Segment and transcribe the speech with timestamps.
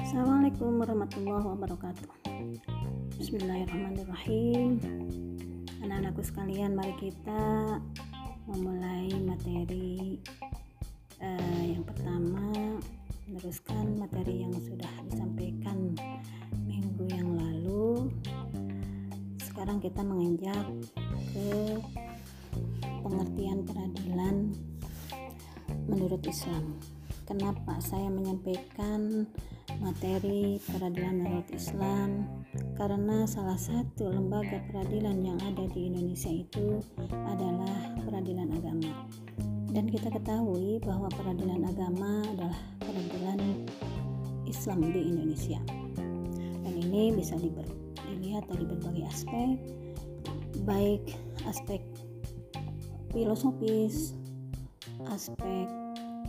[0.00, 2.08] Assalamualaikum warahmatullahi wabarakatuh.
[3.20, 4.80] Bismillahirrahmanirrahim.
[5.84, 7.76] Anak-anakku sekalian mari kita
[8.48, 10.24] memulai materi
[11.20, 12.80] uh, yang pertama.
[13.28, 15.92] Meneruskan materi yang sudah disampaikan
[16.64, 18.08] minggu yang lalu.
[19.36, 20.64] Sekarang kita menginjak
[21.36, 21.76] ke
[23.04, 24.48] pengertian peradilan
[25.88, 26.78] menurut Islam.
[27.24, 29.24] Kenapa saya menyampaikan
[29.80, 32.28] materi peradilan menurut Islam?
[32.76, 38.92] Karena salah satu lembaga peradilan yang ada di Indonesia itu adalah peradilan agama.
[39.74, 43.40] Dan kita ketahui bahwa peradilan agama adalah peradilan
[44.44, 45.58] Islam di Indonesia.
[46.60, 49.56] Dan ini bisa dilihat dari berbagai aspek
[50.62, 51.02] baik
[51.50, 51.82] aspek
[53.10, 54.14] filosofis
[55.08, 55.66] aspek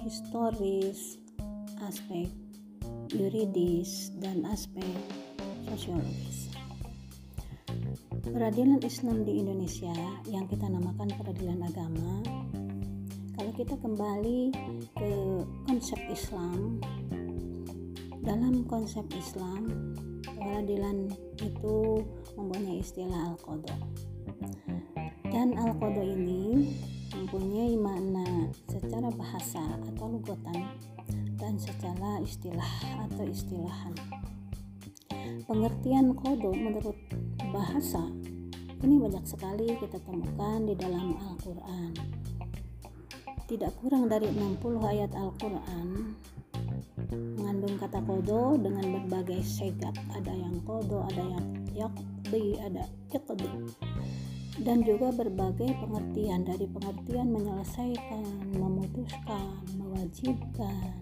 [0.01, 1.19] historis
[1.83, 2.29] aspek
[3.13, 4.95] yuridis, dan aspek
[5.69, 6.49] sosiologis.
[8.25, 9.93] Peradilan Islam di Indonesia
[10.25, 12.13] yang kita namakan peradilan agama,
[13.37, 14.49] kalau kita kembali
[14.97, 15.11] ke
[15.69, 16.81] konsep Islam,
[18.25, 19.93] dalam konsep Islam,
[20.25, 22.01] peradilan itu
[22.33, 23.77] mempunyai istilah al-qadha.
[25.29, 26.73] Dan al-qadha ini
[27.35, 29.59] mempunyai makna secara bahasa
[29.91, 30.71] atau lugotan
[31.35, 32.71] dan secara istilah
[33.11, 33.91] atau istilahan.
[35.43, 36.95] Pengertian kodo menurut
[37.51, 38.07] bahasa
[38.79, 41.91] ini banyak sekali kita temukan di dalam Al-Quran.
[43.51, 46.15] Tidak kurang dari 60 ayat Al-Quran
[47.11, 49.91] mengandung kata kodo dengan berbagai segat.
[50.15, 53.51] Ada yang kodo, ada yang yakdi, ada yakdi
[54.63, 60.95] dan juga berbagai pengertian dari pengertian menyelesaikan, memutuskan, mewajibkan,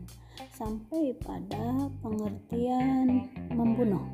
[0.53, 4.05] sampai pada pengertian membunuh.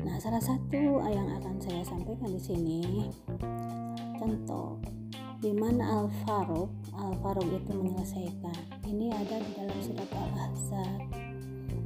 [0.00, 2.80] Nah, salah satu yang akan saya sampaikan di sini
[4.16, 4.80] contoh
[5.40, 8.56] di mana Al-Faruq, Al-Faruq itu menyelesaikan.
[8.84, 11.00] Ini ada di dalam surat Al-Ahzab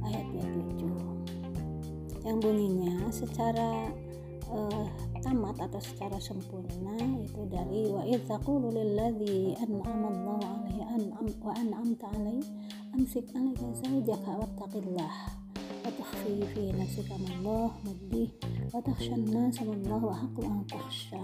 [0.03, 2.27] ayat 27.
[2.27, 3.91] Yang bunyinya secara
[4.51, 4.85] uh,
[5.21, 12.07] tamat atau secara sempurna itu dari wa idzaqulu lilladzi an'ama Allahu alaihi an'am wa an'amta
[12.13, 12.45] alaihi
[12.93, 15.44] amsik alaika zawjaka wattaqillah
[16.85, 18.29] nafsika ma Allah mubdih
[18.69, 21.23] wa takhsha an-nasa wallahu ahqqu an takhsha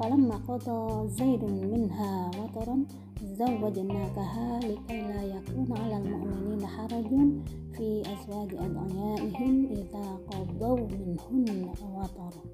[0.00, 2.88] falamma qada zaidun minha wataran
[3.36, 7.44] zawwajnakaha likay la yakuna 'alal mu'minina harajun
[7.76, 12.48] fi azwaji ad'iyaihim idza qadaw minhunna wataran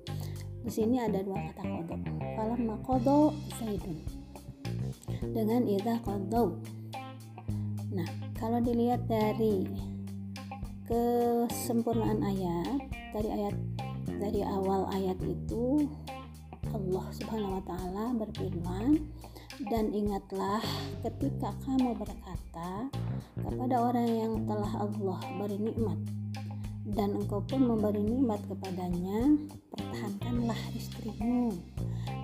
[0.67, 2.01] di sini ada dua kata kodok
[2.35, 3.31] falam makodo
[3.63, 3.99] zaidun
[5.31, 6.51] dengan idza qadaw
[7.95, 9.90] nah kalau dilihat dari
[10.91, 12.83] kesempurnaan ayat
[13.15, 13.57] dari ayat
[14.19, 15.87] dari awal ayat itu
[16.75, 18.99] Allah Subhanahu wa taala berfirman
[19.71, 20.59] dan ingatlah
[21.07, 22.91] ketika kamu berkata
[23.39, 25.99] kepada orang yang telah Allah beri nikmat
[26.91, 29.39] dan engkau pun memberi nikmat kepadanya,
[29.71, 31.55] pertahankanlah istrimu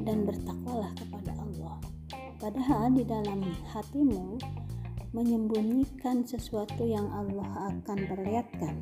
[0.02, 1.78] dan bertakwalah kepada Allah.
[2.42, 4.36] Padahal di dalam hatimu
[5.16, 8.76] menyembunyikan sesuatu yang Allah akan perlihatkan.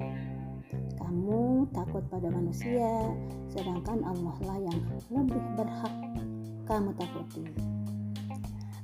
[0.98, 3.14] Kamu takut pada manusia,
[3.54, 4.78] sedangkan Allah lah yang
[5.14, 5.94] lebih berhak
[6.66, 7.46] kamu takuti.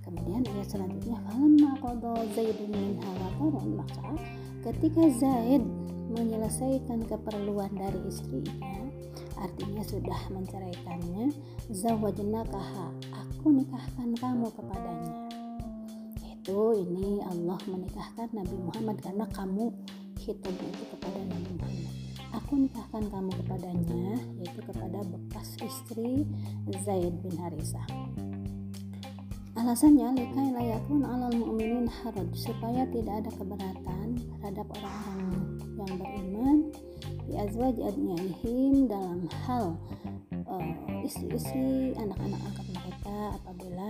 [0.07, 3.11] Kemudian ayat selanjutnya, "Falamma qada Zaidun minha
[3.75, 4.15] maka
[4.63, 5.67] ketika Zaid
[6.15, 8.71] menyelesaikan keperluan dari istrinya
[9.41, 11.33] artinya sudah menceraikannya
[11.73, 15.20] zawajnakaha aku nikahkan kamu kepadanya
[16.41, 19.77] itu ini Allah menikahkan Nabi Muhammad karena kamu
[20.25, 21.95] hitung itu kepada Nabi Muhammad.
[22.33, 26.25] Aku nikahkan kamu kepadanya yaitu kepada bekas istri
[26.81, 27.85] Zaid bin Harisah
[29.53, 35.37] Alasannya likai layakun alal mu'minin haraj supaya tidak ada keberatan terhadap orang-orang
[35.77, 36.59] yang beriman
[37.29, 37.77] di azwaj
[38.89, 39.77] dalam hal
[40.49, 43.87] uh, istri-istri anak-anak angkat mereka apabila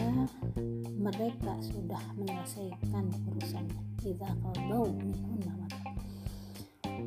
[1.00, 5.56] mereka sudah menyelesaikan urusannya idza qadau minhunna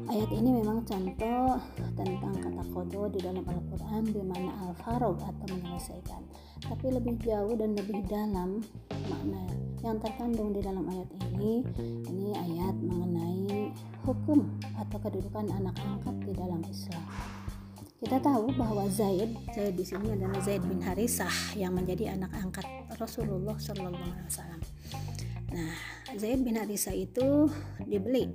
[0.10, 1.62] Ayat ini memang contoh
[1.94, 6.22] tentang kata kodo di dalam Al-Quran di mana al-farog atau menyelesaikan.
[6.66, 8.66] Tapi lebih jauh dan lebih dalam
[9.06, 9.46] makna
[9.86, 11.62] yang terkandung di dalam ayat ini,
[12.10, 13.70] ini ayat mengenai
[14.02, 14.50] hukum
[14.82, 17.06] atau kedudukan anak angkat di dalam Islam.
[18.04, 22.68] Kita tahu bahwa Zaid, Zaid di sini adalah Zaid bin Harisah yang menjadi anak angkat
[23.00, 24.62] Rasulullah Shallallahu Alaihi Wasallam.
[25.54, 25.74] Nah,
[26.20, 27.48] Zaid bin Harisa itu
[27.88, 28.28] dibeli.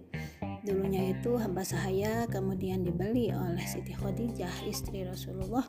[0.65, 5.67] Dulunya itu hamba sahaya kemudian dibeli oleh Siti Khadijah istri Rasulullah.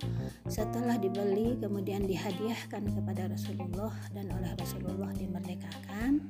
[0.47, 6.23] Setelah dibeli kemudian dihadiahkan kepada Rasulullah dan oleh Rasulullah dimerdekakan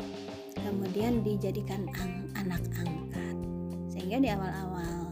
[0.58, 1.86] kemudian dijadikan
[2.34, 3.36] anak angkat.
[3.94, 5.12] Sehingga di awal-awal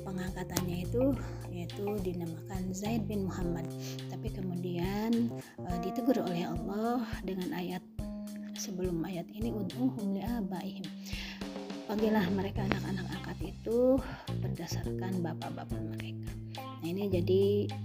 [0.00, 1.12] pengangkatannya itu
[1.52, 3.68] yaitu dinamakan Zaid bin Muhammad.
[4.08, 5.28] Tapi kemudian
[5.60, 7.84] uh, ditegur oleh Allah dengan ayat
[8.56, 10.86] sebelum ayat ini ud'uhum li'abaihim
[11.90, 13.98] panggillah mereka anak-anak angkat itu
[14.40, 17.42] berdasarkan bapak-bapak mereka nah ini jadi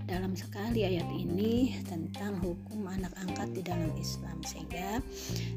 [0.10, 5.00] dalam sekali ayat ini tentang hukum anak angkat di dalam Islam sehingga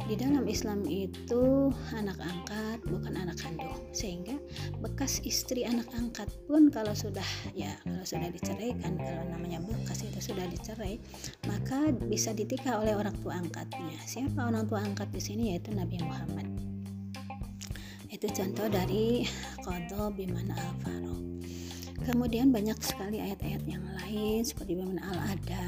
[0.05, 4.37] di dalam Islam itu anak angkat bukan anak kandung sehingga
[4.85, 7.27] bekas istri anak angkat pun kalau sudah
[7.57, 11.01] ya kalau sudah diceraikan kalau namanya bekas itu sudah dicerai
[11.49, 13.99] maka bisa ditikah oleh orang tua angkatnya.
[14.05, 15.43] Siapa orang tua angkat di sini?
[15.55, 16.49] Yaitu Nabi Muhammad.
[18.11, 19.25] Itu contoh dari
[19.63, 20.75] kodo bimana al
[22.05, 25.67] kemudian banyak sekali ayat-ayat yang lain seperti bimana al ada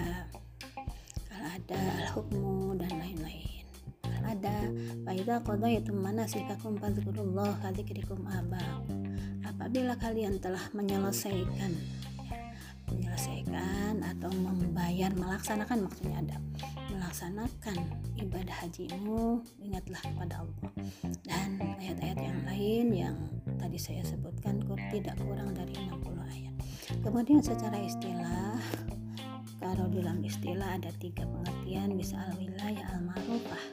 [1.33, 3.65] al ada al hukmu dan lain-lain.
[4.07, 4.57] Al ada
[5.05, 8.83] faida kodo itu mana sikakum fadzkurullah kadzikrikum abah
[9.45, 11.73] apabila kalian telah menyelesaikan
[12.93, 16.37] menyelesaikan atau membayar melaksanakan maksudnya ada
[16.93, 17.77] melaksanakan
[18.21, 20.71] ibadah hajimu ingatlah kepada Allah.
[21.25, 21.49] Dan
[21.81, 23.17] ayat-ayat yang lain yang
[23.73, 24.61] tadi saya sebutkan
[24.93, 26.53] tidak kurang dari 60 ayat.
[27.01, 28.61] Kemudian secara istilah
[29.65, 33.65] kalau dalam istilah ada tiga pengertian bisa al wilayah al marufah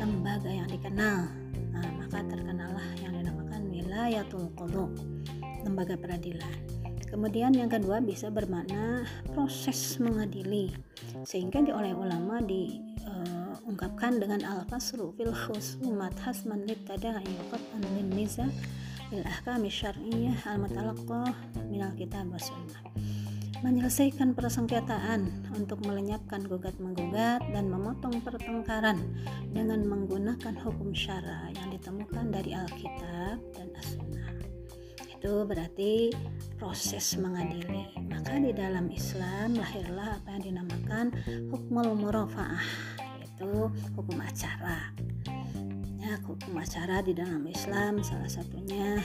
[0.00, 1.28] lembaga yang dikenal.
[1.68, 4.88] Nah, maka terkenallah yang dinamakan wilayatul qulub
[5.68, 6.56] lembaga peradilan.
[7.12, 9.04] Kemudian yang kedua bisa bermakna
[9.36, 10.72] proses mengadili
[11.28, 17.84] sehingga di oleh ulama diungkapkan uh, dengan al-fasru fil khusumat hasman litada yuqat an
[18.16, 18.48] niza
[19.12, 21.36] bil ahkam syar'iyyah al-mutalaqqah
[21.68, 22.80] minal kitab was sunnah
[23.62, 28.98] menyelesaikan persengketaan untuk melenyapkan gugat menggugat dan memotong pertengkaran
[29.54, 34.30] dengan menggunakan hukum syara yang ditemukan dari Alkitab dan As-Sunnah.
[35.06, 36.10] Itu berarti
[36.58, 37.86] proses mengadili.
[38.10, 41.06] Maka di dalam Islam lahirlah apa yang dinamakan
[41.54, 42.66] hukmul murafaah,
[42.98, 44.90] yaitu hukum acara.
[46.12, 49.00] Ya, hukum acara di dalam Islam salah satunya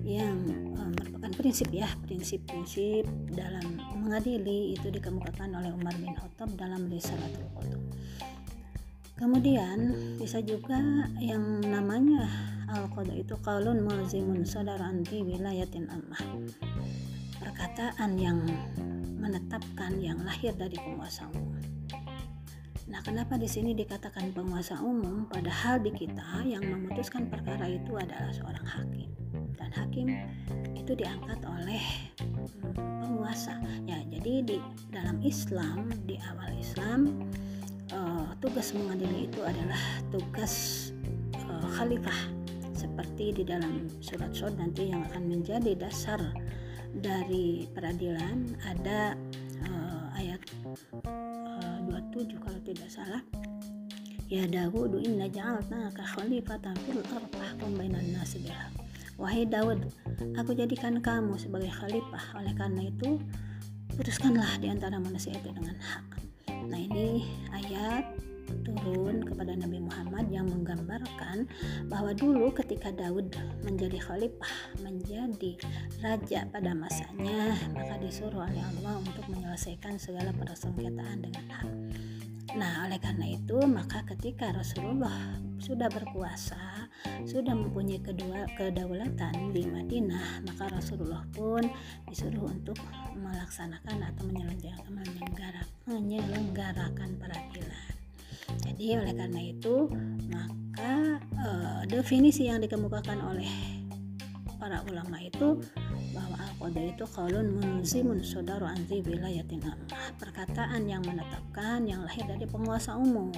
[0.00, 0.48] yang
[0.80, 3.04] uh, merupakan prinsip ya prinsip-prinsip
[3.36, 7.84] dalam mengadili itu dikemukakan oleh Umar bin Khattab dalam Risalatul Qutub.
[9.20, 10.80] Kemudian bisa juga
[11.20, 12.24] yang namanya
[12.72, 16.24] al-qada itu qaulun mulzimun sadar anti wilayatin ammah
[17.44, 18.40] perkataan yang
[19.20, 21.57] menetapkan yang lahir dari penguasa umum
[22.88, 28.32] Nah, kenapa di sini dikatakan penguasa umum padahal di kita yang memutuskan perkara itu adalah
[28.32, 29.08] seorang hakim.
[29.60, 30.08] Dan hakim
[30.72, 31.84] itu diangkat oleh
[32.24, 32.72] hmm,
[33.04, 33.60] penguasa.
[33.84, 34.56] Ya, jadi di
[34.88, 37.28] dalam Islam, di awal Islam,
[37.92, 40.88] uh, tugas mengadili itu adalah tugas
[41.36, 42.20] uh, khalifah
[42.72, 46.20] seperti di dalam surat Sod nanti yang akan menjadi dasar
[46.88, 49.12] dari peradilan ada
[49.66, 50.40] uh, ayat
[51.06, 53.22] uh, 27 kalau tidak salah
[54.28, 58.44] Ya Dawud inna ja'alna ka khalifatan fil ardh fahkum bainan nasi
[59.18, 59.82] Wahai Daud,
[60.38, 62.38] aku jadikan kamu sebagai khalifah.
[62.38, 63.18] Oleh karena itu,
[63.98, 66.06] putuskanlah di antara manusia itu dengan hak.
[66.70, 68.14] Nah, ini ayat
[68.64, 71.48] turun kepada Nabi Muhammad yang menggambarkan
[71.88, 73.32] bahwa dulu ketika Daud
[73.64, 75.60] menjadi khalifah, menjadi
[76.00, 81.68] raja pada masanya, maka disuruh oleh Allah untuk menyelesaikan segala persengketaan dengan hak.
[82.56, 86.88] Nah, oleh karena itu, maka ketika Rasulullah sudah berkuasa,
[87.28, 91.60] sudah mempunyai kedua kedaulatan di Madinah, maka Rasulullah pun
[92.08, 92.80] disuruh untuk
[93.20, 97.97] melaksanakan atau menyelenggarakan, menyelenggarakan peradilan.
[98.64, 99.88] Jadi oleh karena itu
[100.28, 103.50] maka uh, definisi yang dikemukakan oleh
[104.58, 105.62] para ulama itu
[106.10, 112.42] bahwa al-qada itu qaulun munzimun sadaru anzi wilayatin ammah perkataan yang menetapkan yang lahir dari
[112.42, 113.30] penguasa umum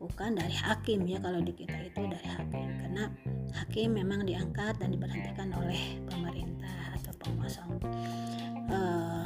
[0.00, 2.68] bukan dari hakim ya kalau di kita itu dari hakim.
[2.80, 3.04] Karena
[3.52, 7.92] hakim memang diangkat dan diberhentikan oleh pemerintah atau penguasa umum.
[8.72, 9.19] Uh,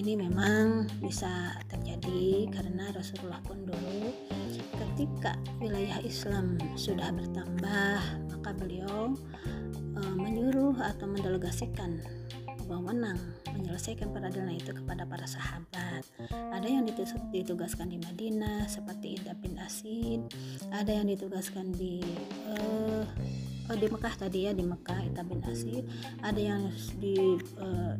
[0.00, 4.08] ini memang bisa terjadi karena Rasulullah pun dulu
[4.80, 8.00] ketika wilayah Islam sudah bertambah
[8.32, 9.12] maka beliau
[9.68, 12.00] e, menyuruh atau mendelegasikan
[12.64, 13.20] wewenang
[13.52, 16.06] menyelesaikan peradilan itu kepada para sahabat.
[16.30, 16.86] Ada yang
[17.34, 20.22] ditugaskan di Madinah seperti Ida bin Asid,
[20.70, 21.98] ada yang ditugaskan di
[22.46, 23.02] uh,
[23.70, 25.86] oh, di Mekah tadi ya di Mekah Ida bin Asid,
[26.20, 26.66] ada yang
[26.98, 27.94] di uh,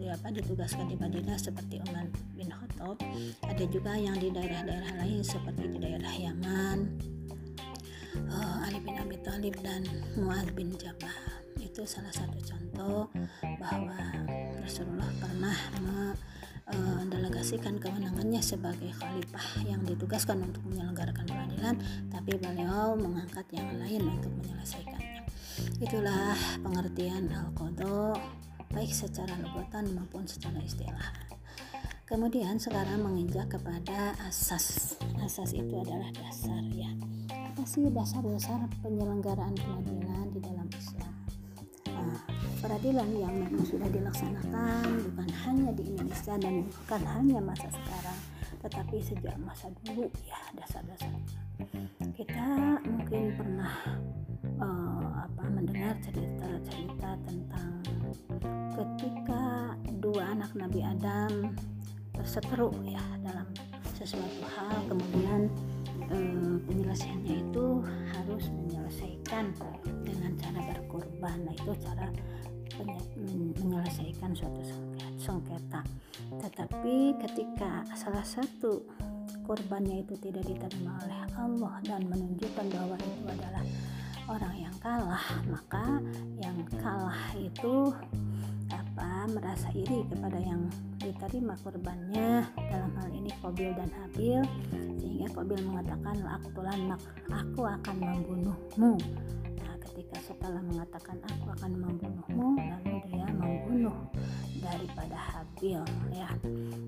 [0.00, 2.96] di, apa, ditugaskan di Madinah seperti Umar bin Khattab,
[3.44, 6.78] ada juga yang di daerah-daerah lain seperti di daerah Yaman,
[8.32, 9.84] uh, Ali bin Abi Thalib dan
[10.16, 11.44] Muad bin Jabal.
[11.60, 13.12] Itu salah satu contoh
[13.60, 14.00] bahwa
[14.64, 15.56] Rasulullah pernah
[16.74, 21.78] mendelegasikan kewenangannya sebagai khalifah yang ditugaskan untuk menyelenggarakan peradilan
[22.10, 25.22] tapi beliau mengangkat yang lain untuk menyelesaikannya.
[25.78, 26.34] Itulah
[26.66, 28.18] pengertian al-qadha
[28.74, 31.14] baik secara lugatan maupun secara istilah.
[32.06, 34.94] Kemudian sekarang menginjak kepada asas.
[35.22, 36.90] Asas itu adalah dasar ya.
[37.30, 41.16] Apa sih dasar-dasar penyelenggaraan peradilan di dalam Islam
[42.60, 48.18] peradilan yang memang sudah dilaksanakan bukan hanya di Indonesia dan bukan hanya masa sekarang
[48.66, 51.22] tetapi sejak masa dulu ya dasar-dasarnya.
[52.16, 53.74] Kita mungkin pernah
[54.58, 57.70] uh, apa mendengar cerita-cerita tentang
[58.74, 61.54] ketika dua anak Nabi Adam
[62.10, 63.46] berseteru ya dalam
[63.94, 65.46] sesuatu hal kemudian
[66.10, 67.66] uh, penyelesaiannya itu
[68.12, 69.52] harus menyelesaikan
[70.02, 71.38] dengan cara berkorban.
[71.44, 72.08] Nah itu cara
[73.62, 74.60] menyelesaikan suatu
[75.16, 75.80] sengketa.
[76.42, 78.84] Tetapi ketika salah satu
[79.46, 83.64] korbannya itu tidak diterima oleh Allah dan menunjukkan bahwa itu adalah
[84.26, 86.02] orang yang kalah, maka
[86.42, 87.94] yang kalah itu
[88.74, 90.66] apa merasa iri kepada yang
[90.98, 94.42] diterima korbannya dalam hal ini Kobil dan Habil
[94.98, 96.48] sehingga Kobil mengatakan aku
[97.30, 98.98] aku akan membunuhmu
[100.22, 103.96] setelah mengatakan aku akan membunuhmu lalu dia membunuh
[104.60, 106.30] daripada Habil ya.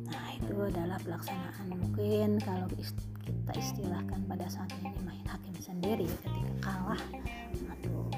[0.09, 1.67] Nah itu adalah pelaksanaan.
[1.73, 7.03] Mungkin kalau kita istilahkan pada saat ini main hakim sendiri ketika kalah
[7.73, 8.09] aduh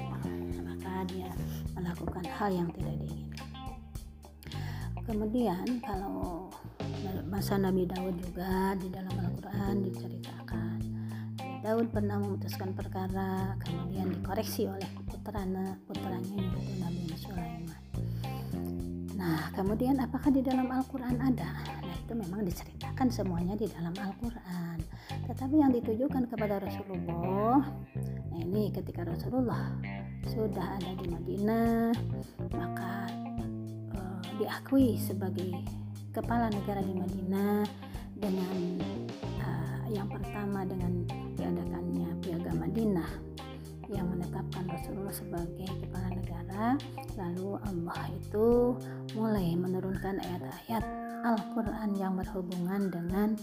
[0.63, 1.31] maka dia
[1.75, 3.49] melakukan hal yang tidak diinginkan.
[5.01, 6.47] Kemudian kalau
[7.27, 10.77] masa Nabi Daud juga di dalam Al-Quran diceritakan
[11.61, 14.89] Daud pernah memutuskan perkara kemudian dikoreksi oleh
[15.21, 17.81] putranya putranya yaitu Nabi Sulaiman.
[19.13, 21.61] Nah, kemudian apakah di dalam Al-Quran ada?
[21.61, 24.81] Nah, itu memang diceritakan semuanya di dalam Al-Quran.
[25.29, 27.61] Tetapi yang ditujukan kepada Rasulullah,
[28.33, 29.77] nah ini ketika Rasulullah
[30.25, 31.93] sudah ada di Madinah,
[32.57, 33.13] maka
[33.93, 35.53] uh, diakui sebagai
[36.09, 37.61] kepala negara di Madinah
[38.17, 38.57] dengan
[39.37, 41.05] uh, yang pertama dengan
[41.37, 43.30] diadakannya Piagam Madinah
[43.91, 46.65] yang menetapkan Rasulullah sebagai kepala negara
[47.19, 48.47] lalu Allah itu
[49.13, 50.83] mulai menurunkan ayat-ayat
[51.21, 53.37] Al-Quran yang berhubungan dengan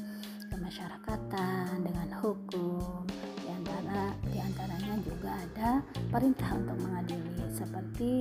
[0.50, 3.07] kemasyarakatan dengan hukum.
[4.28, 5.71] Di antara juga ada
[6.12, 8.12] perintah untuk mengadili seperti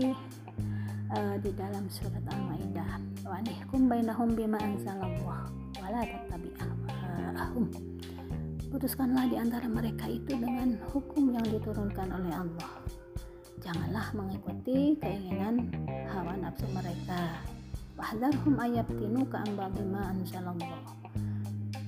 [1.11, 2.91] uh, di dalam surat Al-Maidah
[3.27, 5.47] wa nihkum bainahum bima anzalallah
[5.79, 7.96] wala tattabi'ahum
[8.67, 12.71] putuskanlah di antara mereka itu dengan hukum yang diturunkan oleh Allah.
[13.63, 15.71] Janganlah mengikuti keinginan
[16.07, 17.41] hawa nafsu mereka.
[17.97, 20.83] Wahdharhum ayabtinu ka'amba bima anzalallah.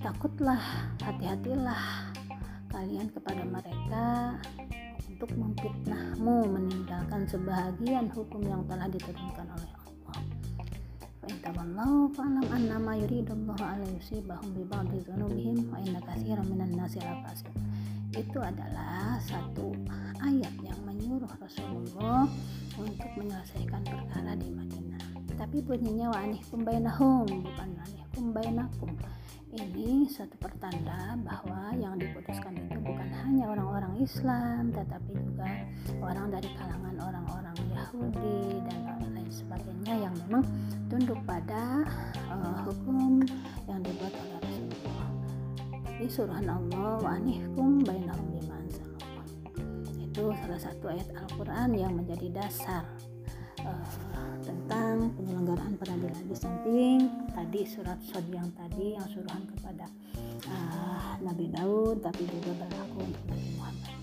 [0.02, 0.64] Takutlah
[1.04, 2.16] hati-hatilah
[2.72, 4.40] kalian kepada mereka
[5.08, 9.79] untuk memfitnahmu meninggalkan sebahagian hukum yang telah diturunkan oleh
[11.38, 17.54] tawallau fa'lam annama yuridullahu ala yusibahum bi ba'di dzunubihim wa inna katsiran minan nasi lafasiq
[18.18, 19.70] itu adalah satu
[20.18, 22.26] ayat yang menyuruh Rasulullah
[22.74, 25.04] untuk menyelesaikan perkara di Madinah.
[25.38, 28.92] Tapi bunyinya wa anihkum bainahum bukan anihkum bainakum
[29.58, 35.50] ini suatu pertanda bahwa yang diputuskan itu bukan hanya orang-orang Islam tetapi juga
[35.98, 38.78] orang dari kalangan orang-orang Yahudi dan
[39.10, 40.46] lain sebagainya yang memang
[40.86, 41.82] tunduk pada
[42.30, 43.26] uh, hukum
[43.66, 45.08] yang dibuat oleh Rasulullah.
[45.82, 48.30] Tapi suruhan Allah wa anihkum bainahum
[50.20, 52.84] itu salah satu ayat Al-Quran yang menjadi dasar
[53.66, 56.98] uh, tentang penyelenggaraan peradilan di samping
[57.34, 59.86] tadi surat Sod yang tadi yang suruhan kepada
[60.50, 63.94] uh, Nabi Daud tapi juga berlaku untuk Nabi Muhammad.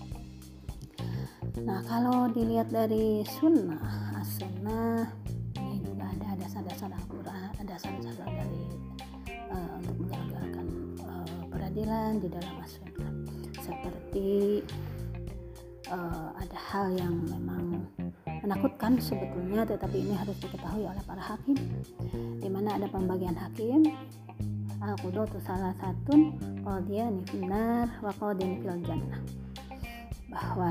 [1.57, 5.09] Nah kalau dilihat dari sunnah as-sunnah
[5.57, 8.63] ini juga ada dasar-dasar Al-Quran dasar-dasar dari
[9.51, 10.65] uh, untuk menyelenggarakan
[11.03, 13.11] uh, peradilan di dalam as-sunnah.
[13.59, 14.63] Seperti
[15.91, 17.87] uh, ada hal yang memang
[18.43, 21.57] menakutkan sebetulnya tetapi ini harus diketahui oleh para hakim
[22.37, 23.87] di mana ada pembagian hakim
[24.77, 29.21] al-qudatu salah satu qadiyani finnar wa qadin fil jannah.
[30.29, 30.69] Bahwa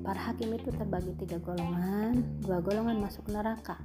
[0.00, 3.76] para hakim itu terbagi tiga golongan dua golongan masuk neraka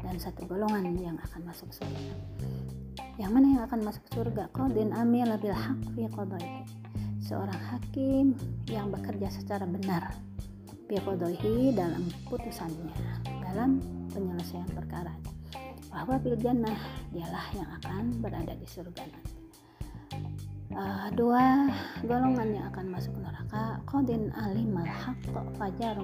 [0.00, 2.14] dan satu golongan yang akan masuk surga.
[3.20, 4.50] Yang mana yang akan masuk surga?
[4.50, 6.83] Qadin amil bil haq fi qadaihi
[7.24, 8.36] seorang hakim
[8.68, 10.12] yang bekerja secara benar
[10.84, 12.92] fi qadaihi dalam putusannya
[13.40, 13.80] dalam
[14.12, 15.16] penyelesaian perkara.
[15.88, 16.76] Bahwa bil jannah
[17.14, 19.34] dialah yang akan berada di surga nanti.
[20.74, 21.70] Uh, dua
[22.02, 25.94] golongan yang akan masuk neraka qadin alimal haqq fajar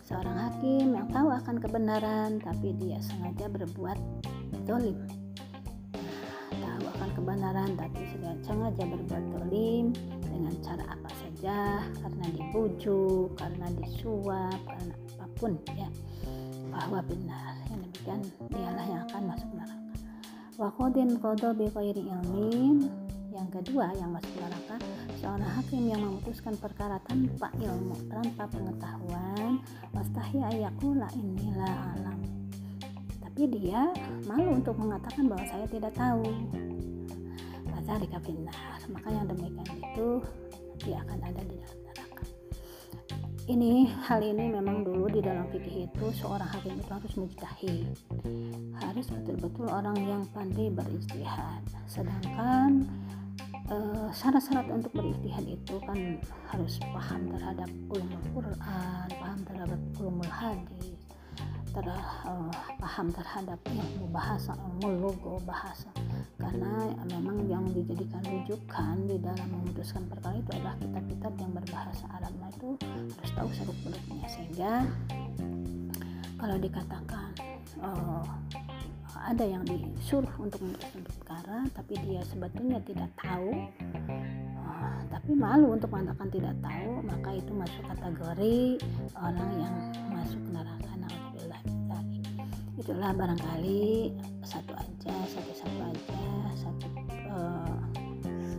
[0.00, 4.00] seorang hakim yang tahu akan kebenaran tapi dia sengaja berbuat
[4.64, 4.96] dolim
[7.14, 8.02] kebenaran tapi
[8.42, 9.94] sengaja berbuat dolim
[10.26, 15.88] dengan cara apa saja karena dibujuk karena disuap karena apa pun ya.
[16.74, 19.78] Bahwa benar yang demikian dialah yang akan masuk neraka.
[20.58, 22.90] Wa qadin qada bi ghairi ilmin.
[23.34, 24.78] Yang kedua yang masuk neraka
[25.18, 29.58] seorang hakim yang memutuskan perkara tanpa ilmu tanpa pengetahuan
[29.90, 32.20] wastahi ayakula inilah alam.
[33.24, 33.90] Tapi dia
[34.30, 36.22] malu untuk mengatakan bahwa saya tidak tahu
[37.84, 40.08] Fadzalika finnar maka yang demikian itu
[40.80, 42.24] dia akan ada di dalam neraka.
[43.44, 43.72] Ini
[44.08, 47.92] hal ini memang dulu di dalam fikih itu seorang hakim itu harus mujtahid.
[48.80, 52.88] Harus betul-betul orang yang pandai beristihad sedangkan
[53.64, 56.20] Eh, syarat-syarat untuk beristihad itu kan
[56.52, 60.93] harus paham terhadap ulumul Quran, paham terhadap ulumul hadis,
[61.74, 65.90] ter, uh, paham terhadap ilmu bahasa, ilmu logo bahasa.
[66.38, 72.32] Karena memang yang dijadikan rujukan di dalam memutuskan perkara itu adalah kitab-kitab yang berbahasa Arab.
[72.38, 72.70] Nah itu
[73.18, 74.72] harus tahu seluk beluknya sehingga
[76.38, 77.28] kalau dikatakan
[77.82, 78.26] uh,
[79.24, 83.54] ada yang disuruh untuk memutuskan perkara tapi dia sebetulnya tidak tahu
[84.60, 88.60] uh, tapi malu untuk mengatakan tidak tahu maka itu masuk kategori
[89.16, 89.74] orang yang
[90.12, 90.92] masuk neraka
[92.84, 94.12] itulah barangkali
[94.44, 96.86] satu aja satu-satu aja satu
[97.32, 97.80] uh,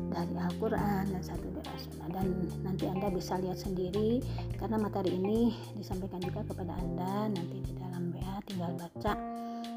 [0.09, 2.09] dari Al-Quran dan satu dari As-Sunnah.
[2.09, 2.33] Dan
[2.65, 4.25] nanti anda bisa lihat sendiri
[4.57, 9.13] karena materi ini disampaikan juga kepada anda nanti di dalam WA tinggal baca.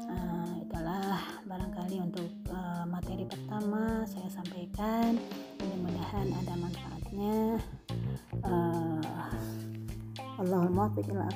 [0.09, 5.13] Uh, itulah barangkali untuk uh, materi pertama saya sampaikan
[5.61, 7.37] mudah-mudahan ada manfaatnya.
[8.41, 9.58] Uh,
[10.39, 11.27] Allahumma ila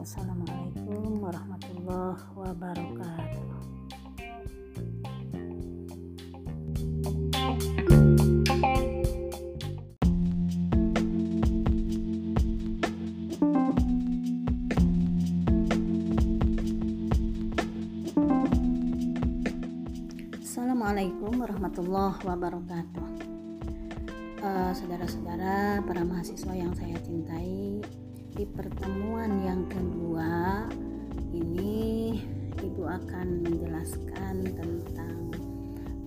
[0.00, 3.52] Wassalamualaikum warahmatullahi wabarakatuh.
[20.40, 23.08] Assalamualaikum warahmatullahi wabarakatuh.
[24.40, 27.84] Uh, Saudara-saudara, para mahasiswa yang saya cintai
[28.40, 30.64] Di pertemuan yang kedua
[31.28, 32.16] Ini
[32.56, 35.28] Ibu akan menjelaskan tentang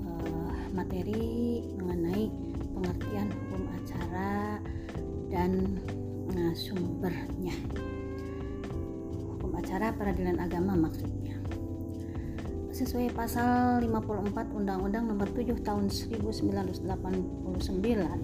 [0.01, 2.33] uh, materi mengenai
[2.73, 4.57] pengertian hukum acara
[5.29, 5.77] dan
[6.33, 7.53] uh, sumbernya.
[9.37, 11.22] Hukum acara peradilan agama maksudnya
[12.73, 16.81] sesuai pasal 54 Undang-Undang Nomor 7 Tahun 1989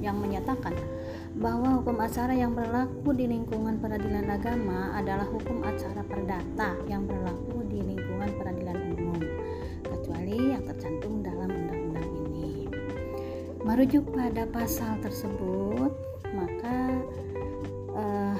[0.01, 0.73] yang menyatakan
[1.37, 7.61] bahwa hukum acara yang berlaku di lingkungan peradilan agama adalah hukum acara perdata yang berlaku
[7.69, 9.21] di lingkungan peradilan umum
[9.85, 12.65] kecuali yang tercantum dalam undang-undang ini.
[13.61, 15.93] Merujuk pada pasal tersebut,
[16.33, 16.97] maka
[17.93, 18.37] uh,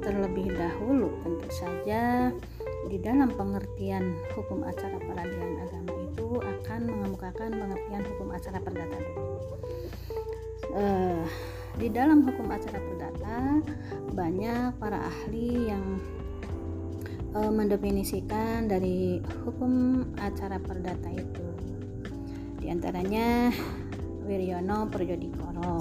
[0.00, 2.32] terlebih dahulu tentu saja
[2.92, 9.32] di dalam pengertian hukum acara peradilan agama itu akan mengemukakan pengertian hukum acara perdata dulu.
[10.76, 11.24] Uh,
[11.80, 13.64] di dalam hukum acara perdata
[14.12, 16.04] banyak para ahli yang
[17.32, 21.48] uh, mendefinisikan dari hukum acara perdata itu.
[22.60, 23.48] Di antaranya
[24.28, 25.80] Wiryono Projodikoro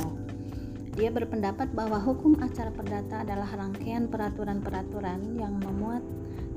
[0.96, 6.04] dia berpendapat bahwa hukum acara perdata adalah rangkaian peraturan-peraturan yang memuat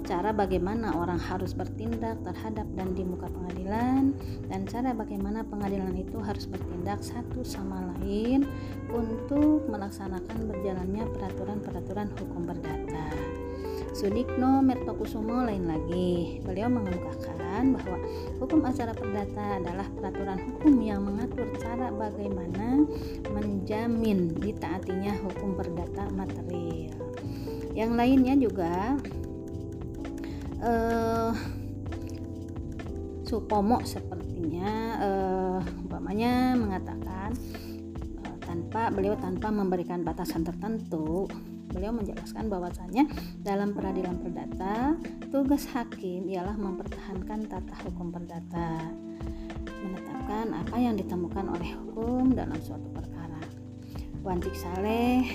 [0.05, 4.13] cara bagaimana orang harus bertindak terhadap dan di muka pengadilan
[4.53, 8.45] dan cara bagaimana pengadilan itu harus bertindak satu sama lain
[8.93, 13.09] untuk melaksanakan berjalannya peraturan-peraturan hukum perdata.
[13.95, 16.43] Sudikno Mertokusumo lain lagi.
[16.43, 17.99] Beliau mengemukakan bahwa
[18.43, 22.83] hukum acara perdata adalah peraturan hukum yang mengatur cara bagaimana
[23.31, 26.99] menjamin ditaatinya hukum perdata material.
[27.79, 28.99] Yang lainnya juga
[30.65, 31.33] eh,
[33.25, 37.33] Supomo sepertinya eh, umpamanya mengatakan
[38.25, 41.29] eh, tanpa beliau tanpa memberikan batasan tertentu
[41.75, 43.11] beliau menjelaskan bahwasanya
[43.43, 44.95] dalam peradilan perdata
[45.35, 48.79] tugas hakim ialah mempertahankan tata hukum perdata
[49.85, 53.43] menetapkan apa yang ditemukan oleh hukum dalam suatu perkara.
[54.25, 55.29] Wancik Saleh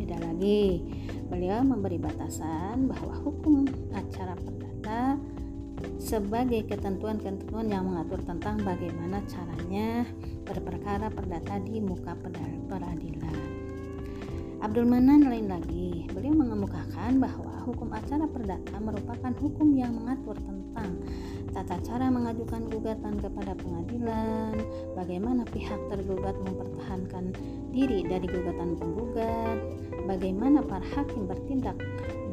[0.00, 0.80] beda lagi
[1.26, 5.18] beliau memberi batasan bahwa hukum acara perdata
[6.00, 10.06] sebagai ketentuan-ketentuan yang mengatur tentang bagaimana caranya
[10.46, 12.16] berperkara perdata di muka
[12.70, 13.36] peradilan.
[14.62, 20.96] Abdul Manan lain lagi, beliau mengemukakan bahwa hukum acara perdata merupakan hukum yang mengatur tentang
[21.56, 24.60] tata cara mengajukan gugatan kepada pengadilan,
[24.92, 27.32] bagaimana pihak tergugat mempertahankan
[27.72, 29.56] diri dari gugatan penggugat,
[30.04, 31.80] bagaimana para hakim bertindak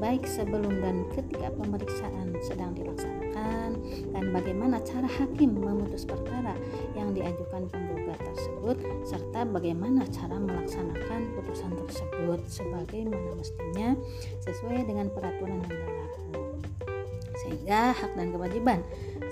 [0.04, 3.80] baik sebelum dan ketika pemeriksaan sedang dilaksanakan,
[4.12, 6.60] dan bagaimana cara hakim memutus perkara
[6.92, 8.76] yang diajukan penggugat tersebut,
[9.08, 13.96] serta bagaimana cara melaksanakan putusan tersebut sebagaimana mestinya
[14.44, 16.12] sesuai dengan peraturan yang berlaku.
[17.44, 18.80] Sehingga hak dan kewajiban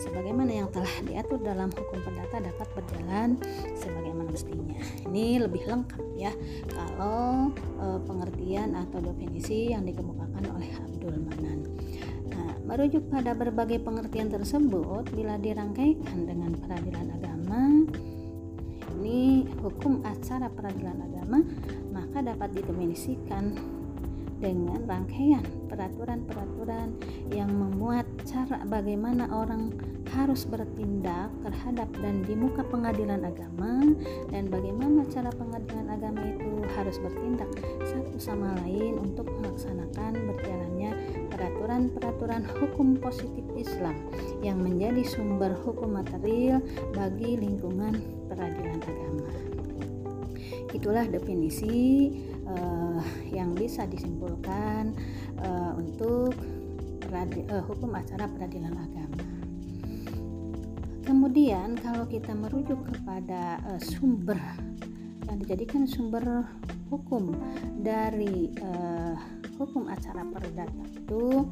[0.01, 3.37] sebagaimana yang telah diatur dalam hukum perdata dapat berjalan
[3.77, 4.81] sebagaimana mestinya.
[5.05, 6.33] Ini lebih lengkap ya
[6.73, 11.59] kalau e, pengertian atau definisi yang dikemukakan oleh Abdul Manan.
[12.33, 17.85] Nah, merujuk pada berbagai pengertian tersebut bila dirangkaikan dengan peradilan agama
[19.01, 21.41] ini hukum acara peradilan agama
[21.89, 23.57] maka dapat didefinisikan
[24.41, 26.97] dengan rangkaian peraturan-peraturan
[27.29, 29.69] yang memuat cara bagaimana orang
[30.11, 33.95] harus bertindak terhadap dan di muka pengadilan agama
[34.27, 37.47] dan bagaimana cara pengadilan agama itu harus bertindak
[37.87, 40.91] satu sama lain untuk melaksanakan berjalannya
[41.31, 43.95] peraturan-peraturan hukum positif Islam
[44.43, 46.59] yang menjadi sumber hukum material
[46.91, 47.97] bagi lingkungan
[48.27, 49.31] peradilan agama.
[50.71, 52.11] Itulah definisi
[52.47, 54.95] uh, yang bisa disimpulkan
[55.43, 56.35] uh, untuk
[57.11, 59.00] uh, hukum acara peradilan agama.
[61.01, 64.37] Kemudian kalau kita merujuk kepada uh, sumber
[65.25, 66.45] yang dijadikan sumber
[66.93, 67.33] hukum
[67.81, 69.15] dari uh,
[69.57, 71.47] hukum acara perdata itu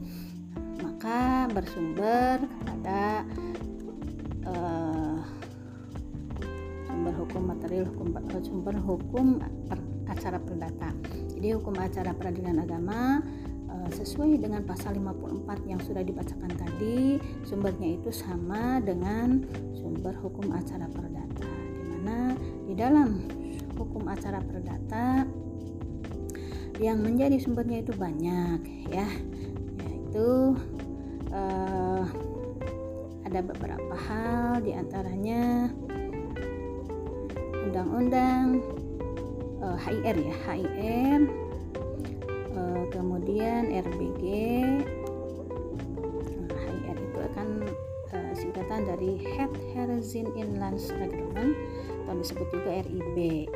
[0.83, 3.23] maka bersumber kepada
[4.45, 5.19] uh,
[6.85, 8.07] sumber hukum material hukum
[8.43, 10.89] sumber hukum per, acara perdata.
[11.33, 13.23] Jadi hukum acara peradilan agama
[13.87, 20.85] sesuai dengan pasal 54 yang sudah dibacakan tadi, sumbernya itu sama dengan sumber hukum acara
[20.91, 21.47] perdata.
[21.47, 22.35] Di mana
[22.67, 23.23] di dalam
[23.79, 25.23] hukum acara perdata
[26.79, 28.59] yang menjadi sumbernya itu banyak
[28.91, 29.07] ya,
[29.83, 30.55] yaitu
[31.31, 32.03] uh,
[33.29, 35.69] ada beberapa hal di antaranya
[37.69, 38.65] undang-undang
[39.61, 41.21] eh, HIR ya HIR
[42.59, 44.23] eh, kemudian RBG
[46.51, 47.47] nah, HIR itu akan
[48.11, 51.55] uh, singkatan dari Head Horizon Inland Reglement
[52.03, 53.47] atau disebut juga RIB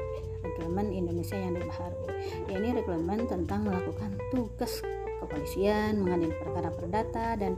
[0.43, 2.11] Reglement Indonesia yang dibaharui.
[2.51, 4.83] Ya ini reglement tentang melakukan tugas
[5.23, 7.55] kepolisian mengadili perkara perdata dan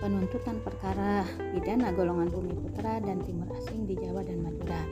[0.00, 4.82] penuntutan perkara pidana golongan bumi putra dan timur asing di Jawa dan Madura.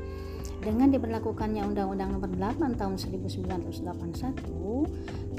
[0.63, 3.83] Dengan diberlakukannya Undang-Undang Nomor 8 Tahun 1981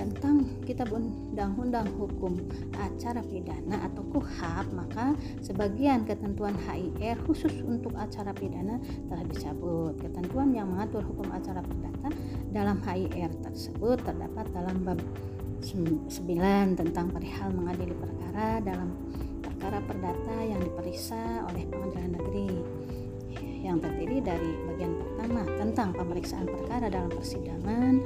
[0.04, 2.36] tentang Kitab Undang-Undang Hukum
[2.76, 9.96] Acara Pidana atau KUHAP, maka sebagian ketentuan HIR khusus untuk acara pidana telah dicabut.
[10.04, 12.12] Ketentuan yang mengatur hukum acara pidana
[12.52, 15.00] dalam HIR tersebut terdapat dalam bab
[15.64, 16.12] 9
[16.76, 18.92] tentang perihal mengadili perkara dalam
[19.40, 22.52] perkara perdata yang diperiksa oleh pengadilan negeri
[23.64, 28.04] yang terdiri dari bagian pertama tentang pemeriksaan perkara dalam persidangan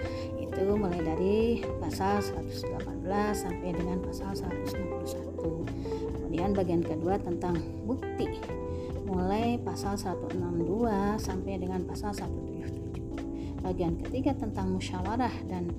[0.58, 1.38] itu mulai dari
[1.78, 2.74] pasal 118
[3.32, 8.28] sampai dengan pasal 161 kemudian bagian kedua tentang bukti.
[9.08, 15.72] Mulai pasal 162 sampai dengan pasal 177 bagian ketiga tentang musyawarah dan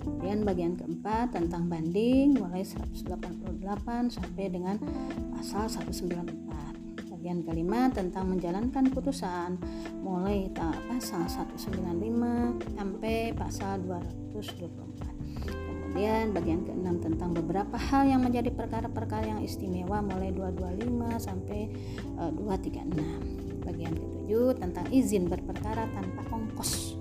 [0.00, 4.80] Kemudian bagian keempat tentang banding mulai 188 sampai dengan
[5.36, 6.49] pasal 194.
[7.20, 9.60] Bagian kelima tentang menjalankan putusan
[10.00, 10.48] mulai
[10.88, 11.76] pasal 195
[12.80, 13.76] sampai pasal
[14.32, 21.68] 224 kemudian bagian keenam tentang beberapa hal yang menjadi perkara-perkara yang istimewa mulai 225 sampai
[22.16, 26.96] uh, eh, 236 bagian ketujuh tentang izin berperkara tanpa ongkos.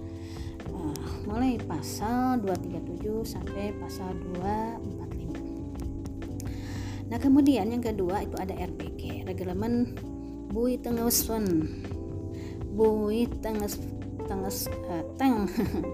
[0.68, 1.00] Uh,
[1.32, 5.08] mulai pasal 237 sampai pasal 245
[7.10, 9.98] nah kemudian yang kedua itu ada RPK Reglemen
[10.50, 11.46] Bui Tengesun
[12.74, 13.78] Bui Tenges
[14.26, 15.46] Tenges uh, Teng.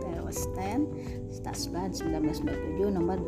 [0.03, 0.87] Terosten
[1.27, 3.19] Stasban 1997 nomor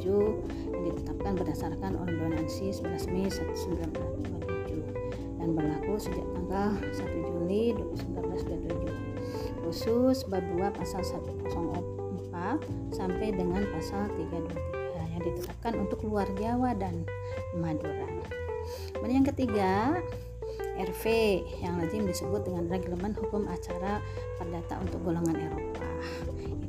[0.00, 7.76] 227 yang ditetapkan berdasarkan Ordonansi 11 Mei 1927 dan berlaku sejak tanggal 1 Juli
[8.16, 11.44] 1927 khusus bab 2 pasal 104
[12.92, 17.04] sampai dengan pasal 323 yang ditetapkan untuk luar Jawa dan
[17.56, 18.08] Madura.
[18.96, 20.00] Kemudian yang ketiga,
[20.74, 21.04] RV
[21.62, 24.02] yang lazim disebut dengan Reglemen Hukum Acara
[24.36, 25.88] Perdata untuk Golongan Eropa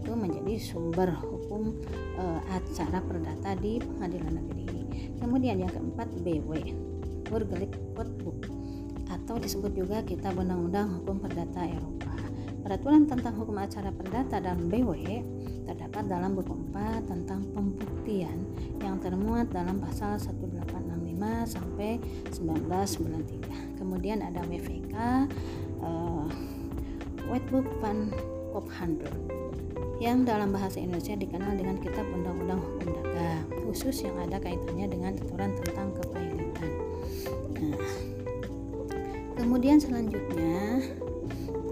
[0.06, 1.82] itu menjadi sumber hukum
[2.13, 5.10] e, acara perdata di pengadilan negeri.
[5.18, 6.52] Kemudian yang keempat BW
[7.26, 8.46] Burgerlijk Codebook
[9.10, 12.13] atau disebut juga Kitab Undang-Undang Hukum Perdata Eropa.
[12.62, 14.94] Peraturan tentang hukum acara perdata dan BW
[15.65, 18.46] terdapat dalam buku 4 tentang pembuktian
[18.82, 20.22] yang termuat dalam pasal
[21.15, 21.91] 1865 sampai
[22.32, 23.80] 1993.
[23.80, 24.95] Kemudian ada WVK
[25.82, 26.28] uh,
[27.25, 28.13] Wetbook van
[28.54, 29.12] Kophandel
[29.99, 35.12] yang dalam bahasa Indonesia dikenal dengan Kitab Undang-Undang Hukum Dagang khusus yang ada kaitannya dengan
[35.19, 36.71] aturan tentang kepailitan.
[37.60, 37.80] Nah,
[39.39, 40.84] kemudian selanjutnya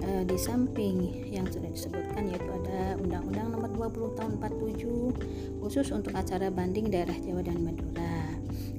[0.04, 6.16] eh, di samping yang sudah disebutkan yaitu ada Undang-Undang Nomor 20 Tahun 47 khusus untuk
[6.16, 8.23] acara banding daerah Jawa dan Madura.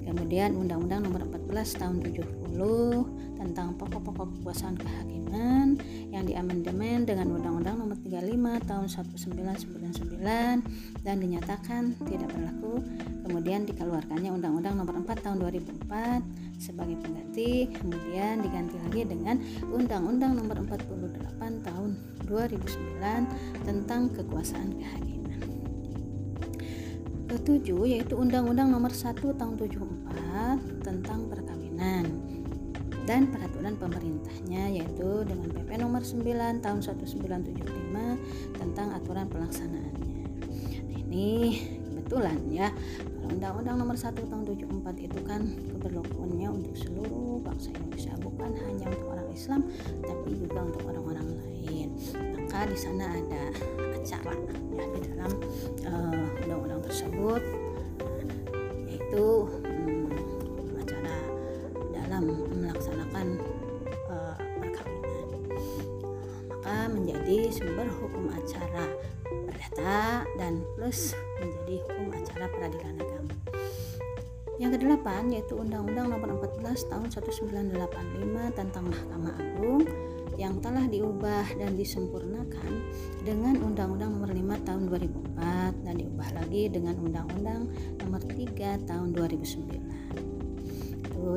[0.04, 5.76] Kemudian Undang-Undang Nomor 14 Tahun 70 tentang pokok-pokok kekuasaan kehakiman
[6.08, 12.80] yang diamandemen dengan Undang-Undang Nomor 35 Tahun 1999 dan dinyatakan tidak berlaku.
[13.24, 17.68] Kemudian dikeluarkannya Undang-Undang Nomor 4 Tahun 2004 sebagai pengganti.
[17.72, 19.36] Kemudian diganti lagi dengan
[19.72, 21.90] Undang-Undang Nomor 48 Tahun
[22.28, 25.23] 2009 tentang kekuasaan kehakiman
[27.34, 32.06] ketujuh yaitu Undang-Undang Nomor 1 Tahun 74 tentang perkawinan
[33.04, 36.24] dan peraturan pemerintahnya yaitu dengan PP nomor 9
[36.64, 40.24] tahun 1975 tentang aturan pelaksanaannya.
[40.88, 42.70] Nah, ini kebetulan ya
[43.26, 45.42] Undang-Undang nomor 1 tahun 74 itu kan
[45.74, 49.60] keberlakuannya untuk seluruh bangsa Indonesia bukan hanya untuk orang Islam
[50.00, 51.88] tapi juga untuk orang-orang lain.
[52.16, 53.42] Maka di sana ada
[53.92, 54.34] acara
[54.72, 55.32] ya di dalam
[55.86, 57.42] uh, undang-undang tersebut
[58.88, 59.26] yaitu
[62.14, 63.42] dalam melaksanakan
[64.06, 65.28] uh, perkawinan
[66.46, 68.86] maka menjadi sumber hukum acara
[69.24, 71.10] perdata dan plus
[71.42, 73.34] menjadi hukum acara peradilan agama
[74.58, 77.74] yang kedelapan yaitu Undang-Undang Nomor 14 Tahun 1985
[78.54, 79.82] tentang Mahkamah Agung
[80.34, 82.82] yang telah diubah dan disempurnakan
[83.22, 87.68] dengan Undang-Undang Nomor 5 Tahun 2004 dan diubah lagi dengan Undang-Undang
[88.02, 90.24] Nomor 3 Tahun 2009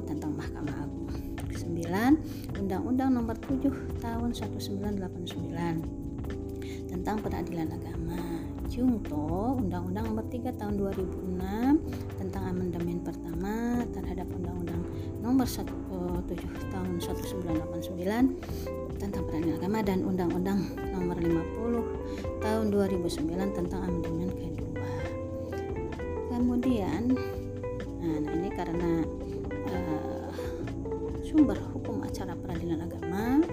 [0.04, 1.08] tentang Mahkamah Agung.
[1.56, 2.60] 9.
[2.60, 3.72] Undang-Undang Nomor 7
[4.04, 8.20] Tahun 1989 tentang Peradilan Agama.
[8.68, 11.80] Jungto Undang-Undang Nomor 3 Tahun 2006
[12.17, 12.17] tentang
[12.50, 14.82] amandemen pertama terhadap Undang-Undang
[15.20, 20.60] Nomor 1, 7 Tahun 1989 tentang peradilan agama dan Undang-Undang
[20.96, 24.92] Nomor 50 Tahun 2009 tentang amandemen kedua.
[26.32, 27.14] Kemudian,
[28.00, 28.92] nah, nah ini karena
[29.68, 30.32] uh,
[31.28, 33.44] sumber hukum acara peradilan agama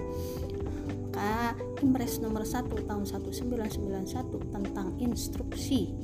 [1.14, 5.94] maka Impres nomor 1 tahun 1991 tentang instruksi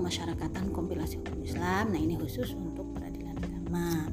[0.00, 1.92] pemasyarakatan kompilasi hukum Islam.
[1.92, 4.08] Nah ini khusus untuk peradilan agama.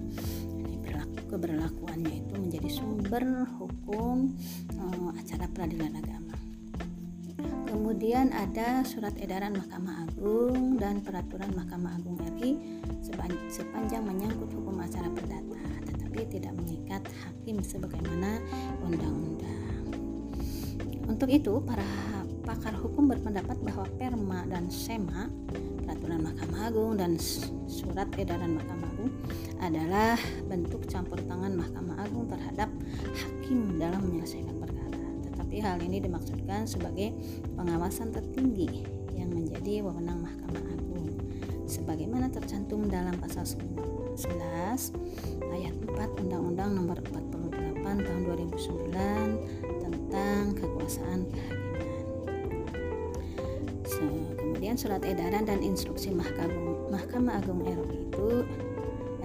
[0.60, 3.24] Ini berlaku keberlakuannya itu menjadi sumber
[3.56, 4.36] hukum
[4.76, 6.36] uh, acara peradilan agama.
[7.72, 12.84] Kemudian ada surat edaran Mahkamah Agung dan peraturan Mahkamah Agung RI
[13.48, 18.44] sepanjang menyangkut hukum acara perdata tetapi tidak mengikat hakim sebagaimana
[18.84, 19.88] undang-undang.
[21.08, 21.88] Untuk itu para
[22.48, 25.28] pakar hukum berpendapat bahwa perma dan sema
[25.84, 27.20] peraturan Mahkamah Agung dan
[27.68, 29.12] surat edaran Mahkamah Agung
[29.60, 30.16] adalah
[30.48, 32.72] bentuk campur tangan Mahkamah Agung terhadap
[33.20, 37.12] hakim dalam menyelesaikan perkara tetapi hal ini dimaksudkan sebagai
[37.60, 41.20] pengawasan tertinggi yang menjadi wewenang Mahkamah Agung
[41.68, 44.96] sebagaimana tercantum dalam pasal 11
[45.52, 51.57] ayat 4 Undang-Undang Nomor 48 Tahun 2009 tentang kekuasaan kehakiman.
[54.78, 58.46] Surat edaran dan instruksi Mahkamah, Mahkamah Agung RI itu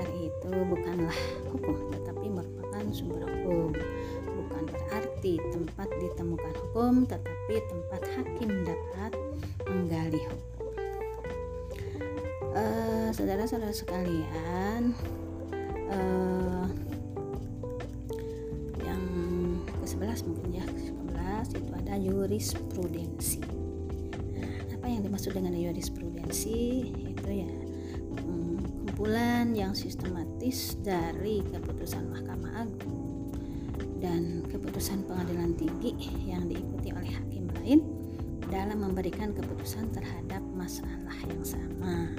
[0.00, 1.18] RI itu bukanlah
[1.52, 3.76] hukum tetapi merupakan sumber hukum.
[4.24, 9.12] Bukan berarti tempat ditemukan hukum tetapi tempat hakim dapat
[9.68, 10.72] menggali hukum.
[12.56, 14.96] Uh, saudara-saudara sekalian,
[15.92, 16.64] uh,
[18.80, 19.04] yang
[19.84, 23.51] ke-11 mungkin ya, ke-11 itu ada jurisprudensi.
[25.22, 26.58] Nah, dimaksud dengan jurisprudensi?
[27.14, 27.46] Itu ya
[28.26, 33.30] um, kumpulan yang sistematis dari keputusan Mahkamah Agung
[34.02, 35.94] dan keputusan pengadilan tinggi
[36.26, 37.86] yang diikuti oleh hakim lain
[38.50, 42.10] dalam memberikan keputusan terhadap masalah yang sama.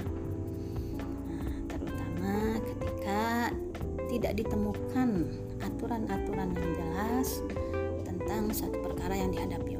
[4.14, 5.26] tidak ditemukan
[5.60, 7.42] aturan-aturan yang jelas
[8.06, 9.73] tentang satu perkara yang dihadapi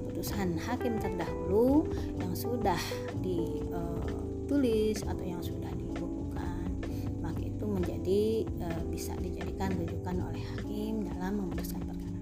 [0.00, 1.88] putusan-putusan hakim terdahulu
[2.20, 2.76] yang sudah
[3.24, 6.68] ditulis atau yang sudah dibukukan,
[7.24, 12.20] maka itu menjadi uh, bisa dijadikan rujukan oleh hakim dalam memutuskan perkara.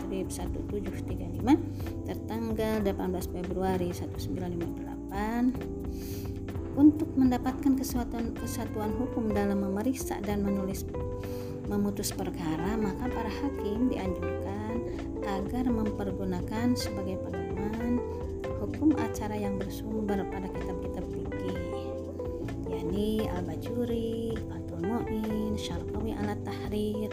[0.08, 5.77] strip 1735 tertanggal 18 Februari 1958
[6.78, 10.86] untuk mendapatkan kesatuan, kesatuan hukum dalam memeriksa dan menulis
[11.66, 14.86] memutus perkara maka para hakim dianjurkan
[15.26, 18.00] agar mempergunakan sebagai pedoman
[18.62, 21.60] hukum acara yang bersumber pada kitab-kitab fikih.
[22.70, 27.10] Yakni Al-Bajuri, Fatul Mu'in, Syarqawi ala Tahrir,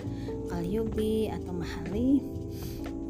[0.48, 2.24] Qalyubi atau Mahali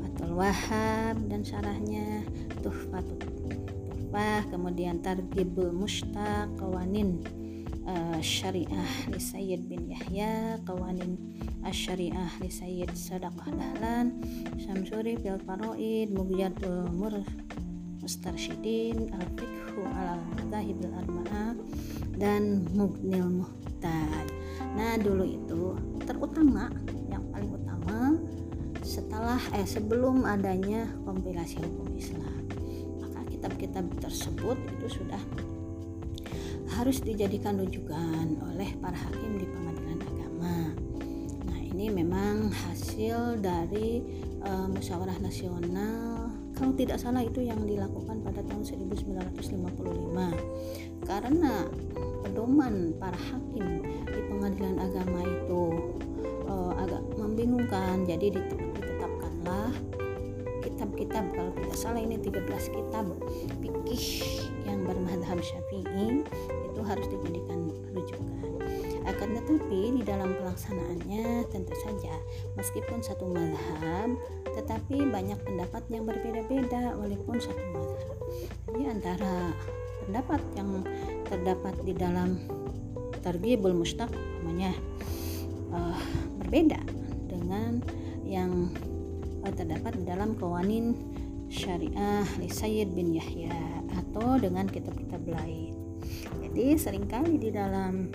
[0.02, 2.26] Fatul Wahab dan syarahnya
[2.64, 3.35] Tuhfatul
[4.48, 7.20] Kemudian Targibul Mustaq Kawanin
[7.84, 11.20] uh, Syariah li Sayyid bin Yahya Kawanin
[11.68, 14.24] Syariah li Sayyid Sadaqah Dahlan
[14.56, 17.12] Syamsuri Fil Faroid Mughyatul Mur
[18.00, 21.52] Mustarsyidin Al-Fiqhu Al-Madahibil Arba'ah
[22.16, 24.28] dan Mugnil Muhtad.
[24.80, 25.76] Nah dulu itu
[26.08, 26.72] terutama
[27.12, 28.16] yang paling utama
[28.80, 32.35] setelah eh sebelum adanya kompilasi hukum Islam
[33.46, 35.22] kitab-kitab tersebut itu sudah
[36.74, 40.74] harus dijadikan rujukan oleh para hakim di pengadilan agama.
[41.46, 44.02] Nah ini memang hasil dari
[44.42, 46.34] uh, musyawarah nasional.
[46.58, 51.70] Kalau tidak salah itu yang dilakukan pada tahun 1955 karena
[52.26, 55.64] pedoman para hakim di pengadilan agama itu
[56.50, 58.10] uh, agak membingungkan.
[58.10, 59.70] Jadi ditetapkanlah
[60.96, 63.06] kitab-kitab kalau tidak salah ini 13 kitab
[63.60, 64.06] fikih
[64.64, 66.24] yang bermadhab syafi'i
[66.72, 68.48] itu harus dijadikan rujukan.
[69.06, 72.16] Akan tetapi di dalam pelaksanaannya tentu saja
[72.56, 74.16] meskipun satu madhab
[74.56, 78.18] tetapi banyak pendapat yang berbeda-beda walaupun satu madhab.
[78.72, 79.52] Jadi antara
[80.08, 80.70] pendapat yang
[81.28, 82.40] terdapat di dalam
[83.20, 84.72] targhibul mustaq namanya
[85.76, 86.00] uh,
[86.40, 86.80] berbeda
[87.28, 87.84] dengan
[88.24, 88.72] yang
[89.54, 90.96] terdapat di dalam Kawanin
[91.52, 93.54] Syariah li Sayyid bin Yahya
[93.94, 95.78] atau dengan kitab-kitab lain.
[96.42, 98.10] Jadi sering kali di dalam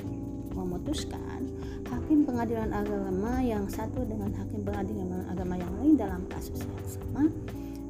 [0.51, 1.47] memutuskan
[1.87, 7.23] hakim pengadilan agama yang satu dengan hakim pengadilan agama yang lain dalam kasus yang sama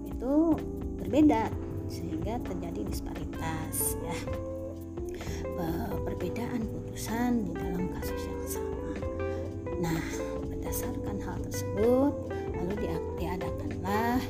[0.09, 0.57] itu
[1.01, 1.49] berbeda
[1.89, 4.17] sehingga terjadi disparitas ya
[6.05, 8.93] perbedaan putusan di dalam kasus yang sama.
[9.81, 10.05] Nah,
[10.53, 12.13] berdasarkan hal tersebut,
[12.61, 14.21] lalu diadakanlah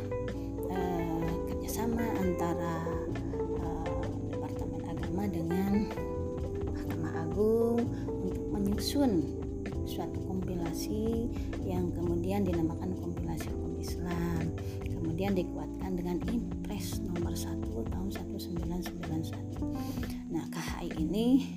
[0.70, 2.86] eh, kerjasama antara
[3.58, 5.90] eh, Departemen Agama dengan
[6.70, 9.34] Mahkamah Agung untuk menyusun
[9.82, 11.26] suatu kompilasi
[11.66, 14.54] yang kemudian dinamakan kompilasi hukum Islam.
[14.86, 19.34] Kemudian dikuatkan dengan Impres nomor 1 tahun 1991.
[20.30, 21.50] Nah, KHI ini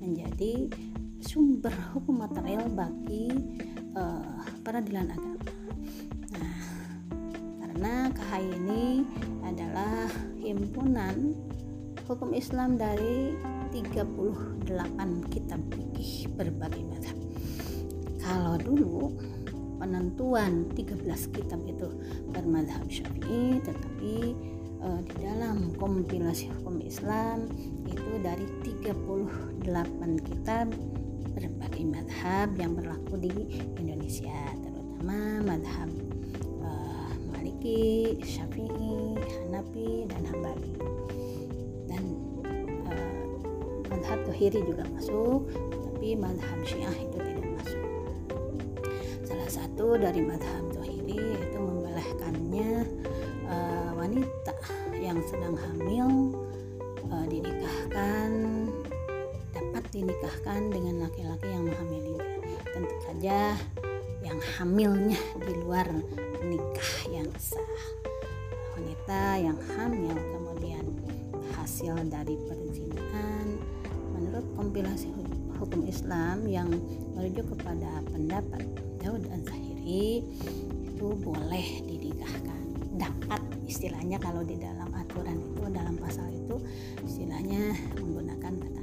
[0.00, 0.72] menjadi
[1.20, 3.28] sumber hukum material bagi
[3.92, 5.63] uh, peradilan agama.
[7.74, 9.02] Karena KHI ini
[9.42, 10.06] adalah
[10.38, 11.34] himpunan
[12.06, 13.34] hukum Islam dari
[13.74, 14.62] 38
[15.26, 17.18] kitab fikih berbagai macam.
[18.22, 19.10] Kalau dulu
[19.82, 21.90] penentuan 13 kitab itu
[22.30, 24.38] bermadhab syafi'i tetapi
[24.78, 27.50] uh, di dalam kompilasi hukum Islam
[27.90, 29.66] itu dari 38
[30.30, 30.70] kitab
[31.34, 33.34] berbagai madhab yang berlaku di
[33.82, 36.13] Indonesia terutama madhab
[37.64, 40.72] Maliki, Syafi'i, Hanafi dan Hambali.
[41.88, 42.04] Dan
[42.44, 43.24] uh,
[43.88, 45.48] madhab Tuhiri juga masuk
[45.88, 47.88] tapi madhab Syiah itu tidak masuk.
[49.24, 52.84] Salah satu dari madhab Tuhiri itu membolehkannya
[53.48, 54.52] uh, wanita
[55.00, 56.36] yang sedang hamil
[57.08, 58.68] uh, dinikahkan
[59.56, 62.28] dapat dinikahkan dengan laki-laki yang menghamilinya.
[62.76, 63.56] Tentu saja
[64.20, 65.88] yang hamilnya di luar
[66.44, 66.93] nikah
[68.74, 70.86] wanita yang hamil kemudian
[71.58, 73.58] hasil dari perzinahan
[74.14, 75.10] menurut kompilasi
[75.58, 76.70] hukum Islam yang
[77.18, 78.62] merujuk kepada pendapat
[79.02, 80.22] Daud Az-Zahiri
[80.94, 82.60] itu boleh dinikahkan
[82.94, 86.62] dapat istilahnya kalau di dalam aturan itu dalam pasal itu
[87.02, 88.82] istilahnya menggunakan kata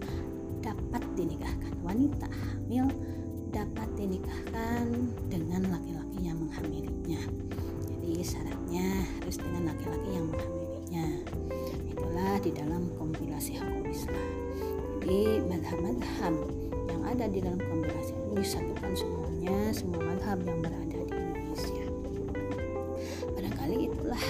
[0.61, 1.73] dapat dinikahkan.
[1.81, 2.85] Wanita hamil
[3.51, 4.90] dapat dinikahkan
[15.82, 16.36] madhab-madhab
[16.88, 21.86] yang ada di dalam kompilasi ini disatukan semuanya semua madhab yang berada di Indonesia
[23.34, 24.25] barangkali itulah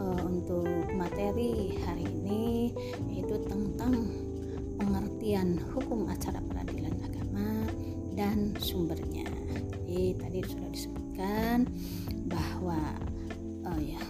[0.00, 2.72] uh, untuk materi hari ini
[3.12, 4.08] yaitu tentang
[4.80, 7.68] pengertian hukum acara peradilan agama
[8.16, 9.28] dan sumbernya.
[9.84, 11.68] Jadi tadi sudah disebutkan
[12.26, 12.80] bahwa
[13.68, 14.00] uh, ya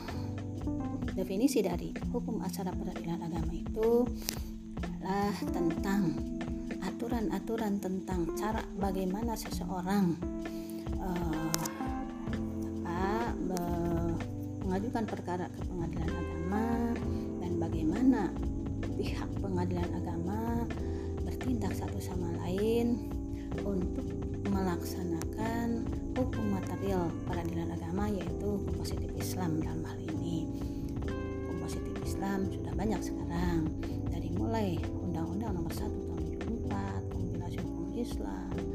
[1.19, 4.07] definisi dari hukum acara peradilan agama itu
[4.79, 6.15] adalah tentang
[7.21, 10.17] aturan-aturan tentang cara bagaimana seseorang
[11.05, 11.53] uh,
[14.65, 16.65] mengajukan perkara ke pengadilan agama
[17.45, 18.33] dan bagaimana
[18.97, 20.65] pihak pengadilan agama
[21.21, 22.97] bertindak satu sama lain
[23.69, 24.09] untuk
[24.49, 25.85] melaksanakan
[26.17, 30.49] hukum material peradilan agama yaitu hukum positif Islam dalam hal ini.
[31.05, 33.69] Hukum positif Islam sudah banyak sekarang
[34.09, 36.10] dari mulai Undang-Undang Nomor 1 Tahun 74 kompilasi
[38.11, 38.70] hukum Islam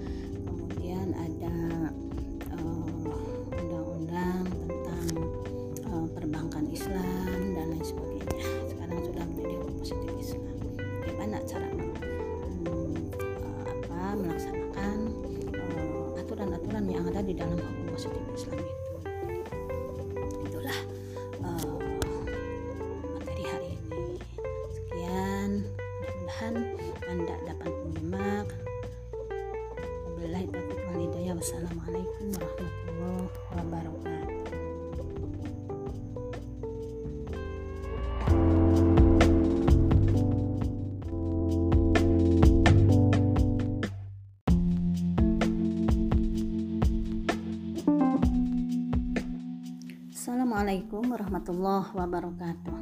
[50.96, 52.78] Assalamualaikum warahmatullahi wabarakatuh.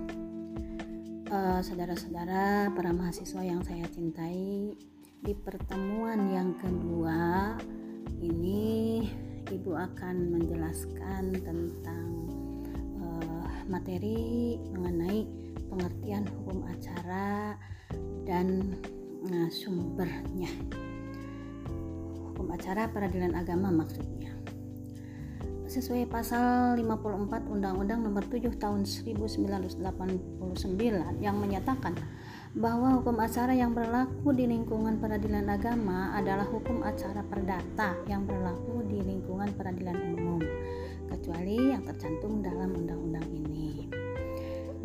[1.33, 4.77] Uh, Saudara-saudara para mahasiswa yang saya cintai
[5.17, 7.57] Di pertemuan yang kedua
[8.21, 9.01] Ini
[9.49, 12.05] Ibu akan menjelaskan tentang
[13.01, 15.25] uh, materi mengenai
[15.73, 17.57] pengertian hukum acara
[18.29, 18.77] dan
[19.25, 20.53] uh, sumbernya.
[22.29, 24.22] Hukum acara peradilan agama maksudnya
[25.73, 29.81] sesuai pasal 54 Undang-Undang Nomor 7 Tahun 1989
[31.17, 31.97] yang menyatakan
[32.53, 38.85] bahwa hukum acara yang berlaku di lingkungan peradilan agama adalah hukum acara perdata yang berlaku
[38.85, 40.45] di lingkungan peradilan umum
[41.09, 43.89] kecuali yang tercantum dalam undang-undang ini.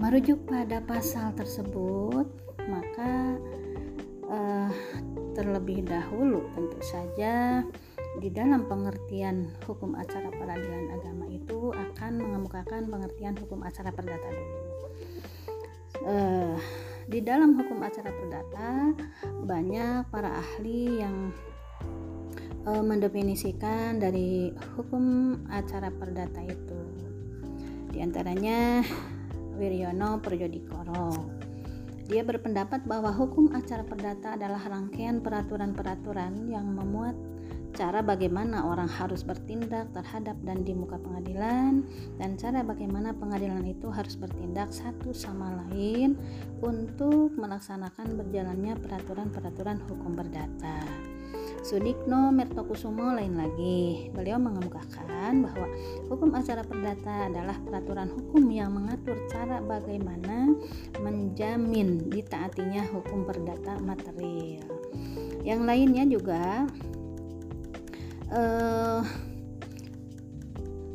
[0.01, 2.33] Merujuk pada pasal tersebut,
[2.65, 3.37] maka
[4.25, 4.73] eh,
[5.37, 7.61] terlebih dahulu tentu saja
[8.19, 14.59] di dalam pengertian hukum acara peradilan agama itu akan mengemukakan pengertian hukum acara perdata dulu.
[15.99, 16.57] Uh,
[17.09, 18.93] di dalam hukum acara perdata
[19.49, 21.33] banyak para ahli yang
[22.69, 26.81] e, mendefinisikan dari hukum acara perdata itu
[27.89, 28.85] di antaranya
[29.57, 31.17] Wiryono Projodikoro
[32.09, 37.17] dia berpendapat bahwa hukum acara perdata adalah rangkaian peraturan-peraturan yang memuat
[37.79, 41.87] cara bagaimana orang harus bertindak terhadap dan di muka pengadilan
[42.19, 46.19] dan cara bagaimana pengadilan itu harus bertindak satu sama lain
[46.59, 50.83] untuk melaksanakan berjalannya peraturan-peraturan hukum perdata.
[51.63, 54.11] Sudikno Mertokusumo lain lagi.
[54.11, 55.67] Beliau mengemukakan bahwa
[56.11, 60.51] hukum acara perdata adalah peraturan hukum yang mengatur cara bagaimana
[60.99, 64.67] menjamin ditaatinya hukum perdata material.
[65.45, 66.43] Yang lainnya juga
[68.33, 69.03] uh,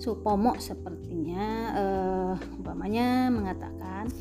[0.04, 4.12] Supomo sepertinya uh, umpamanya mengatakan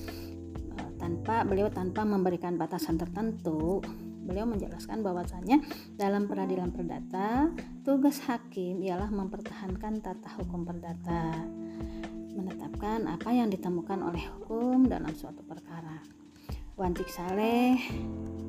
[0.79, 3.83] uh, tanpa beliau tanpa memberikan batasan tertentu
[4.23, 5.59] beliau menjelaskan bahwasanya
[5.99, 7.51] dalam peradilan perdata
[7.83, 11.43] tugas hakim ialah mempertahankan tata hukum perdata
[12.33, 16.01] menetapkan apa yang ditemukan oleh hukum dalam suatu perkara.
[16.79, 17.77] Wancik Saleh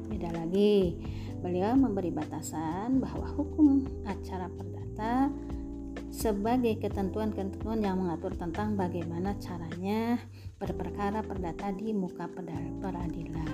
[0.07, 0.95] beda lagi
[1.43, 5.27] Beliau memberi batasan bahwa hukum acara perdata
[6.07, 10.23] sebagai ketentuan-ketentuan yang mengatur tentang bagaimana caranya
[10.55, 13.51] berperkara perdata di muka peradilan.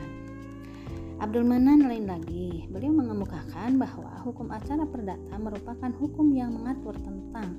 [1.17, 7.57] Abdul Manan lain lagi, beliau mengemukakan bahwa hukum acara perdata merupakan hukum yang mengatur tentang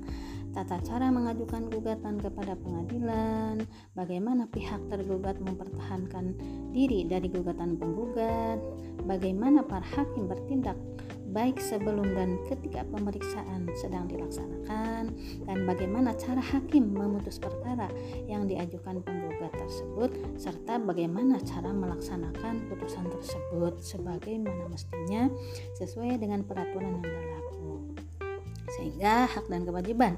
[0.51, 3.63] tata cara mengajukan gugatan kepada pengadilan,
[3.95, 6.35] bagaimana pihak tergugat mempertahankan
[6.75, 8.59] diri dari gugatan penggugat,
[9.07, 10.75] bagaimana para hakim bertindak
[11.31, 15.15] baik sebelum dan ketika pemeriksaan sedang dilaksanakan
[15.47, 17.87] dan bagaimana cara hakim memutus perkara
[18.27, 25.31] yang diajukan penggugat tersebut serta bagaimana cara melaksanakan putusan tersebut sebagaimana mestinya
[25.79, 27.40] sesuai dengan peraturan yang berlaku
[28.77, 30.15] sehingga hak dan kewajiban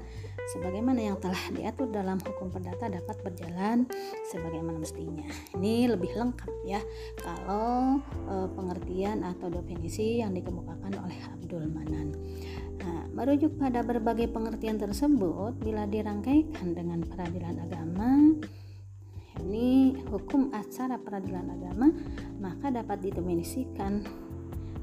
[0.52, 3.88] sebagaimana yang telah diatur dalam hukum perdata dapat berjalan
[4.28, 5.24] sebagaimana mestinya.
[5.56, 6.80] Ini lebih lengkap ya
[7.16, 12.12] kalau e, pengertian atau definisi yang dikemukakan oleh Abdul Manan.
[12.84, 18.36] Nah, merujuk pada berbagai pengertian tersebut bila dirangkaikan dengan peradilan agama
[19.42, 21.90] ini hukum acara peradilan agama
[22.38, 24.06] maka dapat didefinisikan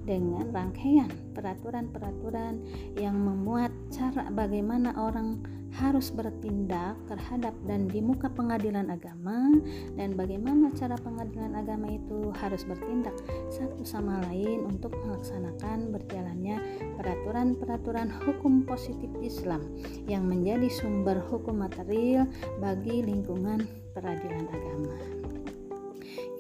[0.03, 2.57] dengan rangkaian peraturan-peraturan
[2.97, 5.41] yang memuat cara bagaimana orang
[5.71, 9.55] harus bertindak terhadap dan di muka pengadilan agama
[9.95, 13.15] dan bagaimana cara pengadilan agama itu harus bertindak
[13.47, 16.59] satu sama lain untuk melaksanakan berjalannya
[16.99, 19.63] peraturan-peraturan hukum positif Islam
[20.11, 22.27] yang menjadi sumber hukum material
[22.59, 23.63] bagi lingkungan
[23.95, 25.11] peradilan agama.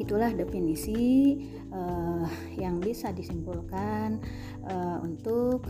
[0.01, 1.37] Itulah definisi
[1.69, 2.25] uh,
[2.57, 4.17] yang bisa disimpulkan
[4.65, 5.69] uh, untuk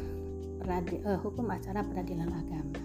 [0.64, 2.80] peradi, uh, hukum acara peradilan agama.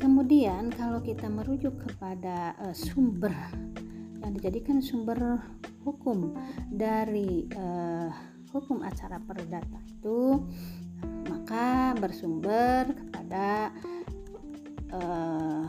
[0.00, 3.30] Kemudian kalau kita merujuk kepada uh, sumber
[4.20, 5.38] yang dijadikan sumber
[5.86, 6.34] hukum
[6.66, 8.10] dari uh,
[8.50, 10.42] hukum acara perdata itu
[11.30, 13.70] maka bersumber kepada
[14.92, 15.64] uh,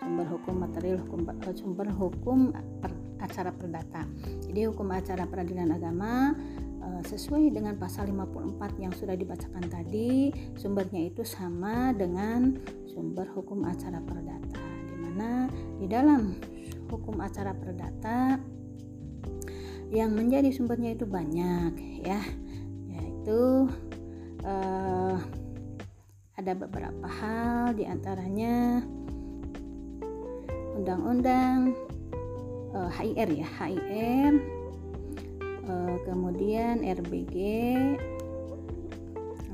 [0.00, 4.04] sumber hukum material hukum eh, sumber hukum per, acara perdata.
[4.44, 6.36] Jadi hukum acara peradilan agama
[6.84, 13.64] uh, sesuai dengan pasal 54 yang sudah dibacakan tadi sumbernya itu sama dengan sumber hukum
[13.64, 15.48] acara perdata di mana
[15.80, 16.36] di dalam
[16.92, 18.38] hukum acara perdata
[19.90, 22.20] yang menjadi sumbernya itu banyak ya.
[22.90, 23.70] Yaitu
[24.44, 25.18] uh,
[26.36, 28.84] ada beberapa hal di antaranya
[30.76, 31.72] undang-undang
[32.76, 37.34] uh, eh, HIR ya HIR uh, eh, kemudian RBG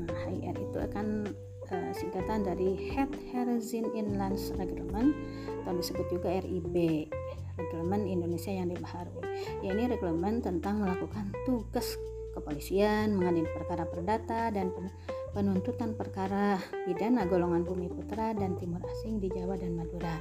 [0.03, 1.31] nah, HIR itu akan
[1.71, 5.15] uh, singkatan dari Head Horizon Inland Reglement
[5.63, 7.07] atau disebut juga RIB
[7.53, 9.29] Reglement Indonesia yang dibaharui.
[9.61, 12.01] Ya ini reglement tentang melakukan tugas
[12.33, 14.73] kepolisian mengadili perkara perdata dan
[15.37, 16.57] penuntutan perkara
[16.89, 20.17] pidana golongan bumi putra dan timur asing di Jawa dan Madura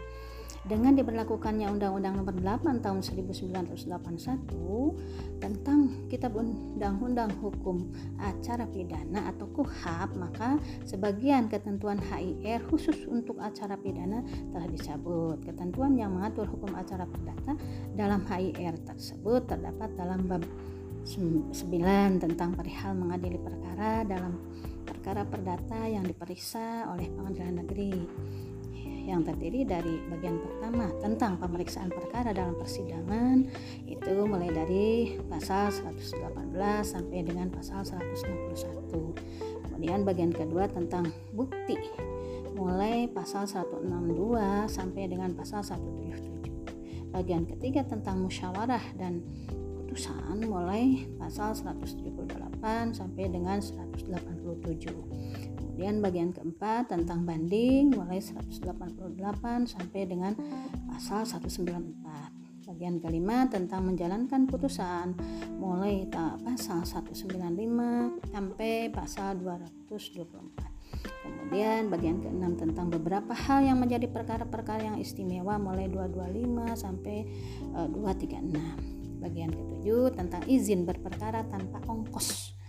[0.61, 7.89] dengan diberlakukannya Undang-Undang Nomor 8 Tahun 1981 tentang Kitab Undang-Undang Hukum
[8.21, 14.21] Acara Pidana atau KUHAP, maka sebagian ketentuan HIR khusus untuk acara pidana
[14.53, 15.41] telah dicabut.
[15.41, 17.57] Ketentuan yang mengatur hukum acara perdata
[17.97, 20.45] dalam HIR tersebut terdapat dalam bab
[21.01, 21.57] 9
[22.21, 24.37] tentang perihal mengadili perkara dalam
[24.85, 28.05] perkara perdata yang diperiksa oleh pengadilan negeri
[29.11, 33.43] yang terdiri dari bagian pertama tentang pemeriksaan perkara dalam persidangan
[33.83, 36.55] itu mulai dari pasal 118
[36.87, 41.75] sampai dengan pasal 161 kemudian bagian kedua tentang bukti
[42.55, 49.19] mulai pasal 162 sampai dengan pasal 177 bagian ketiga tentang musyawarah dan
[49.91, 52.15] putusan mulai pasal 178
[52.95, 55.30] sampai dengan 187
[55.71, 60.35] Kemudian bagian keempat tentang banding mulai 188 sampai dengan
[60.91, 62.67] pasal 194.
[62.67, 65.15] Bagian kelima tentang menjalankan putusan
[65.55, 66.03] mulai
[66.43, 67.55] pasal 195
[68.35, 70.59] sampai pasal 224.
[71.23, 77.17] Kemudian bagian keenam tentang beberapa hal yang menjadi perkara-perkara yang istimewa mulai 225 sampai
[77.79, 79.23] uh, eh, 236.
[79.23, 82.59] Bagian ketujuh tentang izin berperkara tanpa ongkos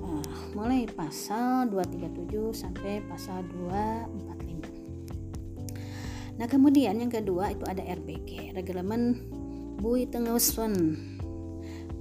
[0.00, 0.24] uh,
[0.56, 9.20] mulai pasal 237 sampai pasal 245 nah kemudian yang kedua itu ada RBG Reglemen
[9.82, 10.94] Bui Tengesun.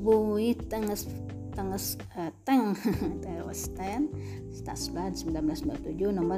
[0.01, 1.09] Bui Tenges
[1.57, 2.77] Tenges uh, Teng
[3.25, 4.13] Tewesten
[4.53, 6.37] Stasban 1927 nomor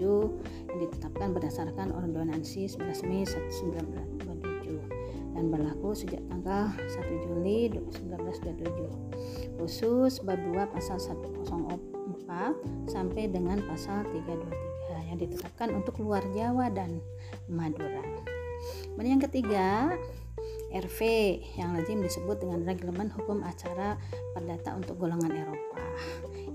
[0.00, 4.13] 227 yang ditetapkan berdasarkan ordonansi 11 Mei 1927
[5.34, 14.06] dan berlaku sejak tanggal 1 Juli 1927 khusus bab 2 pasal 104 sampai dengan pasal
[14.08, 17.02] 323 yang ditetapkan untuk luar Jawa dan
[17.50, 18.02] Madura.
[18.94, 19.92] Kemudian yang ketiga,
[20.74, 21.00] RV
[21.54, 23.94] yang lazim disebut dengan Reglemen Hukum Acara
[24.34, 25.82] Perdata untuk golongan Eropa.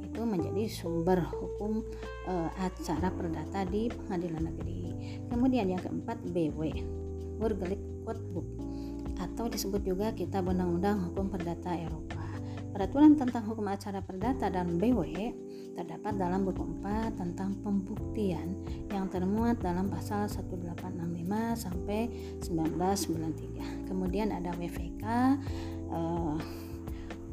[0.04, 1.88] Itu menjadi sumber hukum
[2.28, 4.82] e, acara perdata di pengadilan negeri.
[5.32, 6.60] Kemudian yang keempat BW,
[7.40, 8.69] Burgerlijk Codebook
[9.20, 12.24] atau disebut juga Kitab Undang-Undang Hukum Perdata Eropa.
[12.70, 15.36] Peraturan tentang hukum acara perdata dan BW
[15.76, 18.56] terdapat dalam buku 4 tentang pembuktian
[18.94, 20.96] yang termuat dalam pasal 1865
[21.60, 22.08] sampai
[22.40, 23.90] 1993.
[23.90, 25.04] Kemudian ada WVK
[25.92, 26.38] uh,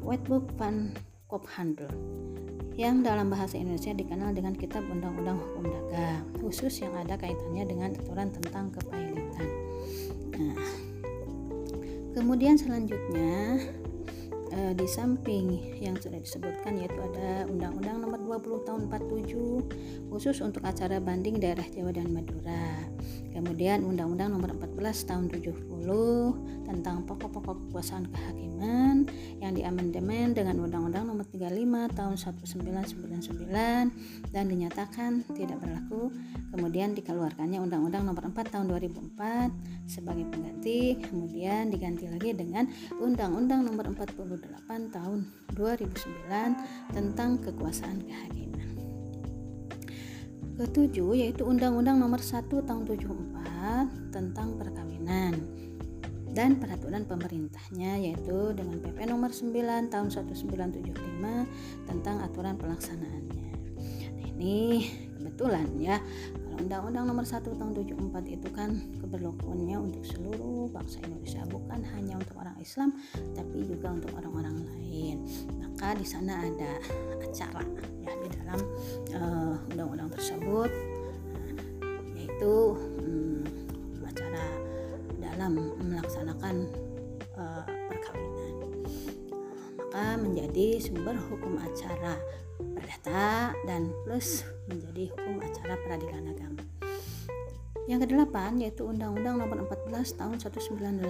[0.03, 0.91] Wetbook van
[1.27, 1.91] Kophandel
[2.77, 7.89] yang dalam bahasa Indonesia dikenal dengan Kitab Undang-Undang Hukum Dagang, khusus yang ada kaitannya dengan
[7.97, 9.49] aturan tentang kepailitan.
[10.37, 10.86] Nah,
[12.17, 13.61] kemudian selanjutnya
[14.53, 20.63] uh, di samping yang sudah disebutkan yaitu ada Undang-Undang Nomor 20 Tahun 47 khusus untuk
[20.63, 22.87] acara banding daerah Jawa dan Madura.
[23.31, 29.05] Kemudian Undang-Undang Nomor 14 Tahun 70 tentang pokok-pokok kekuasaan kehakiman
[29.37, 36.09] yang diamandemen dengan Undang-Undang Nomor 35 Tahun 1999 dan dinyatakan tidak berlaku.
[36.49, 40.97] Kemudian dikeluarkannya Undang-Undang Nomor 4 Tahun 2004 sebagai pengganti.
[40.97, 42.65] Kemudian diganti lagi dengan
[42.97, 43.85] Undang-Undang Nomor
[44.37, 45.19] 48 Tahun
[45.57, 48.71] 2009 tentang kekuasaan kehakiman.
[50.57, 55.33] Ketujuh yaitu Undang-Undang Nomor 1 Tahun 74 tentang perkawinan
[56.37, 63.49] dan peraturan pemerintahnya yaitu dengan PP nomor 9 tahun 1975 tentang aturan pelaksanaannya.
[64.13, 64.85] Nah, ini
[65.17, 65.97] kebetulan ya
[66.57, 72.35] Undang-Undang nomor 1 tahun 74 itu kan keberlakuannya untuk seluruh bangsa Indonesia bukan hanya untuk
[72.41, 72.97] orang Islam
[73.37, 75.21] tapi juga untuk orang-orang lain.
[75.61, 76.71] Maka di sana ada
[77.21, 77.63] acara
[78.01, 78.59] ya di dalam
[79.13, 80.71] uh, undang-undang tersebut
[82.17, 82.53] yaitu
[83.05, 83.45] um,
[84.01, 84.45] acara
[85.21, 86.65] dalam melaksanakan
[87.37, 88.67] uh, perkawinan
[89.97, 92.21] maka menjadi sumber hukum acara
[92.57, 96.63] perdata dan plus menjadi hukum acara peradilan agama
[97.87, 101.07] yang kedelapan yaitu Undang-Undang Nomor 14 Tahun 1985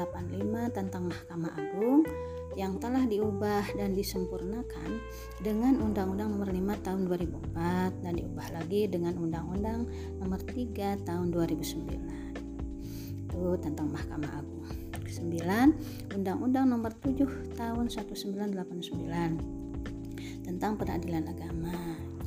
[0.77, 2.05] tentang Mahkamah Agung
[2.53, 5.01] yang telah diubah dan disempurnakan
[5.41, 9.89] dengan Undang-Undang Nomor 5 Tahun 2004 dan diubah lagi dengan Undang-Undang
[10.21, 13.25] Nomor 3 Tahun 2009.
[13.25, 14.61] Itu tentang Mahkamah Agung.
[15.01, 16.13] 9.
[16.13, 19.56] Undang-Undang Nomor 7 Tahun 1989
[20.43, 21.75] tentang Peradilan Agama.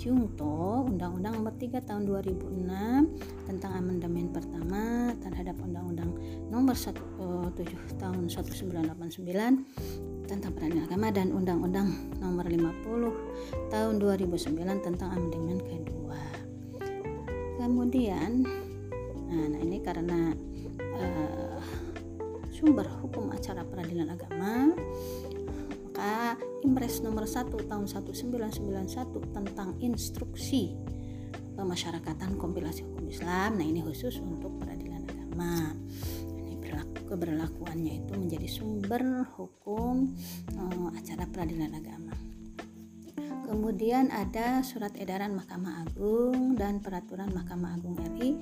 [0.01, 6.11] Jungto Undang-Undang Nomor 3 Tahun 2006 tentang amandemen pertama terhadap Undang-Undang
[6.48, 14.86] nomor 1, uh, 7 tahun 1989 tentang peradilan agama dan Undang-Undang nomor 50 tahun 2009
[14.88, 16.20] tentang amandemen kedua.
[17.61, 18.48] Kemudian
[19.28, 20.32] nah, nah ini karena
[20.96, 21.61] uh,
[22.48, 24.72] sumber hukum acara peradilan agama
[26.01, 30.72] maka Impres nomor 1 tahun 1991 tentang instruksi
[31.57, 33.61] pemasyarakatan kompilasi hukum Islam.
[33.61, 35.76] Nah ini khusus untuk peradilan agama.
[36.40, 40.16] Ini berlaku keberlakuannya itu menjadi sumber hukum
[40.57, 42.16] uh, acara peradilan agama.
[43.44, 48.40] Kemudian ada surat edaran Mahkamah Agung dan peraturan Mahkamah Agung RI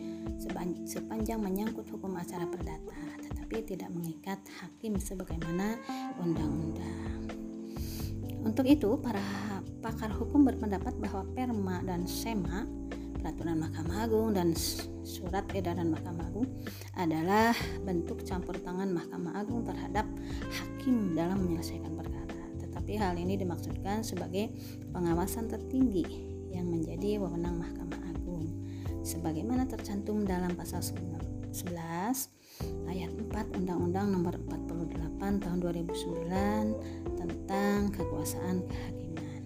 [0.86, 5.74] sepanjang menyangkut hukum acara perdata, tetapi tidak mengikat hakim sebagaimana
[6.22, 7.37] undang-undang.
[8.42, 9.22] Untuk itu, para
[9.82, 12.66] pakar hukum berpendapat bahwa perma dan sema,
[13.18, 14.54] peraturan Mahkamah Agung dan
[15.02, 16.46] surat edaran Mahkamah Agung
[16.94, 20.06] adalah bentuk campur tangan Mahkamah Agung terhadap
[20.54, 22.18] hakim dalam menyelesaikan perkara.
[22.88, 24.48] Tapi hal ini dimaksudkan sebagai
[24.96, 26.08] pengawasan tertinggi
[26.56, 28.48] yang menjadi wewenang Mahkamah Agung.
[29.04, 32.37] Sebagaimana tercantum dalam pasal 11
[32.90, 39.42] ayat 4 Undang-Undang Nomor 48 Tahun 2009 tentang kekuasaan kehakiman.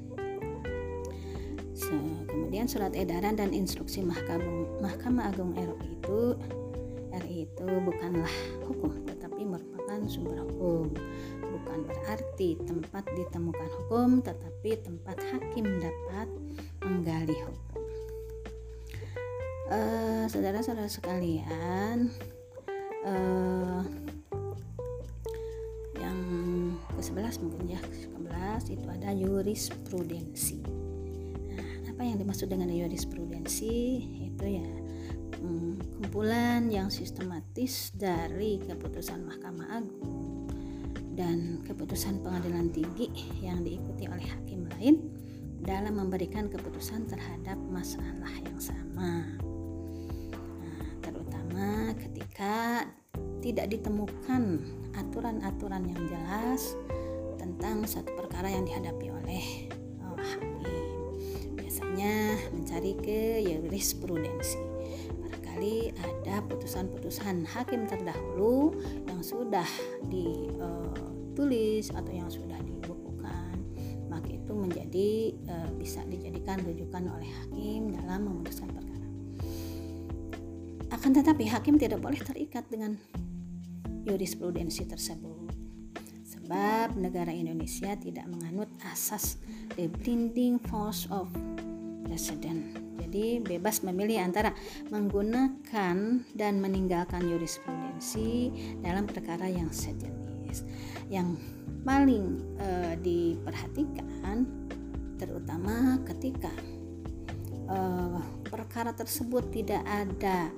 [1.72, 1.96] So,
[2.30, 6.36] kemudian surat edaran dan instruksi Mahkamah, Mahkamah Agung RI itu
[7.12, 8.32] RI itu bukanlah
[8.64, 10.88] hukum tetapi merupakan sumber hukum
[11.62, 16.28] bukan berarti tempat ditemukan hukum, tetapi tempat hakim dapat
[16.84, 17.80] menggali hukum.
[19.72, 22.12] Uh, saudara-saudara sekalian,
[23.07, 23.82] uh,
[25.98, 26.18] yang
[26.98, 30.61] ke-11 mungkin ya, ke-11 itu ada jurisprudensi.
[31.53, 33.74] Nah, apa yang dimaksud dengan jurisprudensi?
[34.32, 34.66] Itu ya
[35.42, 40.46] hmm, kumpulan yang sistematis dari keputusan Mahkamah Agung
[41.12, 43.11] dan keputusan pengadilan tinggi
[43.44, 44.96] yang diikuti oleh hakim lain
[45.62, 49.41] dalam memberikan keputusan terhadap masalah yang sama.
[51.53, 52.88] Terutama ketika
[53.44, 54.64] tidak ditemukan
[54.96, 56.72] aturan-aturan yang jelas
[57.36, 59.68] tentang satu perkara yang dihadapi oleh
[60.00, 61.12] oh, hakim.
[61.61, 64.64] Biasanya mencari ke jurisprudensi
[65.20, 68.72] barangkali ada putusan-putusan hakim terdahulu
[69.12, 69.68] yang sudah
[70.09, 73.61] ditulis atau yang sudah dibukukan
[74.09, 78.91] maka itu menjadi e, bisa dijadikan rujukan oleh hakim dalam memutuskan perkara
[80.93, 83.01] akan tetapi hakim tidak boleh terikat dengan
[84.05, 85.51] jurisprudensi tersebut
[86.28, 89.40] sebab negara Indonesia tidak menganut asas
[89.80, 91.32] the blinding force of
[92.05, 94.57] precedent jadi bebas memilih antara
[94.88, 95.97] menggunakan
[96.32, 98.49] dan meninggalkan jurisprudensi
[98.80, 100.64] dalam perkara yang sejenis.
[101.12, 101.36] Yang
[101.84, 104.49] paling e, diperhatikan
[105.20, 106.49] terutama ketika
[107.68, 107.78] e,
[108.49, 110.49] perkara tersebut tidak ada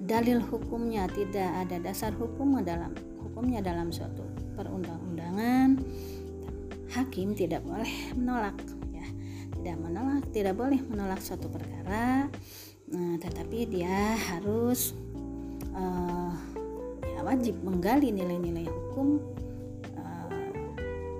[0.00, 4.24] dalil hukumnya, tidak ada dasar hukum dalam hukumnya dalam suatu
[4.56, 5.80] perundang-undangan,
[6.92, 8.56] hakim tidak boleh menolak
[9.60, 12.32] tidak menolak tidak boleh menolak suatu perkara.
[12.90, 14.96] Nah, tetapi dia harus
[15.76, 16.32] uh,
[17.04, 19.20] ya wajib menggali nilai-nilai hukum
[20.00, 20.32] uh,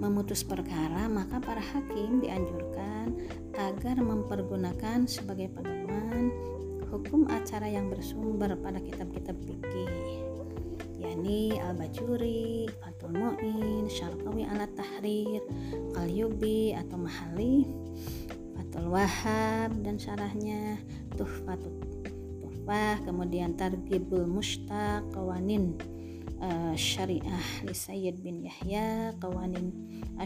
[0.00, 3.12] memutus perkara maka para hakim dianjurkan
[3.54, 6.32] agar mempergunakan sebagai pedoman
[6.88, 10.33] hukum acara yang bersumber pada kitab-kitab fikih
[11.14, 15.46] yakni Al-Bajuri, Fatul Mu'in, Syarqawi ala Tahrir,
[15.94, 17.70] Qalyubi atau Mahali,
[18.58, 20.74] Fatul Wahab dan syarahnya
[21.14, 21.78] Tuhfatul
[22.42, 25.78] Tuhfah, kemudian Targibul Mustaq, Qawanin
[26.42, 29.70] uh, syariah li Sayyid bin Yahya kawanin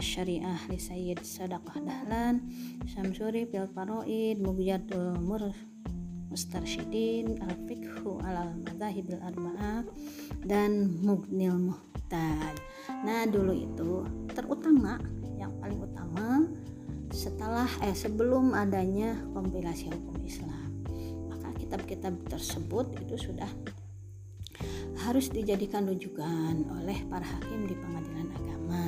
[0.01, 2.49] syariah li Sayyid Sadaqah Dahlan
[2.89, 5.53] Syamsuri fil Faraid Mughyatul Mur
[6.29, 8.21] Mustarsyidin Al-Fiqhu
[8.69, 9.85] Madhahibil Arba'ah
[10.45, 12.57] dan Mugnil Muhtad
[13.05, 13.93] nah dulu itu
[14.33, 14.97] terutama
[15.37, 16.49] yang paling utama
[17.13, 20.85] setelah eh sebelum adanya kompilasi hukum Islam
[21.33, 23.49] maka kitab-kitab tersebut itu sudah
[25.07, 28.85] harus dijadikan rujukan oleh para hakim di pengadilan agama.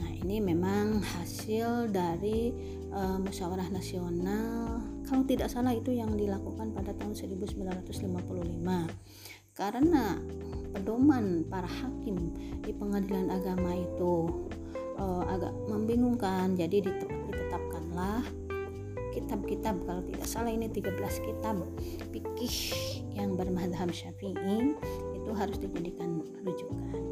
[0.00, 2.50] Nah, ini memang hasil dari
[2.88, 4.80] uh, musyawarah nasional
[5.10, 8.06] kalau tidak salah itu yang dilakukan pada tahun 1955.
[9.58, 10.14] Karena
[10.70, 12.30] pedoman para hakim
[12.62, 14.46] di pengadilan agama itu
[14.94, 18.22] uh, agak membingungkan, jadi ditetapkanlah
[19.10, 19.82] kitab-kitab.
[19.82, 20.94] Kalau tidak salah ini 13
[21.26, 21.58] kitab
[22.14, 22.56] fikih
[23.18, 24.78] yang bermadhab syafi'i
[25.18, 27.02] itu harus dijadikan rujukan.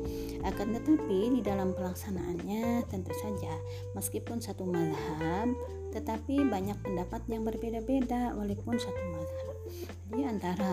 [0.47, 3.59] Akan tetapi di dalam pelaksanaannya tentu saja
[3.99, 5.51] meskipun satu madhab
[5.93, 9.57] tetapi banyak pendapat yang berbeda-beda walaupun satu madhab
[10.09, 10.73] jadi antara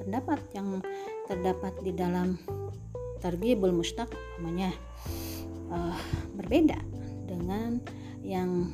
[0.00, 0.80] pendapat yang
[1.28, 2.36] terdapat di dalam
[3.18, 4.72] targhibul mustaq namanya
[5.72, 5.96] uh,
[6.38, 6.78] berbeda
[7.28, 7.82] dengan
[8.22, 8.72] yang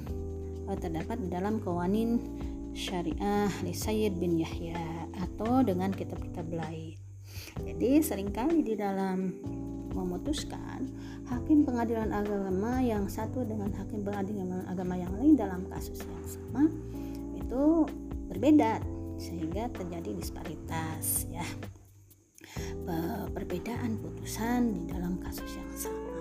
[0.68, 2.20] uh, terdapat di dalam kawanin
[2.74, 6.98] syariah li Sayyid bin Yahya atau dengan kitab-kitab lain.
[7.54, 9.30] Jadi sering kali di dalam
[9.94, 10.90] memutuskan
[11.30, 16.68] hakim pengadilan agama yang satu dengan hakim pengadilan agama yang lain dalam kasus yang sama
[17.38, 17.86] itu
[18.28, 18.82] berbeda
[19.16, 21.46] sehingga terjadi disparitas ya
[23.34, 26.18] perbedaan putusan di dalam kasus yang sama.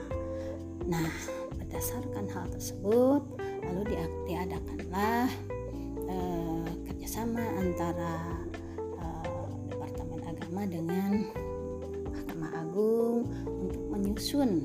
[0.90, 1.12] Nah,
[1.56, 3.22] berdasarkan hal tersebut
[3.64, 3.96] lalu
[4.28, 5.30] diadakanlah
[6.10, 8.16] eh, kerjasama antara
[8.78, 11.12] eh, Departemen Agama dengan
[14.14, 14.62] menyusun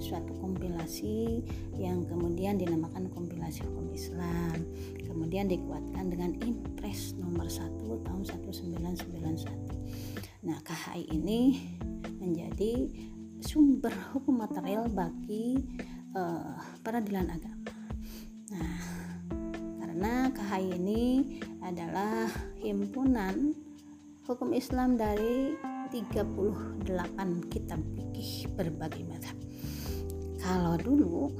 [0.00, 1.44] suatu kompilasi
[1.76, 4.64] yang kemudian dinamakan kompilasi hukum Islam.
[5.04, 9.44] Kemudian dikuatkan dengan impres nomor 1 tahun 1991
[10.38, 11.60] nah KHI ini
[12.16, 12.88] menjadi
[13.44, 15.60] sumber hukum material bagi
[16.16, 17.74] uh, peradilan agama.
[18.56, 18.78] Nah,
[19.82, 21.04] karena KHI ini
[21.60, 22.32] adalah
[22.62, 23.52] himpunan
[24.24, 25.58] hukum Islam dari
[25.90, 29.36] 38 kitab fikih berbagai mazhab.
[30.38, 31.34] Kalau dulu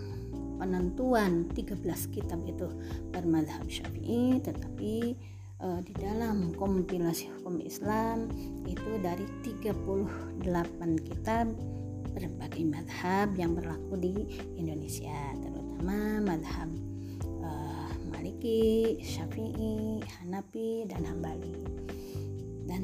[0.59, 2.67] penentuan 13 kitab itu
[3.15, 5.15] bermadhab syafi'i tetapi
[5.63, 8.27] e, di dalam kompilasi hukum Islam
[8.67, 10.43] itu dari 38
[11.07, 11.47] kitab
[12.11, 14.15] berbagai madhab yang berlaku di
[14.59, 16.67] Indonesia terutama madhab
[18.19, 21.55] Maliki, Syafi'i, Hanafi, dan Hambali.
[22.67, 22.83] Dan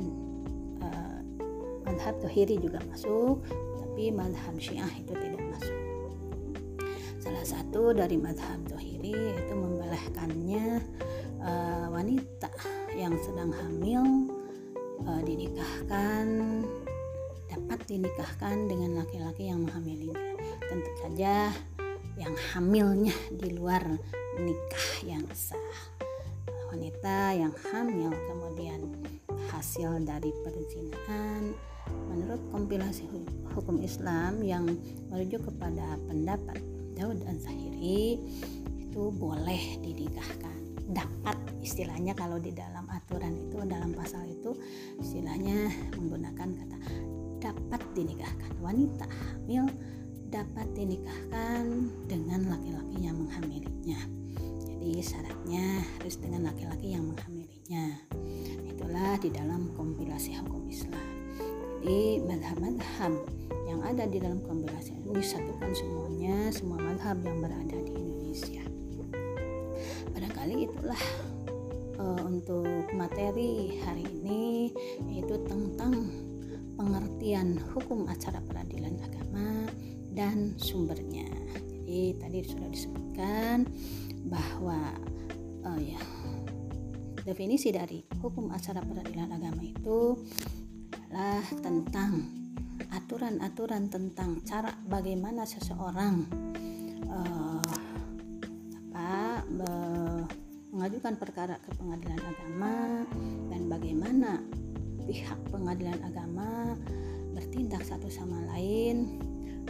[0.79, 1.21] uh,
[1.85, 3.45] madhab Tuhiri juga masuk,
[3.80, 5.78] tapi madhab Syiah itu tidak masuk.
[7.20, 10.82] Salah satu dari madhab Tuhiri itu membolehkannya
[11.45, 12.51] uh, wanita
[12.97, 14.03] yang sedang hamil
[15.05, 16.26] uh, dinikahkan
[17.49, 20.18] dapat dinikahkan dengan laki-laki yang menghamilinya.
[20.66, 21.55] Tentu saja
[22.18, 23.82] yang hamilnya di luar
[24.39, 25.95] nikah yang sah
[26.74, 28.82] wanita yang hamil kemudian
[29.55, 31.55] hasil dari perzinahan
[31.89, 33.07] menurut kompilasi
[33.55, 34.66] hukum Islam yang
[35.11, 36.59] merujuk kepada pendapat
[36.95, 38.18] Daud dan Zahiri
[38.78, 40.55] itu boleh dinikahkan
[40.91, 44.53] dapat istilahnya kalau di dalam aturan itu dalam pasal itu
[45.01, 46.76] istilahnya menggunakan kata
[47.41, 48.53] dapat dinikahkan.
[48.61, 49.68] Wanita hamil
[50.28, 51.64] dapat dinikahkan
[52.09, 54.01] dengan laki-laki yang menghamilinya.
[54.64, 57.85] Jadi syaratnya harus dengan laki-laki yang menghamilinya.
[58.68, 61.24] Itulah di dalam kompilasi hukum Islam
[61.85, 63.12] jadi madhab-madhab
[63.68, 68.64] yang ada di dalam kompilasi ini disatukan semuanya semua madhab yang berada di Indonesia.
[70.16, 71.03] Barangkali itulah
[72.01, 72.64] uh, untuk
[72.97, 74.72] materi hari ini
[75.12, 76.09] yaitu tentang
[76.80, 79.68] pengertian hukum acara peradilan agama
[80.16, 81.28] dan sumbernya.
[81.85, 83.68] Jadi tadi sudah disebutkan
[84.32, 84.89] bahwa
[85.68, 86.01] uh, ya
[87.28, 90.16] definisi dari hukum acara peradilan agama itu
[91.09, 92.13] adalah tentang
[92.91, 96.27] aturan-aturan tentang cara bagaimana seseorang
[97.07, 97.75] uh,
[98.95, 99.45] apa
[100.75, 102.75] mengajukan perkara ke pengadilan agama
[103.53, 104.43] dan bagaimana
[105.07, 106.75] pihak pengadilan agama
[107.31, 109.21] bertindak satu sama lain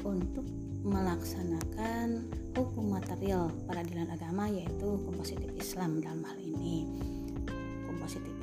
[0.00, 0.46] untuk
[0.84, 6.88] melaksanakan hukum material peradilan agama yaitu hukum positif Islam dalam hal ini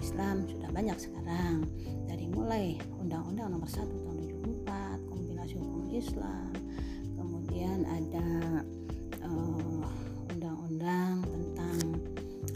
[0.01, 1.69] Islam sudah banyak sekarang.
[2.09, 4.51] Dari mulai Undang-Undang Nomor 1 Tahun 74,
[6.01, 6.49] Islam
[7.13, 8.27] kemudian ada
[9.21, 9.85] uh,
[10.33, 11.77] undang-undang tentang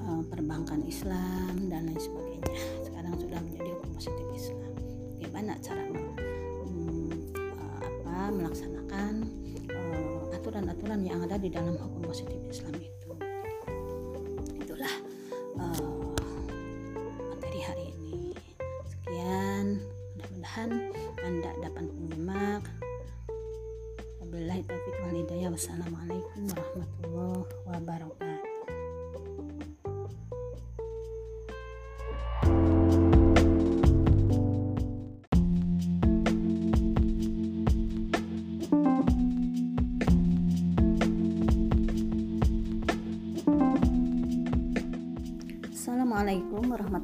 [0.02, 2.56] uh, perbankan Islam dan lain sebagainya.
[2.82, 4.74] Sekarang sudah menjadi hukum positif Islam.
[5.20, 5.84] Bagaimana cara
[6.66, 9.14] um, uh, apa melaksanakan
[10.34, 12.85] aturan-aturan uh, yang ada di dalam hukum positif Islam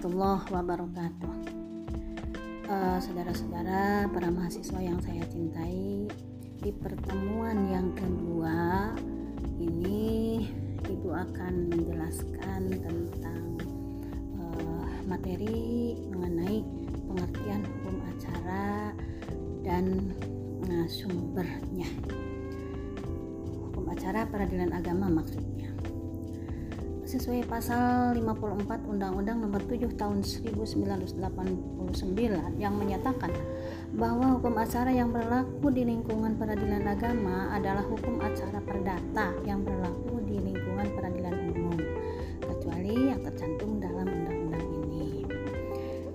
[0.01, 1.33] warahmatullahi wabarakatuh.
[2.65, 6.09] Uh, Saudara-saudara, para mahasiswa yang saya cintai
[6.57, 8.97] di pertemuan yang kedua
[9.61, 10.49] ini
[10.89, 13.45] ibu akan menjelaskan tentang
[14.41, 16.65] uh, materi mengenai
[17.05, 18.97] pengertian hukum acara
[19.61, 20.17] dan
[20.65, 21.89] uh, sumbernya.
[23.69, 25.69] Hukum acara peradilan agama maksudnya.
[27.05, 31.15] Sesuai pasal 54 Undang-Undang Nomor 7 Tahun 1989
[32.59, 33.31] yang menyatakan
[33.95, 40.23] bahwa hukum acara yang berlaku di lingkungan peradilan agama adalah hukum acara perdata yang berlaku
[40.27, 41.79] di lingkungan peradilan umum,
[42.39, 45.27] kecuali yang tercantum dalam undang-undang ini.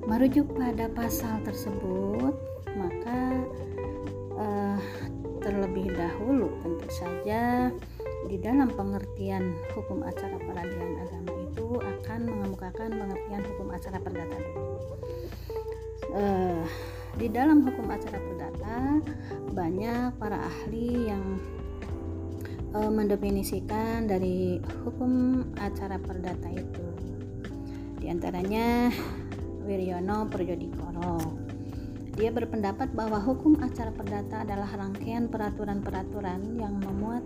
[0.08, 2.32] Merujuk pada pasal tersebut,
[2.76, 3.20] maka
[4.40, 4.80] uh,
[5.44, 7.68] terlebih dahulu tentu saja
[8.26, 11.35] di dalam pengertian hukum acara peradilan agama
[12.16, 14.64] akan mengemukakan pengertian hukum acara perdata dulu.
[16.16, 16.64] Uh,
[17.20, 19.04] di dalam hukum acara perdata
[19.52, 21.40] banyak para ahli yang
[22.76, 26.88] e, mendefinisikan dari hukum acara perdata itu
[27.96, 28.92] di antaranya
[29.64, 31.16] Wiryono Projodikoro
[32.20, 37.24] dia berpendapat bahwa hukum acara perdata adalah rangkaian peraturan-peraturan yang memuat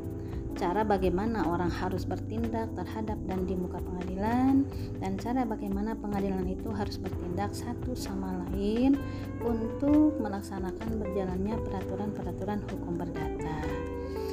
[0.57, 4.67] cara bagaimana orang harus bertindak terhadap dan di muka pengadilan
[4.99, 8.99] dan cara bagaimana pengadilan itu harus bertindak satu sama lain
[9.41, 13.59] untuk melaksanakan berjalannya peraturan-peraturan hukum perdata.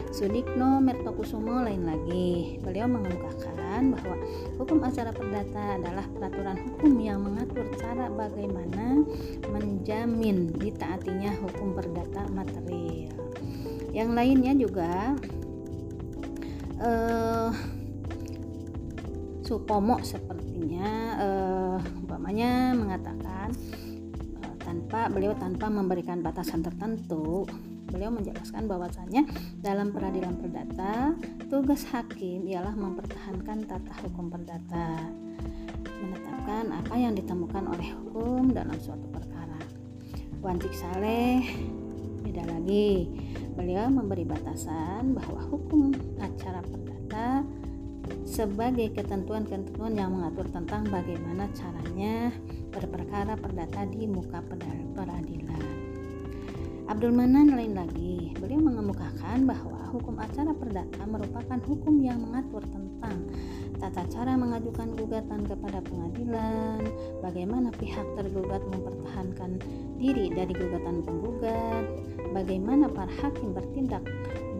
[0.07, 2.57] Sudikno Mertokusumo lain lagi.
[2.63, 4.15] Beliau mengemukakan bahwa
[4.57, 9.03] hukum acara perdata adalah peraturan hukum yang mengatur cara bagaimana
[9.51, 13.13] menjamin ditaatinya hukum perdata material.
[13.91, 15.13] Yang lainnya juga
[16.81, 17.49] uh,
[19.47, 23.55] Supomo sepertinya uh, umpamanya mengatakan
[24.43, 27.47] uh, tanpa beliau tanpa memberikan batasan tertentu
[27.87, 29.23] beliau menjelaskan bahwasanya
[29.63, 31.15] dalam peradilan perdata
[31.47, 35.07] tugas hakim ialah mempertahankan tata hukum perdata
[36.03, 39.57] menetapkan apa yang ditemukan oleh hukum dalam suatu perkara.
[40.43, 41.41] Wancik Saleh
[42.21, 43.07] beda lagi
[43.57, 45.89] beliau memberi batasan bahwa hukum
[46.21, 47.41] acara perdata
[48.23, 52.29] sebagai ketentuan-ketentuan yang mengatur tentang bagaimana caranya
[52.69, 54.45] berperkara perdata di muka
[54.93, 55.65] peradilan.
[56.87, 63.27] Abdul Manan lain lagi, beliau mengemukakan bahwa hukum acara perdata merupakan hukum yang mengatur tentang
[63.75, 66.79] tata cara mengajukan gugatan kepada pengadilan,
[67.19, 69.59] bagaimana pihak tergugat mempertahankan
[69.99, 71.85] diri dari gugatan penggugat,
[72.37, 74.05] bagaimana para hakim bertindak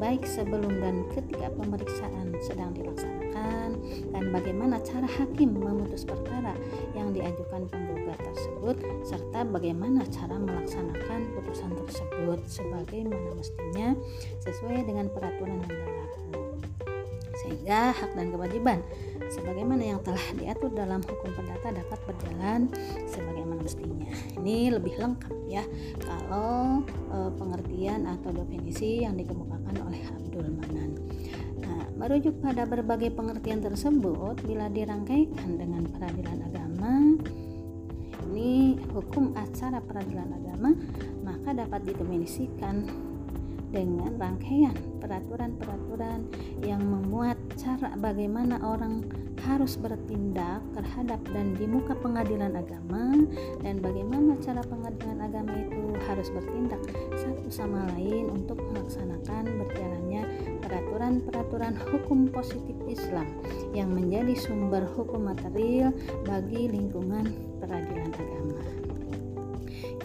[0.01, 3.77] baik sebelum dan ketika pemeriksaan sedang dilaksanakan,
[4.13, 6.53] dan bagaimana cara hakim memutus perkara
[6.93, 13.97] yang diajukan penggugat tersebut, serta bagaimana cara melaksanakan putusan tersebut sebagaimana mestinya
[14.45, 16.41] sesuai dengan peraturan yang berlaku.
[17.45, 18.79] Sehingga hak dan kewajiban
[19.33, 22.69] sebagaimana yang telah diatur dalam hukum perdata dapat berjalan
[23.09, 24.11] sebagaimana mestinya.
[24.41, 25.63] Ini lebih lengkap ya
[26.03, 30.91] kalau e, pengertian atau definisi yang dikemukakan oleh Abdul Manan.
[31.63, 37.15] Nah, merujuk pada berbagai pengertian tersebut bila dirangkaikan dengan peradilan agama
[38.37, 40.75] ini hukum acara peradilan agama
[41.25, 42.85] maka dapat didefinisikan
[43.71, 46.23] dengan rangkaian peraturan-peraturan
[46.63, 49.03] yang memuat cara bagaimana orang
[49.45, 53.23] harus bertindak terhadap dan di muka pengadilan agama
[53.61, 56.81] dan bagaimana cara pengadilan agama itu harus bertindak
[57.15, 60.21] satu sama lain untuk melaksanakan berjalannya
[60.63, 63.27] peraturan-peraturan hukum positif Islam
[63.71, 65.93] yang menjadi sumber hukum material
[66.25, 67.29] bagi lingkungan
[67.61, 68.59] peradilan agama.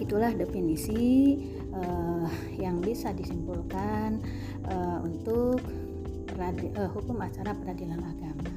[0.03, 1.39] itulah definisi
[1.71, 2.12] uh,
[2.57, 4.21] yang bisa disimpulkan
[4.69, 5.61] uh, untuk
[6.29, 8.49] peradi, uh, hukum acara peradilan agama.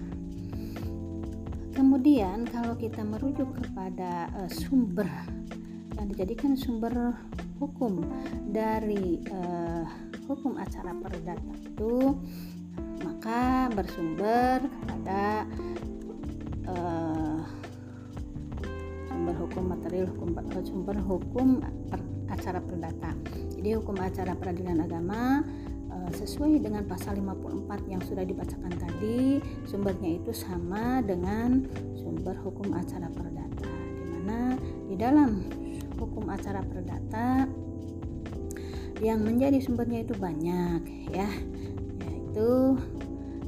[1.76, 5.08] Kemudian kalau kita merujuk kepada uh, sumber
[6.00, 7.16] yang dijadikan sumber
[7.60, 8.04] hukum
[8.52, 9.84] dari uh,
[10.28, 12.16] hukum acara perdata itu
[13.04, 15.46] maka bersumber kepada
[16.68, 17.44] uh,
[19.08, 20.30] sumber hukum material hukum
[20.64, 21.48] sumber hukum
[21.92, 22.00] per,
[22.32, 23.12] acara perdata.
[23.66, 25.42] Jadi hukum acara peradilan agama
[26.14, 31.66] sesuai dengan pasal 54 yang sudah dibacakan tadi sumbernya itu sama dengan
[31.98, 34.54] sumber hukum acara perdata di mana
[34.86, 35.50] di dalam
[35.98, 37.50] hukum acara perdata
[39.02, 41.30] yang menjadi sumbernya itu banyak ya.
[42.06, 42.78] Yaitu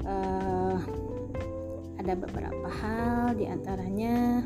[0.02, 0.82] uh,
[2.02, 4.42] ada beberapa hal di antaranya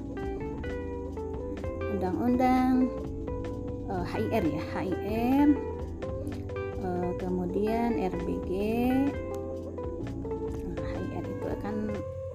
[1.95, 2.91] undang-undang
[3.91, 5.49] uh, HIR ya HIR
[7.21, 8.51] kemudian RBG
[10.73, 11.75] nah, HIR itu akan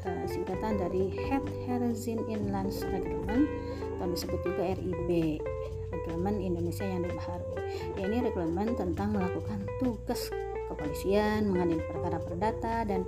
[0.06, 3.48] uh, singkatan dari Head Horizon Inland Reglement
[3.96, 5.40] atau disebut juga RIB
[5.86, 7.62] Reglement Indonesia yang dibaharui.
[7.96, 10.30] Ya ini reglement tentang melakukan tugas
[10.66, 13.06] kepolisian mengadili perkara perdata dan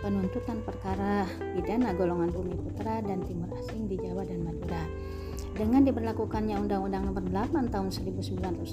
[0.00, 4.84] penuntutan perkara pidana golongan bumi putra dan timur asing di Jawa dan Madura
[5.60, 8.64] dengan diberlakukannya Undang-Undang Nomor 8 Tahun 1981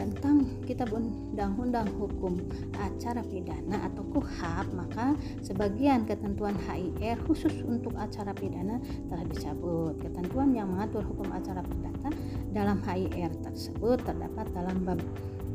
[0.00, 2.40] tentang Kitab Undang-Undang Hukum
[2.80, 5.12] Acara Pidana atau KUHAP, maka
[5.44, 8.80] sebagian ketentuan HIR khusus untuk acara pidana
[9.12, 10.00] telah dicabut.
[10.00, 12.08] Ketentuan yang mengatur hukum acara perdata
[12.56, 14.96] dalam HIR tersebut terdapat dalam bab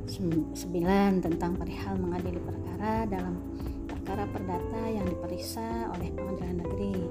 [0.06, 3.42] 9 tentang perihal mengadili perkara dalam
[3.90, 7.10] perkara perdata yang diperiksa oleh pengadilan negeri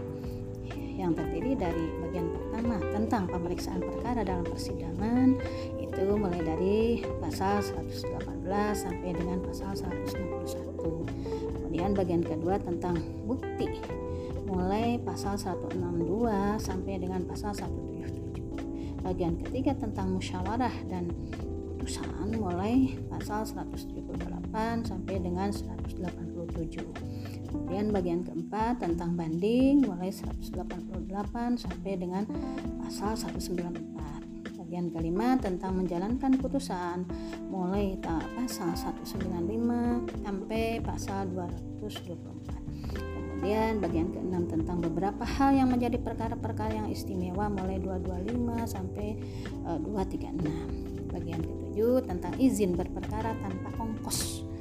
[1.02, 5.34] yang terdiri dari bagian pertama tentang pemeriksaan perkara dalam persidangan
[5.82, 13.66] itu mulai dari pasal 118 sampai dengan pasal 161 kemudian bagian kedua tentang bukti
[14.46, 15.82] mulai pasal 162
[16.62, 21.10] sampai dengan pasal 177 bagian ketiga tentang musyawarah dan
[21.82, 27.01] putusan mulai pasal 178 sampai dengan 187
[27.52, 32.24] Kemudian bagian keempat tentang banding mulai 188 sampai dengan
[32.80, 34.56] pasal 194.
[34.56, 37.04] Bagian kelima tentang menjalankan putusan
[37.52, 42.96] mulai pasal 195 sampai pasal 224.
[42.96, 49.20] Kemudian bagian keenam tentang beberapa hal yang menjadi perkara-perkara yang istimewa mulai 225 sampai
[49.68, 51.12] uh, eh, 236.
[51.12, 54.51] Bagian ketujuh tentang izin berperkara tanpa ongkos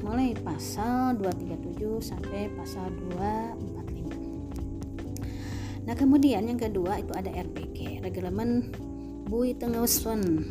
[0.00, 8.72] mulai pasal 237 sampai pasal 245 nah kemudian yang kedua itu ada RPG Reglemen
[9.28, 10.44] Bui Tengesun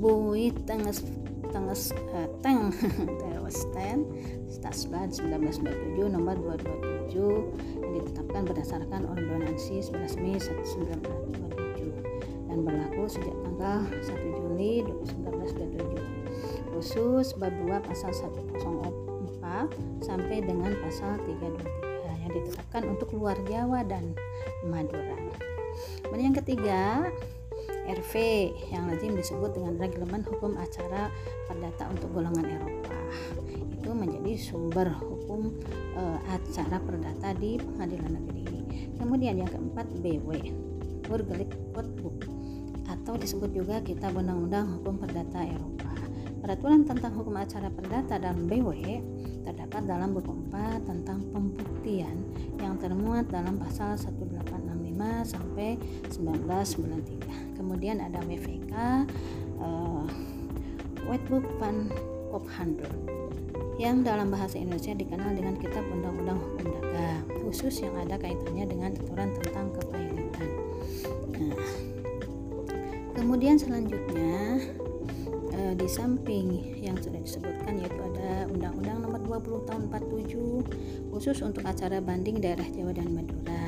[0.00, 1.04] Bui Tenges
[1.52, 2.72] Tenges uh, Teng
[3.20, 4.04] Tewesten
[4.48, 6.36] Stasban 1997 nomor
[7.12, 15.97] 227 yang ditetapkan berdasarkan ordonansi 11 Mei 1927 dan berlaku sejak tanggal 1 Juli 1927
[16.78, 18.62] khusus bab 2 pasal 104
[19.98, 24.14] sampai dengan pasal 323 yang ditetapkan untuk luar Jawa dan
[24.62, 25.18] Madura.
[26.06, 27.10] Kemudian yang ketiga,
[27.82, 28.14] RV
[28.70, 31.10] yang lazim disebut dengan Reglemen Hukum Acara
[31.50, 32.94] Perdata untuk golongan Eropa.
[33.74, 35.50] Itu menjadi sumber hukum
[35.98, 38.46] e, acara perdata di pengadilan negeri.
[39.02, 40.54] Kemudian yang keempat BW,
[41.10, 42.22] Burgerlijk Codebook
[42.86, 46.07] atau disebut juga Kitab Undang-Undang Hukum Perdata Eropa.
[46.38, 49.02] Peraturan tentang hukum acara perdata dalam BW
[49.42, 52.20] terdapat dalam buku 4 tentang pembuktian
[52.60, 55.78] yang termuat dalam pasal 1865 sampai
[56.12, 57.58] 1993.
[57.58, 58.74] Kemudian ada WVK
[59.58, 60.06] uh,
[61.08, 61.88] Wetbook van
[62.28, 62.92] Kophandel
[63.78, 66.88] yang dalam bahasa Indonesia dikenal dengan Kitab Undang-Undang Hukum Dagang
[67.48, 70.48] khusus yang ada kaitannya dengan aturan tentang kepailitan.
[71.40, 71.56] Nah,
[73.16, 74.60] kemudian selanjutnya
[75.58, 81.66] uh, di samping yang sudah disebutkan yaitu ada Undang-Undang Nomor 20 Tahun 47 khusus untuk
[81.66, 83.66] acara banding daerah Jawa dan Madura.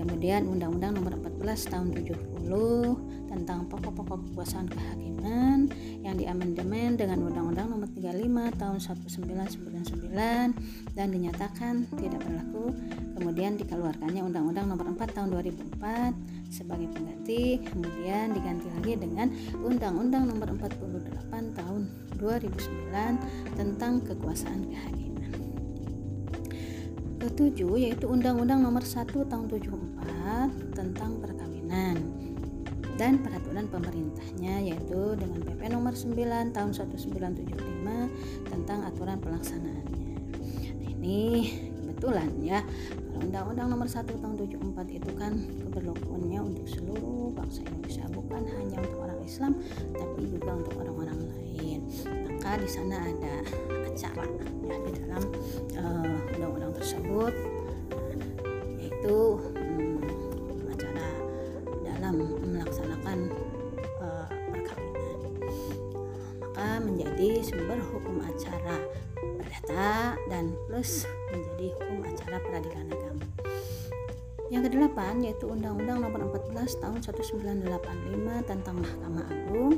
[0.00, 5.70] Kemudian Undang-Undang Nomor 14 Tahun 70 tentang pokok-pokok kekuasaan kehakiman
[6.00, 12.72] yang diamandemen dengan Undang-Undang Nomor 35 Tahun 1999 dan dinyatakan tidak berlaku.
[13.20, 19.30] Kemudian dikeluarkannya Undang-Undang Nomor 4 Tahun 2004 sebagai pengganti kemudian diganti lagi dengan
[19.62, 21.82] Undang-Undang Nomor 48 Tahun
[22.18, 25.32] 2009 tentang kekuasaan kehakiman.
[27.22, 31.96] Ketujuh yaitu Undang-Undang Nomor 1 Tahun 74 tentang perkawinan.
[33.00, 37.56] dan peraturan pemerintahnya yaitu dengan PP nomor 9 tahun 1975
[38.44, 40.20] tentang aturan pelaksanaannya.
[40.76, 41.48] Nah, ini
[41.80, 42.60] kebetulan ya
[43.16, 45.32] Undang-Undang nomor 1 tahun 74 itu kan
[45.70, 49.52] keberlakuannya untuk seluruh bangsa Indonesia bukan hanya untuk orang Islam
[49.94, 51.80] tapi juga untuk orang-orang lain.
[52.26, 53.34] Maka di sana ada
[53.86, 54.26] acara
[54.66, 55.22] ya di dalam
[55.78, 57.34] uh, undang-undang tersebut
[58.82, 59.38] yaitu
[67.20, 68.80] menjadi sumber hukum acara
[69.20, 72.99] perdata dan plus menjadi hukum acara peradilan.
[74.60, 79.72] Yang kedelapan yaitu Undang-Undang Nomor 14 Tahun 1985 tentang Mahkamah Agung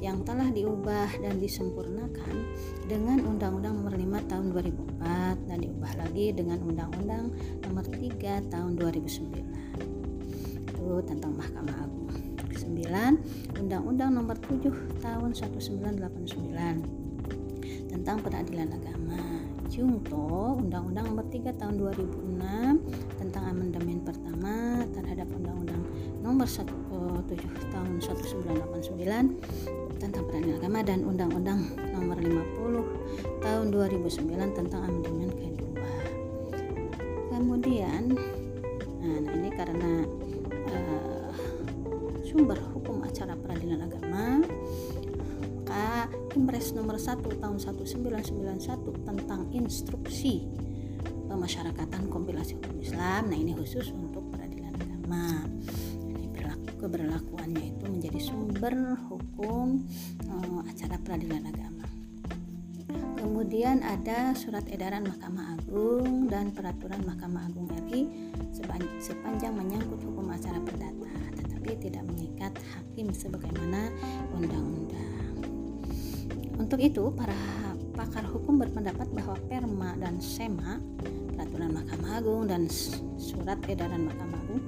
[0.00, 2.40] yang telah diubah dan disempurnakan
[2.88, 7.28] dengan Undang-Undang Nomor 5 Tahun 2004 dan diubah lagi dengan Undang-Undang
[7.60, 10.64] Nomor 3 Tahun 2009.
[10.64, 12.08] Itu tentang Mahkamah Agung.
[12.56, 18.92] 9 Undang-Undang Nomor 7 Tahun 1989 tentang Peradilan Agama.
[19.72, 23.91] Jungto Undang-Undang Nomor 3 Tahun 2006 tentang amandemen
[24.42, 25.86] pertama terhadap Undang-Undang
[26.18, 34.82] Nomor 1, 7 Tahun 1989 tentang peradilan agama dan Undang-Undang Nomor 50 Tahun 2009 tentang
[34.82, 35.94] amandemen kedua.
[37.30, 38.18] Kemudian,
[38.98, 40.10] nah, nah ini karena
[42.26, 44.42] sumber hukum acara peradilan agama
[45.62, 50.50] maka Impres nomor 1 tahun 1991 tentang instruksi
[51.30, 54.11] pemasyarakatan kompilasi hukum Islam nah ini khusus untuk
[55.12, 55.44] agama
[56.80, 59.84] keberlakuannya itu menjadi sumber hukum
[60.24, 61.84] uh, acara peradilan agama
[63.20, 68.32] kemudian ada surat edaran Mahkamah Agung dan peraturan Mahkamah Agung RI
[69.04, 73.92] sepanjang menyangkut hukum acara perdata tetapi tidak mengikat hakim sebagaimana
[74.34, 75.38] undang-undang.
[76.58, 77.34] Untuk itu, para
[77.94, 80.82] pakar hukum berpendapat bahwa perma dan sema,
[81.32, 82.66] peraturan Mahkamah Agung dan
[83.18, 84.60] surat edaran Mahkamah Agung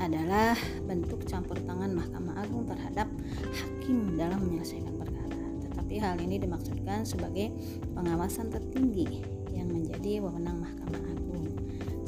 [0.00, 0.56] adalah
[0.88, 3.06] bentuk campur tangan Mahkamah Agung terhadap
[3.52, 5.44] hakim dalam menyelesaikan perkara.
[5.68, 7.52] Tetapi hal ini dimaksudkan sebagai
[7.92, 9.20] pengawasan tertinggi
[9.52, 11.52] yang menjadi wewenang Mahkamah Agung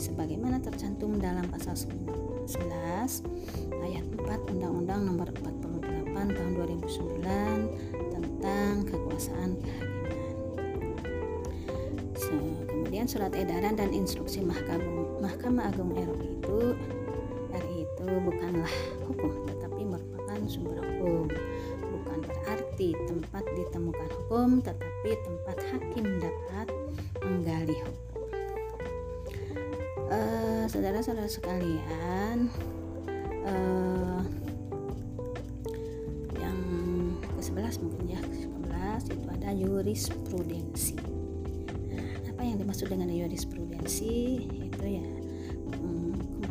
[0.01, 2.49] sebagaimana tercantum dalam pasal 11
[3.85, 7.23] ayat 4 Undang-Undang Nomor 48 Tahun 2009
[8.11, 9.91] tentang kekuasaan kehakiman.
[12.93, 16.77] Kemudian surat edaran dan instruksi Mahkamah, Agung RI itu
[17.93, 18.73] itu bukanlah
[19.05, 21.29] hukum tetapi merupakan sumber hukum.
[21.93, 26.67] Bukan berarti tempat ditemukan hukum tetapi tempat hakim dapat
[27.21, 28.29] menggali hukum.
[30.13, 32.53] Uh, saudara-saudara sekalian,
[33.49, 34.21] uh,
[36.37, 36.59] yang
[37.39, 40.97] ke-11 mungkin ya ke-11 itu ada jurisprudensi
[41.91, 45.07] nah, apa yang dimaksud dengan jurisprudensi itu ya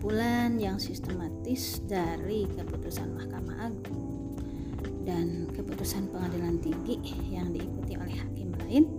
[0.01, 4.33] kumpulan yang sistematis dari keputusan Mahkamah Agung
[5.05, 6.97] dan keputusan pengadilan tinggi
[7.29, 8.89] yang diikuti oleh hakim lain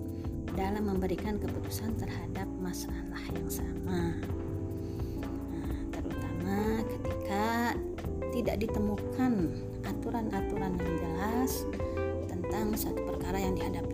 [0.54, 4.14] dalam memberikan keputusan terhadap masalah yang sama.
[8.30, 11.66] tidak ditemukan aturan-aturan yang jelas
[12.30, 13.91] tentang satu perkara yang dihadapi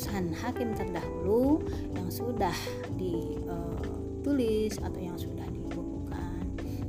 [0.00, 1.60] putusan-putusan hakim terdahulu
[1.92, 2.56] yang sudah
[2.96, 6.40] ditulis atau yang sudah dibukukan,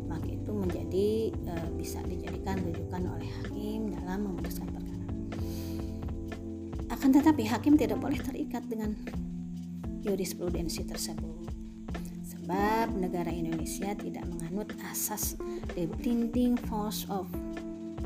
[0.08, 5.12] maka itu menjadi uh, bisa dijadikan rujukan oleh hakim dalam memutuskan perkara.
[6.88, 8.96] Akan tetapi hakim tidak boleh terikat dengan
[10.08, 11.52] jurisprudensi tersebut.
[12.24, 15.36] Sebab negara Indonesia tidak menganut asas
[15.76, 17.28] the blinding force of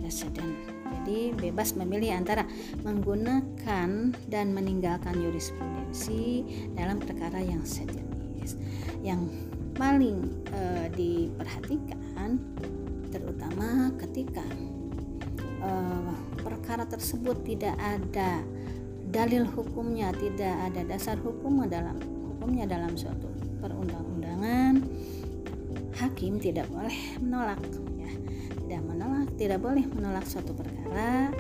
[0.02, 0.74] precedent.
[0.85, 2.45] Jadi bebas memilih antara
[2.85, 3.89] menggunakan
[4.29, 6.45] dan meninggalkan jurisprudensi
[6.77, 8.57] dalam perkara yang sejenis.
[9.01, 9.29] Yang
[9.75, 10.61] paling e,
[10.95, 12.39] diperhatikan
[13.11, 14.45] terutama ketika
[15.61, 15.71] e,
[16.41, 18.41] perkara tersebut tidak ada
[19.09, 21.95] dalil hukumnya tidak ada dasar hukum dalam
[22.35, 23.31] hukumnya dalam suatu
[23.63, 24.83] perundang-undangan
[25.95, 27.61] hakim tidak boleh menolak
[27.95, 28.11] ya
[28.59, 31.31] tidak menolak tidak boleh menolak suatu perkara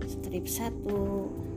[0.08, 1.52] strip 1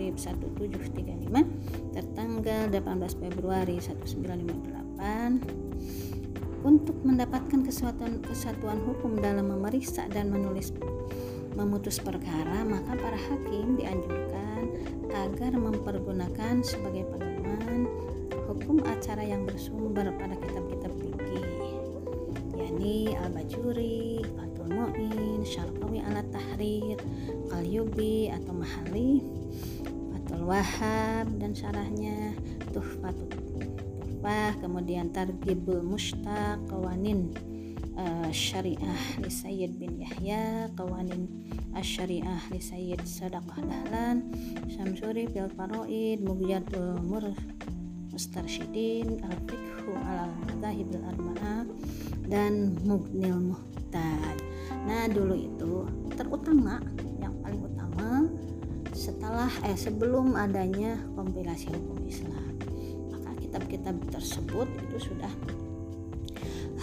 [0.00, 5.69] strip 1735 tertanggal 18 Februari 1958
[6.60, 10.72] untuk mendapatkan kesatuan kesatuan hukum dalam memeriksa dan menulis
[11.56, 14.68] memutus perkara maka para hakim dianjurkan
[15.10, 17.88] agar mempergunakan sebagai pedoman
[18.50, 21.46] hukum acara yang bersumber pada kitab-kitab fikih.
[22.58, 26.98] Yakni Al-Bajuri, Fathul Mu'in, Syarqawi ala Tahrir,
[27.50, 29.22] Qalyubi atau Mahali,
[30.12, 32.34] Fathul Wahab dan syarahnya
[32.70, 33.30] Tuhfatul
[34.20, 37.32] Tuhfah, kemudian Targibul Mustaq, Qawanin
[37.96, 41.24] uh, Syariah li Sayyid bin Yahya, Qawanin
[41.72, 44.28] Asy-Syariah li Sayyid Sadaqah Dahlan,
[44.68, 47.32] Syamsuri fil Faraid, Mughyatul Mur
[48.12, 51.64] Mustarsyidin, Al-Fiqhu ala Madhahibil Arba'ah
[52.28, 54.36] dan Mugnil Muhtad.
[54.84, 56.76] Nah, dulu itu terutama
[57.24, 58.28] yang paling utama
[58.92, 62.60] setelah eh sebelum adanya kompilasi hukum Islam.
[63.50, 65.26] Kitab-kitab tersebut itu sudah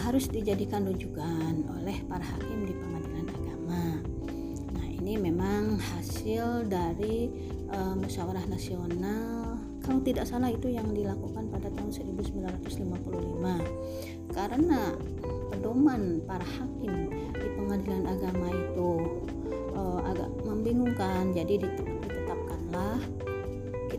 [0.03, 4.03] harus dijadikan rujukan oleh para hakim di pengadilan agama.
[4.75, 7.31] Nah, ini memang hasil dari
[7.71, 9.63] uh, musyawarah nasional.
[9.79, 12.35] Kalau tidak salah itu yang dilakukan pada tahun 1955
[14.35, 14.91] karena
[15.47, 19.23] pedoman para hakim di pengadilan agama itu
[19.71, 21.31] uh, agak membingungkan.
[21.31, 22.99] Jadi ditetapkanlah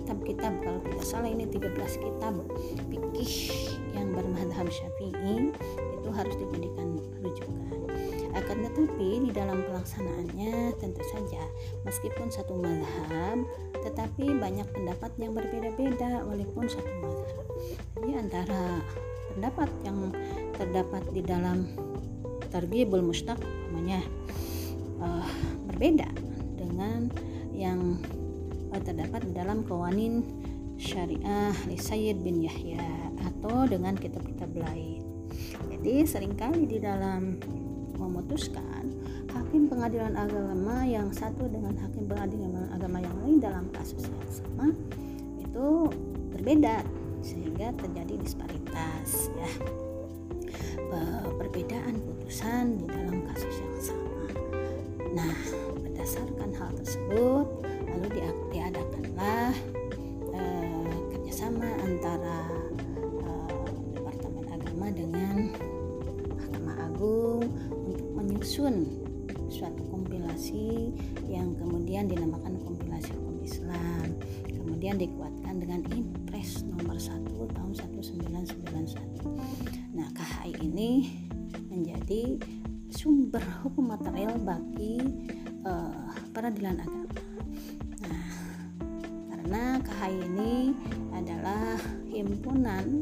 [0.09, 0.65] kitab-kitab.
[0.65, 2.35] Kalau tidak salah ini 13 kitab
[2.89, 3.33] fikih
[3.93, 5.53] yang bermadhab syafi'i
[6.01, 7.69] itu harus dijadikan rujukan.
[8.33, 11.45] Akan tetapi di dalam pelaksanaannya tentu saja
[11.85, 13.45] meskipun satu madhab
[13.85, 17.47] tetapi banyak pendapat yang berbeda-beda walaupun satu madhab.
[18.01, 18.81] Jadi antara
[19.37, 20.09] pendapat yang
[20.57, 21.69] terdapat di dalam
[22.49, 23.37] Targhibul Mustaq
[23.69, 24.01] namanya
[25.05, 25.29] uh,
[25.69, 26.09] berbeda
[26.57, 27.13] dengan
[27.53, 28.01] yang
[28.73, 30.25] terdapat di dalam Kawanin
[30.79, 32.85] Syariah li Sayyid bin Yahya
[33.25, 35.03] atau dengan kitab-kitab lain.
[35.73, 37.39] Jadi sering kali di dalam
[37.99, 38.95] memutuskan
[39.35, 44.71] hakim pengadilan agama yang satu dengan hakim pengadilan agama yang lain dalam kasus yang sama
[45.43, 45.91] itu
[46.33, 46.81] berbeda
[47.21, 49.51] sehingga terjadi disparitas ya
[51.37, 54.23] perbedaan putusan di dalam kasus yang sama
[55.13, 55.37] nah
[55.83, 57.47] berdasarkan hal tersebut
[57.99, 58.23] lalu di,
[58.55, 59.51] diadakanlah
[60.31, 62.47] eh, kerjasama antara
[63.27, 63.67] eh,
[63.99, 65.51] Departemen Agama dengan
[66.31, 68.87] Mahkamah Agung untuk menyusun
[69.51, 70.95] suatu kompilasi
[71.27, 74.15] yang kemudian dinamakan kompilasi hukum Islam.
[74.47, 78.95] Kemudian dikuatkan dengan Impres nomor 1 tahun 1991
[79.99, 81.11] nah KHI ini
[81.67, 82.39] menjadi
[82.95, 85.03] sumber hukum material bagi
[85.67, 87.28] uh, peradilan agama
[89.49, 90.77] karena KHI ini
[91.17, 91.81] adalah
[92.13, 93.01] himpunan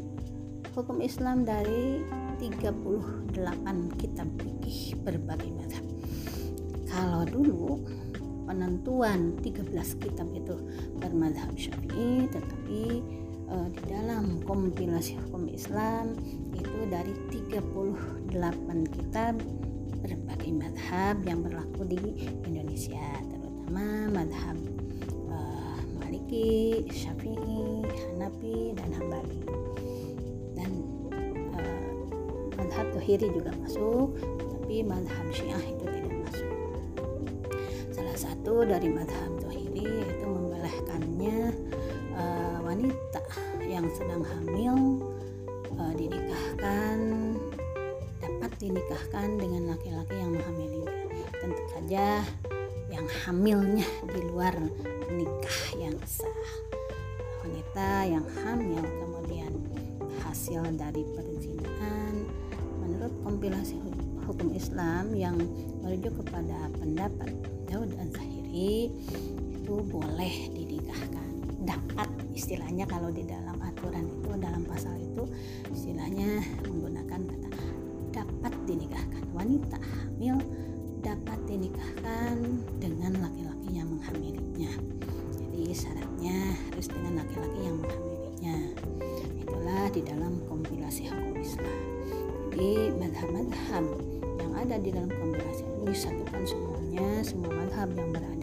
[0.79, 2.07] hukum Islam dari
[2.39, 3.35] 38
[3.99, 5.83] kitab fikih berbagai macam.
[6.87, 7.83] Kalau dulu
[8.47, 10.55] penentuan 13 kitab itu
[11.03, 13.03] bermadhab syafi'i tetapi
[13.51, 16.15] uh, di dalam kompilasi hukum Islam
[16.55, 18.39] itu dari 38
[18.95, 19.35] kitab
[19.99, 24.66] berbagai madhab yang berlaku di Indonesia terutama madhab
[26.27, 29.39] Maliki, Syafi'i, Hanafi dan Hambali.
[30.59, 30.71] Dan
[31.55, 32.03] uh,
[32.59, 34.19] madhab Tuhiri juga masuk
[34.59, 36.51] tapi madhab Syiah itu tidak masuk.
[38.19, 41.55] Satu dari madhab Zohiri yaitu membolehkannya
[42.19, 43.23] uh, wanita
[43.63, 45.07] yang sedang hamil
[45.79, 46.99] uh, dinikahkan
[48.19, 50.91] dapat dinikahkan dengan laki-laki yang menghamilinya.
[51.39, 52.27] Tentu saja
[52.97, 54.57] yang hamilnya di luar
[55.13, 56.49] nikah yang sah.
[57.45, 59.53] Wanita yang hamil kemudian
[60.25, 62.25] hasil dari perzinahan
[62.81, 63.77] menurut kompilasi
[64.25, 65.37] hukum Islam yang
[65.85, 67.37] merujuk kepada pendapat
[67.69, 68.89] Daud dan Zahiri
[69.61, 71.29] itu boleh dinikahkan
[71.69, 75.29] dapat istilahnya kalau di dalam aturan itu dalam pasal itu
[75.69, 77.49] istilahnya menggunakan kata
[78.17, 80.41] dapat dinikahkan wanita hamil
[81.07, 82.35] dapat dinikahkan
[82.83, 84.75] dengan laki-laki yang menghamilinya.
[85.77, 88.57] Syaratnya harus dengan laki-laki yang menghamilinya.
[89.45, 91.79] Itulah di dalam kompilasi hukum Islam.
[92.49, 93.85] Jadi madhab-madhab
[94.41, 98.36] yang ada di dalam kompilasi ini disatukan semuanya semua madhab yang berada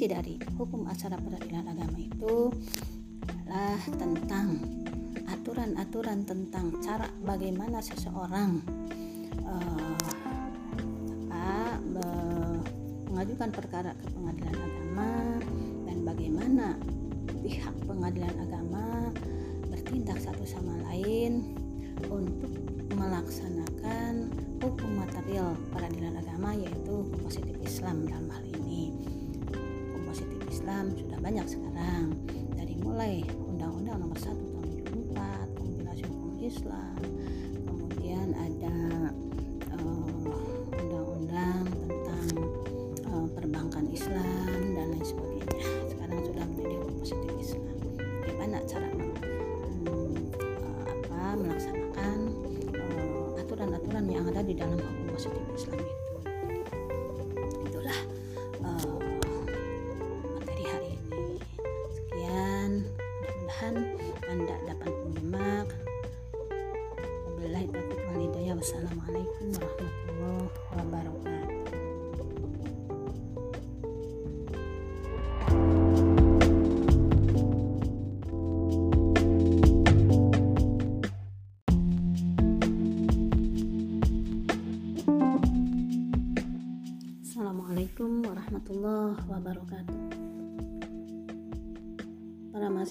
[0.00, 2.48] definisi dari hukum acara peradilan agama itu
[3.20, 4.56] adalah tentang
[5.28, 8.64] aturan-aturan tentang cara bagaimana seseorang
[9.44, 10.00] uh,
[11.28, 12.08] apa,
[13.12, 15.10] mengajukan perkara ke pengadilan agama
[15.84, 16.66] dan bagaimana
[17.44, 19.12] pihak pengadilan agama
[19.68, 21.44] bertindak satu sama lain
[22.08, 22.56] untuk
[22.96, 24.32] melaksanakan
[24.64, 28.79] hukum material peradilan agama yaitu positif Islam dalam hal ini
[31.20, 32.16] banyak sekarang.
[32.56, 34.68] Dari mulai Undang-Undang Nomor 1 Tahun
[35.16, 37.09] 74 kompilasi hukum Islam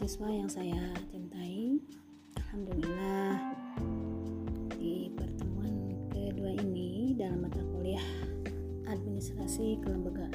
[0.10, 0.82] mahasiswa yang saya
[1.14, 1.78] cintai.
[2.34, 3.38] Alhamdulillah
[4.74, 5.70] Di pertemuan
[6.10, 8.02] kedua ini Dalam mata kuliah
[8.90, 10.34] Administrasi Kelembagaan,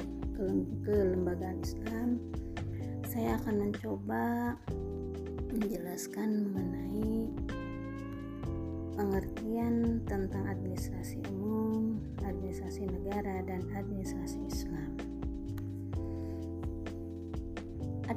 [0.79, 2.23] Kelembagaan Islam
[3.03, 4.55] Saya akan mencoba
[5.51, 7.35] Menjelaskan mengenai
[8.95, 14.39] pengertian tentang administrasi umum, administrasi negara, dan administrasi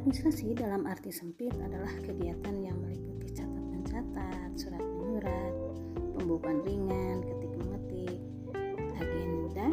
[0.09, 5.52] Administrasi dalam arti sempit adalah kegiatan yang meliputi catat mencatat, surat menyurat,
[6.16, 8.16] pembukuan ringan, ketik mengetik,
[8.97, 9.68] agenda,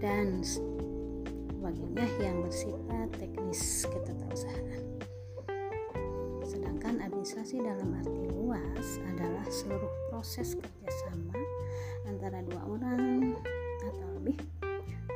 [0.00, 4.88] dan sebagainya yang bersifat teknis ketetausahaan.
[6.48, 11.36] Sedangkan administrasi dalam arti luas adalah seluruh proses kerjasama
[12.08, 13.36] antara dua orang
[13.84, 14.40] atau lebih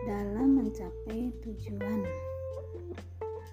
[0.04, 2.04] dalam mencapai tujuan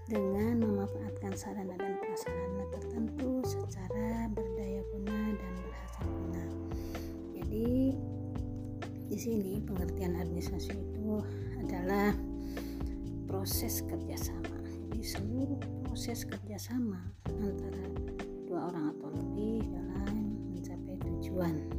[0.08, 6.46] dengan memanfaatkan sarana dan prasarana tertentu secara berdaya guna dan berhasil guna.
[7.32, 7.72] Jadi
[9.08, 11.24] di sini pengertian administrasi itu
[11.64, 12.12] adalah
[13.32, 14.60] proses kerjasama.
[14.92, 17.00] Jadi seluruh proses kerjasama
[17.40, 17.86] antara
[18.46, 21.73] dua orang atau lebih dalam mencapai tujuan.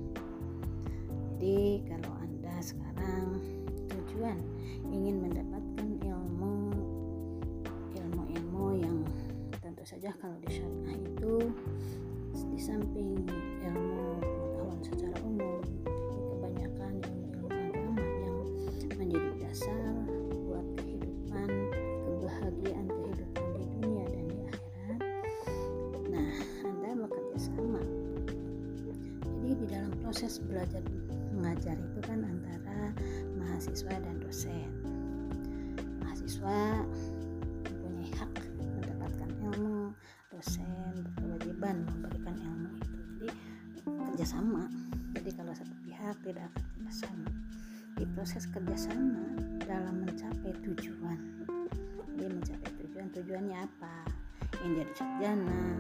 [54.95, 55.75] Sarjana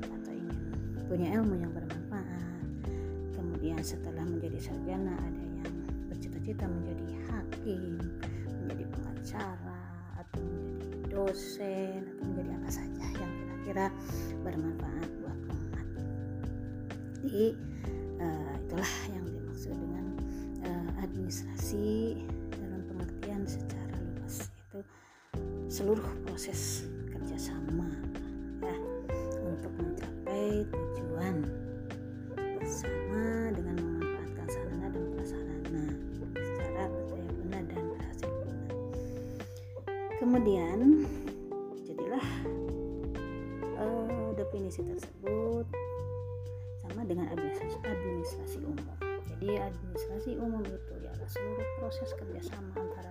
[0.00, 0.72] atau ingin
[1.12, 2.88] punya ilmu yang bermanfaat.
[3.36, 5.72] Kemudian setelah menjadi sarjana ada yang
[6.08, 8.00] bercita-cita menjadi hakim
[8.64, 9.84] menjadi pengacara
[10.16, 13.32] atau menjadi dosen atau menjadi apa saja yang
[13.68, 13.86] kira
[14.40, 15.88] bermanfaat buat umat.
[17.20, 17.46] Jadi
[18.24, 20.06] uh, itulah yang dimaksud dengan
[20.64, 22.24] uh, administrasi
[22.56, 24.80] dalam pengertian secara luas itu
[25.68, 28.15] seluruh proses kerjasama
[44.76, 45.64] definisi tersebut
[46.84, 48.92] sama dengan administrasi, administrasi umum.
[49.24, 53.05] Jadi administrasi umum itu ialah seluruh proses kerjasama antara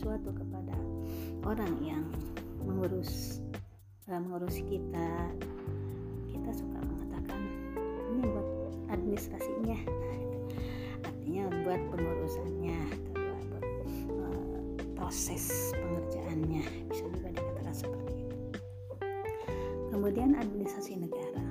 [0.00, 0.72] sesuatu kepada
[1.44, 2.00] orang yang
[2.64, 3.44] mengurus
[4.08, 5.28] uh, mengurus kita.
[6.32, 7.40] Kita suka mengatakan
[8.16, 8.48] ini buat
[8.96, 9.76] administrasinya.
[11.04, 12.80] Artinya buat pengurusannya
[14.08, 14.64] uh,
[14.96, 16.64] proses pengerjaannya.
[16.88, 18.36] Bisa juga dikatakan seperti itu.
[19.92, 21.44] Kemudian administrasi negara.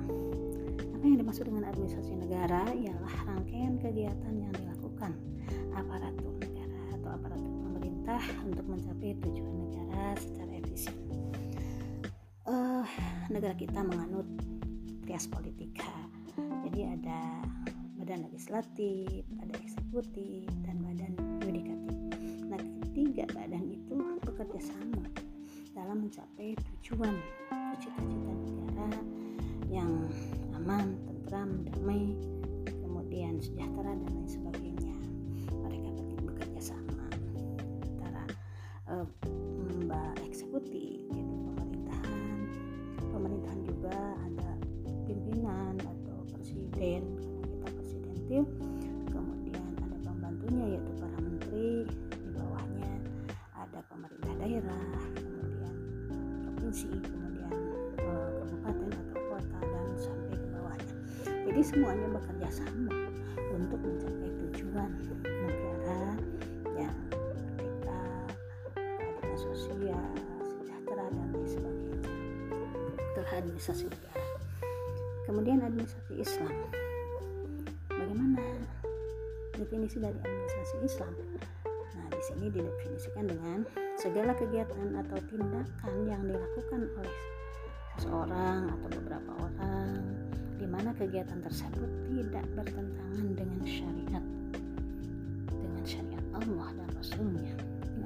[0.98, 2.66] Apa yang dimaksud dengan administrasi negara?
[2.74, 5.14] Ialah rangkaian kegiatan yang dilakukan
[8.46, 10.96] untuk mencapai tujuan negara secara efisien.
[12.48, 12.86] Uh,
[13.30, 14.26] negara kita menganut
[15.06, 15.92] trias politika,
[16.66, 17.20] jadi ada
[18.00, 21.12] badan legislatif, ada eksekutif, dan badan
[21.46, 21.96] yudikatif.
[22.50, 23.94] Nah, ketiga badan itu
[24.26, 25.06] bekerja sama
[25.76, 27.14] dalam mencapai tujuan
[27.78, 29.00] cita-cita negara
[29.70, 30.10] yang
[30.58, 32.18] aman, tentram, damai,
[32.66, 34.39] kemudian sejahtera dan lain sebagainya.
[73.60, 74.24] Administrasi negara.
[75.28, 76.56] Kemudian administrasi Islam.
[77.92, 78.40] Bagaimana
[79.52, 81.12] definisi dari administrasi Islam?
[81.68, 83.68] Nah, di sini didefinisikan dengan
[84.00, 87.16] segala kegiatan atau tindakan yang dilakukan oleh
[88.00, 90.08] seseorang atau beberapa orang
[90.56, 94.24] di mana kegiatan tersebut tidak bertentangan dengan syariat
[95.52, 97.52] dengan syariat Allah dan Rasulnya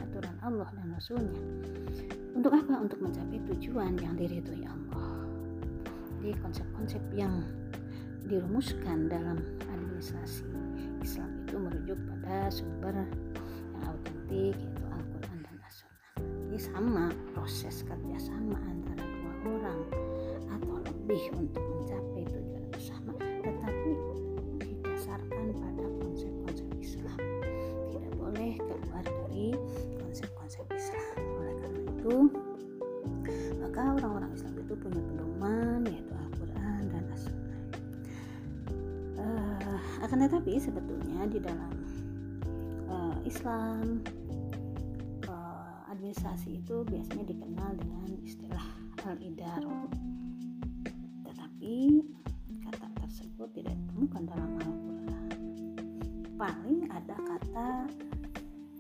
[0.02, 1.42] aturan Allah dan Rasulnya
[2.34, 2.74] untuk apa?
[2.82, 5.23] untuk mencapai tujuan yang diridhoi Allah
[6.24, 7.44] jadi konsep-konsep yang
[8.24, 10.48] dirumuskan dalam administrasi
[11.04, 13.12] Islam itu merujuk pada sumber yang
[13.84, 16.16] autentik yaitu Al-Quran dan As-Sunnah.
[16.48, 17.04] Jadi sama
[17.36, 19.80] proses kerjasama antara dua orang
[20.48, 21.60] atau lebih untuk
[46.64, 48.64] itu biasanya dikenal dengan istilah
[49.04, 49.60] al-idar.
[51.28, 51.76] Tetapi
[52.64, 55.28] kata tersebut tidak ditemukan dalam Al-Quran.
[56.40, 57.68] Paling ada kata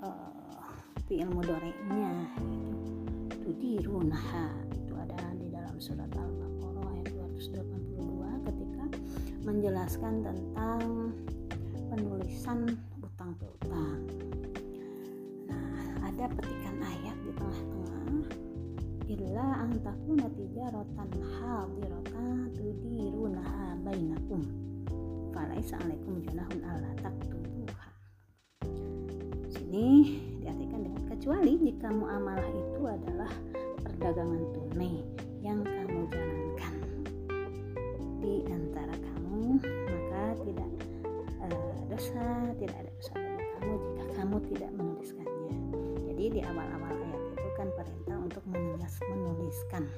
[0.00, 0.72] uh,
[1.04, 2.72] fi'il mudhari'nya yaitu
[3.44, 7.12] tudirunaha itu ada di dalam surat Al-Baqarah ayat
[7.44, 8.84] 282 ketika
[9.44, 11.03] menjelaskan tentang
[20.44, 21.10] tijaratan
[21.40, 24.44] hadiratan tudirunaha bainakum.
[25.32, 27.88] Falaisa alaikum junahun alla taktubuha.
[29.48, 30.20] Sini
[31.24, 33.32] kecuali jika muamalah itu adalah
[33.80, 35.00] perdagangan tunai
[35.40, 36.74] yang kamu jalankan.
[38.20, 40.70] Di antara kamu maka tidak
[41.40, 45.56] uh, dosa tidak ada dosa bagi kamu jika kamu tidak menuliskannya.
[46.12, 49.88] Jadi di awal-awal ayat itu kan perintah untuk menulis menuliskan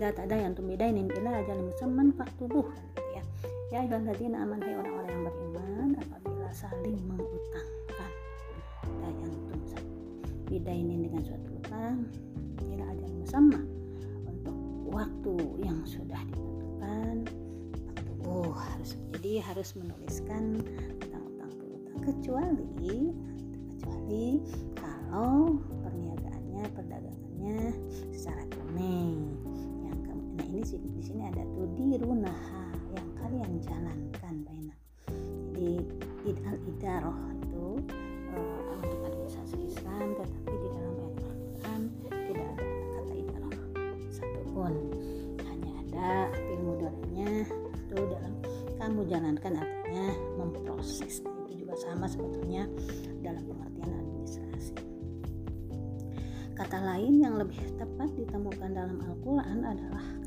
[0.00, 3.22] tidak ada yang tumidainin ila ajalin musamman faktubuh kan gitu ya.
[3.68, 8.10] Ya ayyuhalladzina aman hai orang-orang yang beriman apabila saling mengutangkan.
[9.04, 9.60] Tayantum
[10.48, 12.08] bidainin dengan suatu utang
[12.64, 13.60] ila ajal musamma
[14.24, 14.56] untuk
[14.88, 15.36] waktu
[15.68, 17.28] yang sudah ditentukan.
[18.00, 20.64] Tubuh harus jadi harus menuliskan
[20.96, 23.12] tentang utang piutang kecuali
[23.76, 24.40] kecuali
[24.80, 27.60] kalau perniagaannya perdagangannya
[28.16, 28.39] secara
[30.70, 32.62] nah ini di sini ada tudirunaha
[32.94, 34.74] yang kalian jalankan baina.
[35.50, 35.82] Jadi
[36.30, 37.66] id al idaroh itu
[38.30, 43.54] untuk administrasi Islam tetapi di dalam ayat Al-Quran tidak ada kata idaroh
[44.14, 44.74] satupun.
[45.42, 48.34] Hanya ada ilmu mudoranya itu dalam
[48.78, 50.06] kamu jalankan artinya
[50.38, 51.18] memproses.
[51.50, 52.70] Itu juga sama sebetulnya
[53.26, 54.78] dalam pengertian administrasi.
[56.54, 60.19] Kata lain yang lebih tepat ditemukan dalam Al-Quran adalah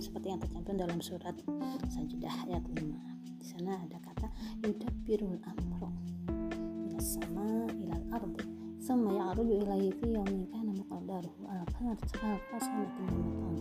[0.00, 1.36] tercantum seperti yang tercantum dalam surat
[1.92, 4.32] Sajidah ayat 5 di sana ada kata
[4.64, 5.92] yudabbirul amro
[6.96, 8.44] sama ilal ardi
[8.80, 12.00] sama ya'ruju ilaihi fi yawmin kana muqaddaruhu alfa
[12.56, 13.60] sanatin tahun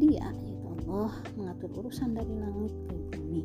[0.00, 3.44] dia yaitu Allah mengatur urusan dari langit ke bumi.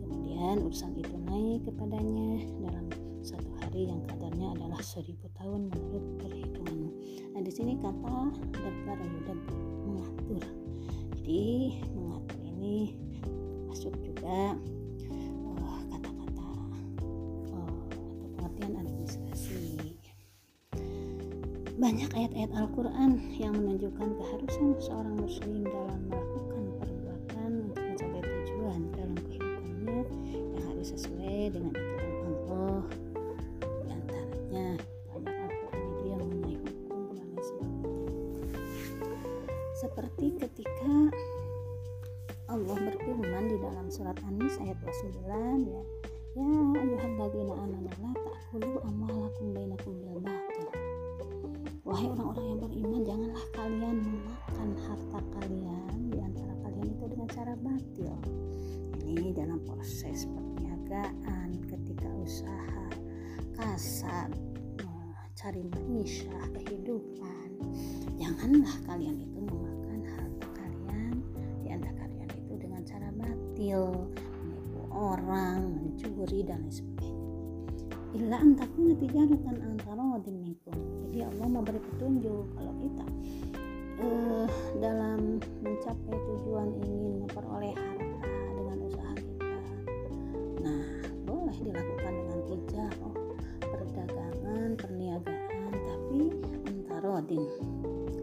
[0.00, 2.86] Kemudian urusan itu naik kepadanya dalam
[3.24, 6.90] satu hari yang kadarnya adalah seribu tahun menurut perhitunganmu
[7.36, 10.44] nah di sini kata dabbar yudabbir mengatur
[11.30, 12.98] jadi mengatur ini
[13.70, 14.58] masuk juga
[15.62, 16.50] uh, kata-kata
[17.54, 19.94] uh, atau pengertian administrasi.
[21.78, 29.14] Banyak ayat-ayat Al-Quran yang menunjukkan keharusan seorang muslim dalam melakukan perbuatan untuk mencapai tujuan dalam
[29.30, 30.02] kehidupannya
[30.34, 32.82] yang harus sesuai dengan aturan Allah
[40.20, 40.92] seperti ketika
[42.52, 45.16] Allah berfirman di dalam surat An-Nis ayat 29
[45.64, 45.82] ya
[46.36, 46.44] Ya
[46.76, 50.68] ayyuhalladzina amanu la ta'kulu amwalakum bainakum bil batil
[51.88, 57.54] Wahai orang-orang yang beriman, janganlah kalian memakan harta kalian di antara kalian itu dengan cara
[57.56, 58.14] batil.
[59.00, 62.86] Ini dalam proses perniagaan, ketika usaha,
[63.56, 64.28] kasar,
[65.40, 67.48] cari maisha, kehidupan.
[68.20, 69.69] Janganlah kalian itu memakan
[73.60, 74.08] batil,
[74.40, 77.28] menipu orang, mencuri dan lain sebagainya.
[78.16, 80.00] Illa antakuna tijaratan antara
[80.32, 80.72] minkum.
[81.04, 83.04] Jadi Allah memberi petunjuk kalau kita
[84.00, 84.48] uh,
[84.80, 89.56] dalam mencapai tujuan ingin memperoleh harta dengan usaha kita.
[90.64, 90.84] Nah
[91.28, 93.14] boleh dilakukan dengan tijarah
[93.60, 96.20] perdagangan perniagaan tapi
[96.64, 97.44] antarodin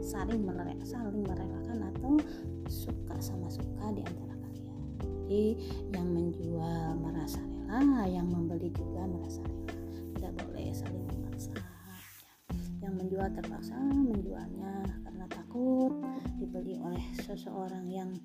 [0.01, 2.17] saling merelakan saling merelakan atau
[2.65, 4.36] suka sama suka di antara
[5.27, 5.59] jadi
[5.91, 9.75] yang menjual merasa rela yang membeli juga merasa rela.
[10.15, 11.51] Tidak boleh saling memaksa
[12.79, 15.91] yang menjual terpaksa menjualnya karena takut
[16.39, 18.15] dibeli oleh seseorang yang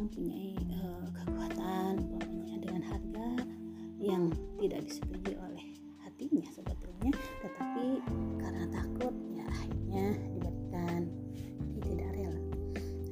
[0.00, 3.28] mempunyai uh, kekuatan umpamanya dengan harga
[4.00, 5.68] yang tidak disetujui oleh
[6.00, 7.12] hatinya sebetulnya
[7.44, 8.00] tetapi
[8.40, 11.00] karena takut ya akhirnya diberikan.
[11.76, 12.40] Jadi tidak rela.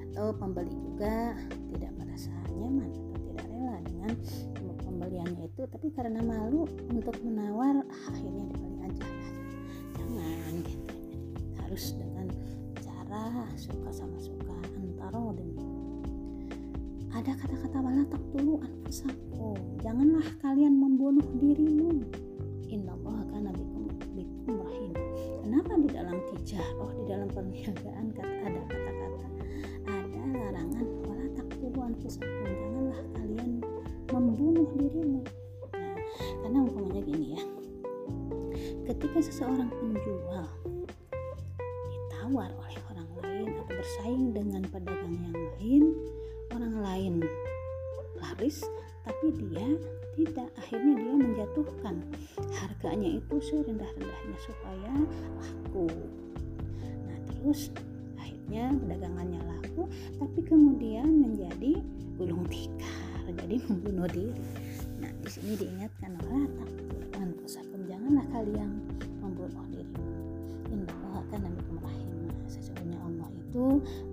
[0.09, 1.37] Atau pembeli juga
[5.63, 9.07] pembeliannya itu tapi karena malu untuk menawar akhirnya dibeli aja.
[9.95, 10.95] Jangan gitu.
[11.63, 12.27] Harus dengan
[12.83, 14.57] cara suka sama suka.
[14.75, 15.55] Antara demi
[17.13, 22.03] ada kata-kata wala taqtulu anfusakum janganlah kalian membunuh dirimu.
[22.73, 23.87] Innallaha kana bikum
[24.17, 24.67] bikum
[25.45, 28.42] kenapa di dalam tijarah di dalam perniagaan kata
[39.23, 40.51] seseorang penjual
[41.87, 45.83] ditawar oleh orang lain atau bersaing dengan pedagang yang lain
[46.51, 47.15] orang lain
[48.19, 48.67] laris
[49.07, 49.79] tapi dia
[50.19, 52.03] tidak akhirnya dia menjatuhkan
[52.51, 54.93] harganya itu serendah-rendahnya supaya
[55.39, 55.87] laku.
[56.83, 57.71] Nah terus
[58.19, 59.87] akhirnya perdagangannya laku
[60.19, 61.79] tapi kemudian menjadi
[62.19, 64.35] gulung tikar jadi membunuh diri.
[64.99, 68.71] Nah di sini diingatkan wala taktulan pusakum janganlah kalian
[69.23, 70.03] membunuh dirimu
[70.75, 73.65] innallaha kana bikum rahim sesungguhnya Allah itu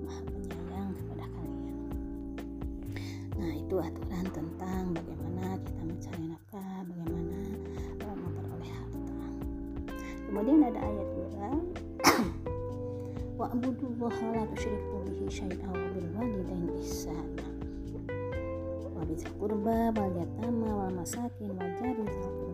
[0.06, 1.78] maha penyayang kepada kalian.
[3.42, 7.40] Nah itu aturan tentang bagaimana kita mencari nafkah bagaimana
[8.06, 9.18] uh, memperoleh harta.
[10.30, 11.50] Kemudian ada ayat juga
[13.40, 17.48] wa'budullaha la tusyriku bihi syai'an wa bil walidaini ihsana.
[18.94, 22.04] Wa bizil qurba wal yatama wal masakin wal jari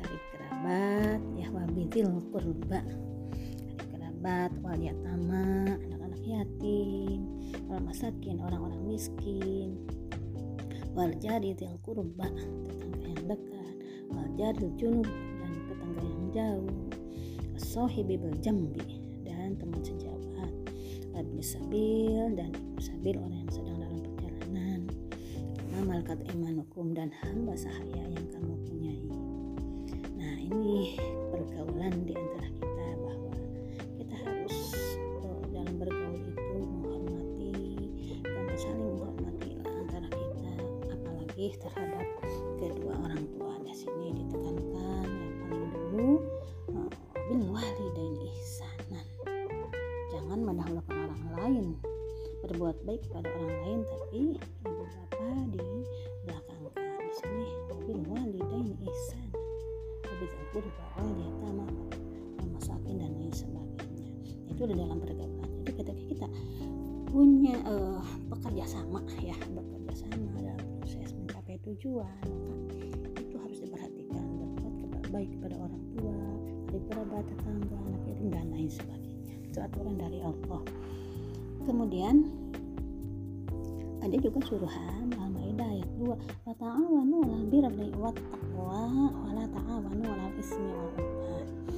[0.00, 7.28] karib kerabat ya wabitil kurba karib kerabat wal yatama anak-anak yatim
[7.68, 9.76] wal masakin orang-orang miskin.
[10.90, 12.26] Wal jari til kurba
[12.66, 13.74] tetangga yang dekat.
[14.10, 14.26] Wal
[14.74, 15.06] junub
[15.38, 16.82] dan tetangga yang jauh.
[17.60, 18.82] Sohibi jambi
[19.22, 20.50] dan teman sejawat.
[21.14, 24.80] Abdi sabil dan ibu sabil orang yang sedang dalam perjalanan.
[25.84, 28.56] Malaikat imanukum dan hamba sahaya yang kamu
[30.50, 30.98] ini
[31.30, 33.34] pergaulan di antara kita bahwa
[33.94, 34.56] kita harus
[35.22, 37.54] uh, dalam bergaul itu menghormati
[38.26, 40.52] dan saling menghormati antara kita.
[40.90, 42.06] Apalagi terhadap
[42.58, 46.10] kedua orang tua di sini ditekankan yang paling dulu
[46.74, 46.90] uh,
[47.30, 49.06] bil walidain ihsanan.
[50.10, 51.66] Jangan mendahulukan orang lain.
[52.42, 54.22] Berbuat baik kepada orang lain tapi
[54.66, 55.70] ibu bapak di
[60.20, 61.64] wabil qurba wal yatama
[62.52, 64.12] masakin dan lain sebagainya.
[64.52, 65.48] Itu di dalam pergaulan.
[65.64, 66.26] Jadi ketika kita
[67.08, 72.22] punya uh, bekerja sama ya bekerja sama dalam proses mencapai tujuan
[73.16, 74.24] itu harus diperhatikan
[74.60, 76.20] berbuat baik kepada orang tua
[76.68, 79.34] dari kerabat tetangga anak yatim dan lain sebagainya.
[79.48, 80.62] Itu aturan dari Allah.
[81.64, 82.28] Kemudian
[84.04, 85.10] ada juga suruhan
[86.10, 88.82] Al-Maidah ayat 2 wa ta'awanu 'alal birri wat taqwa
[89.14, 91.69] wa la ta'awanu 'alal ismi wal udwan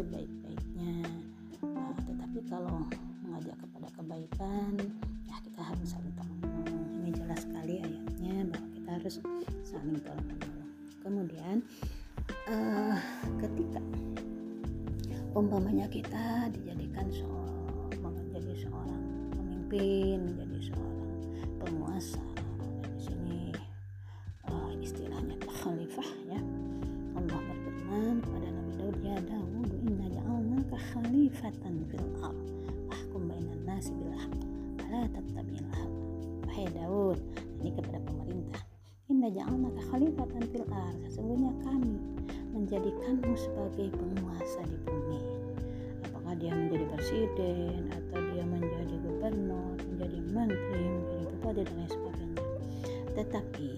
[0.00, 1.04] sebaik-baiknya.
[1.60, 2.88] Nah, tetapi kalau
[3.20, 4.72] mengajak kepada kebaikan
[5.28, 6.40] ya kita harus saling tolong
[7.04, 9.14] ini jelas sekali ayatnya bahwa kita harus
[9.60, 10.70] saling tolong menolong.
[11.04, 11.56] Kemudian
[12.48, 12.96] uh,
[13.44, 13.80] ketika
[15.36, 16.39] umpamanya kita
[43.40, 45.20] sebagai penguasa di bumi.
[46.04, 52.44] Apakah dia menjadi presiden atau dia menjadi gubernur menjadi menteri menjadi bupati dan lain sebagainya.
[53.16, 53.70] Tetapi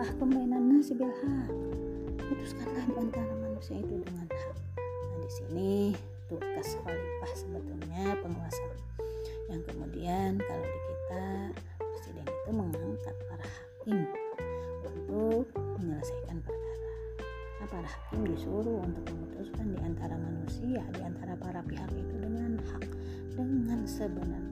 [0.00, 1.52] fahkum bainan nasi bil haqq
[2.30, 3.99] putuskanlah di antara manusia itu
[24.10, 24.50] sebenar-benarnya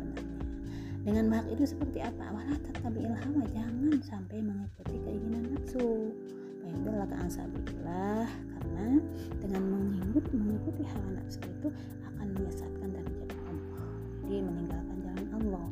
[1.09, 2.20] dengan hak itu seperti apa?
[2.36, 6.12] Wala tatabi'il hawa jangan sampai mengikuti keinginan nafsu.
[6.60, 9.01] Fayudallaka ansabilillah karena
[9.40, 11.68] dengan mengikuti, mengikuti hawa nafsu itu
[12.12, 13.89] akan menyesatkan dari jalan Allah
[14.28, 15.68] jadi meninggalkan jalan Allah.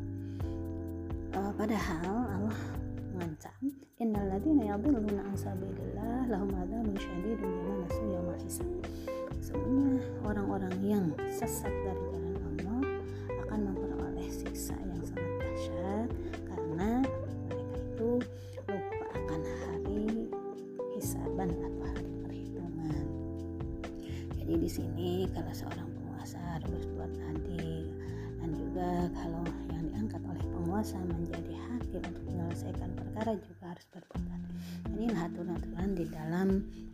[1.37, 2.59] Uh, padahal Allah
[3.13, 3.61] mengancam
[4.01, 8.69] innalladzina yadhilluna an sabilillah lahum adzabun syadidun bima nasu yaumal hisab.
[9.37, 12.26] Sebenarnya orang-orang yang sesat dari jalan
[13.47, 16.09] akan memperoleh siksa yang sangat dahsyat
[16.51, 16.99] karena
[17.47, 18.11] mereka itu
[18.67, 20.03] lupa akan hari
[20.91, 23.03] hisaban atau hari perhitungan.
[24.35, 27.87] Jadi di sini kalau seorang penguasa harus berbuat adil
[28.43, 34.23] dan juga kalau yang diangkat oleh penguasa menjadi hakim untuk menyelesaikan perkara juga harus berbuat
[34.27, 34.55] adil.
[34.91, 36.47] Ini aturan-aturan di dalam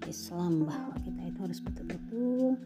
[0.05, 2.61] Islam bahwa kita itu harus betul-betul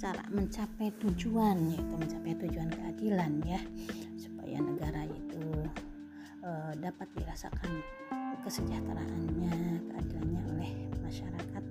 [0.00, 3.60] cara mencapai tujuan yaitu mencapai tujuan keadilan ya
[4.16, 5.44] supaya negara itu
[6.40, 7.84] uh, dapat dirasakan
[8.40, 9.52] kesejahteraannya,
[9.92, 10.72] keadilannya oleh
[11.04, 11.64] masyarakat.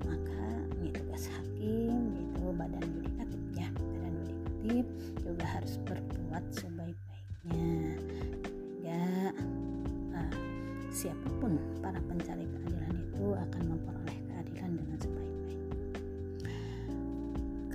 [0.00, 0.44] Maka
[0.80, 3.68] ini tugas hakim yaitu badan yudikatif ya.
[3.76, 4.86] Badan yudikatif
[5.20, 8.00] juga harus berbuat sebaik-baiknya.
[8.80, 9.04] Ya,
[10.16, 10.32] uh,
[10.88, 12.47] siapa pun para pencari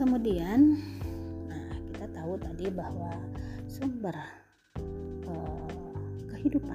[0.03, 0.75] kemudian
[1.47, 3.15] nah, kita tahu tadi bahwa
[3.71, 4.11] sumber
[4.75, 5.79] eh,
[6.27, 6.72] kehidupan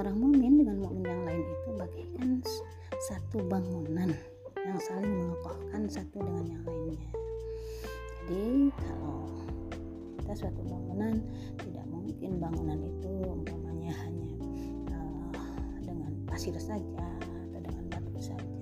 [0.00, 2.40] seorang mukmin dengan mukmin yang lain itu bagaikan
[3.04, 4.08] satu bangunan
[4.56, 7.04] yang saling mengokohkan satu dengan yang lainnya.
[8.24, 9.44] Jadi kalau
[10.16, 11.20] kita suatu bangunan
[11.60, 14.32] tidak mungkin bangunan itu umpamanya hanya
[14.88, 15.36] uh,
[15.84, 18.56] dengan pasir saja atau dengan batu saja,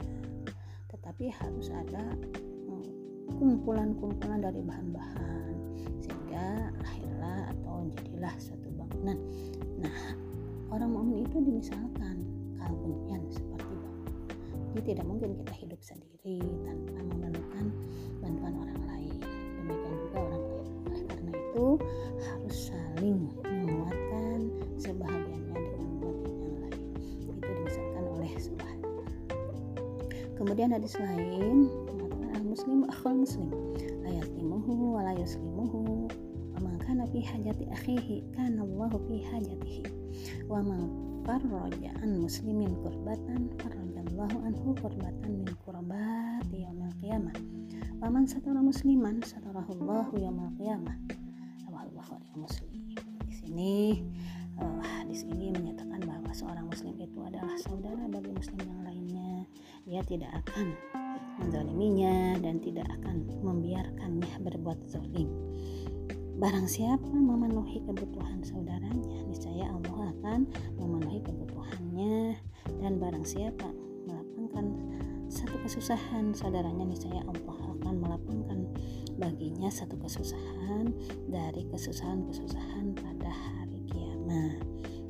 [0.91, 2.19] tetapi harus ada
[2.67, 2.87] eh,
[3.39, 5.38] kumpulan-kumpulan dari bahan-bahan
[11.59, 12.23] dimisalkan
[12.55, 14.15] kalbunyan seperti bangunan
[14.71, 17.67] jadi tidak mungkin kita hidup sendiri tanpa memerlukan
[18.23, 19.19] bantuan orang lain.
[19.59, 20.71] Demikian juga orang lain.
[20.87, 21.67] Oleh karena itu
[22.23, 24.39] harus saling menguatkan
[24.79, 26.83] sebahagiannya dengan bagian yang lain.
[27.27, 28.75] Itu dimisalkan oleh sebuah
[30.39, 31.67] kemudian hadis lain
[31.99, 33.51] mengatakan muslim akhul muslim
[34.07, 36.07] la yaslimuhu wa yuslimuhu.
[36.55, 39.83] Wa man hajati akhihi kana Allahu fi hajatihi.
[40.47, 47.37] Wa man farraja an muslimin kurbatan farrajallahu anhu kurbatan min kurbati yaumil qiyamah.
[48.01, 50.97] Wa man satara musliman satarahullahu yaumil qiyamah.
[51.69, 52.73] Bukhari muslim.
[53.29, 54.01] Di sini
[54.57, 59.45] uh, hadis ini menyatakan bahwa seorang muslim itu adalah saudara bagi muslim yang lainnya.
[59.85, 60.73] Dia tidak akan
[61.45, 65.29] menzaliminya dan tidak akan membiarkannya berbuat zalim
[66.39, 70.47] Barang siapa memenuhi kebutuhan saudaranya, niscaya Allah akan
[70.79, 72.39] memenuhi kebutuhannya
[72.79, 73.67] dan barang siapa
[74.07, 74.71] melapangkan
[75.27, 78.71] satu kesusahan saudaranya, niscaya Allah akan melapangkan
[79.19, 80.95] baginya satu kesusahan
[81.27, 84.63] dari kesusahan-kesusahan pada hari kiamat.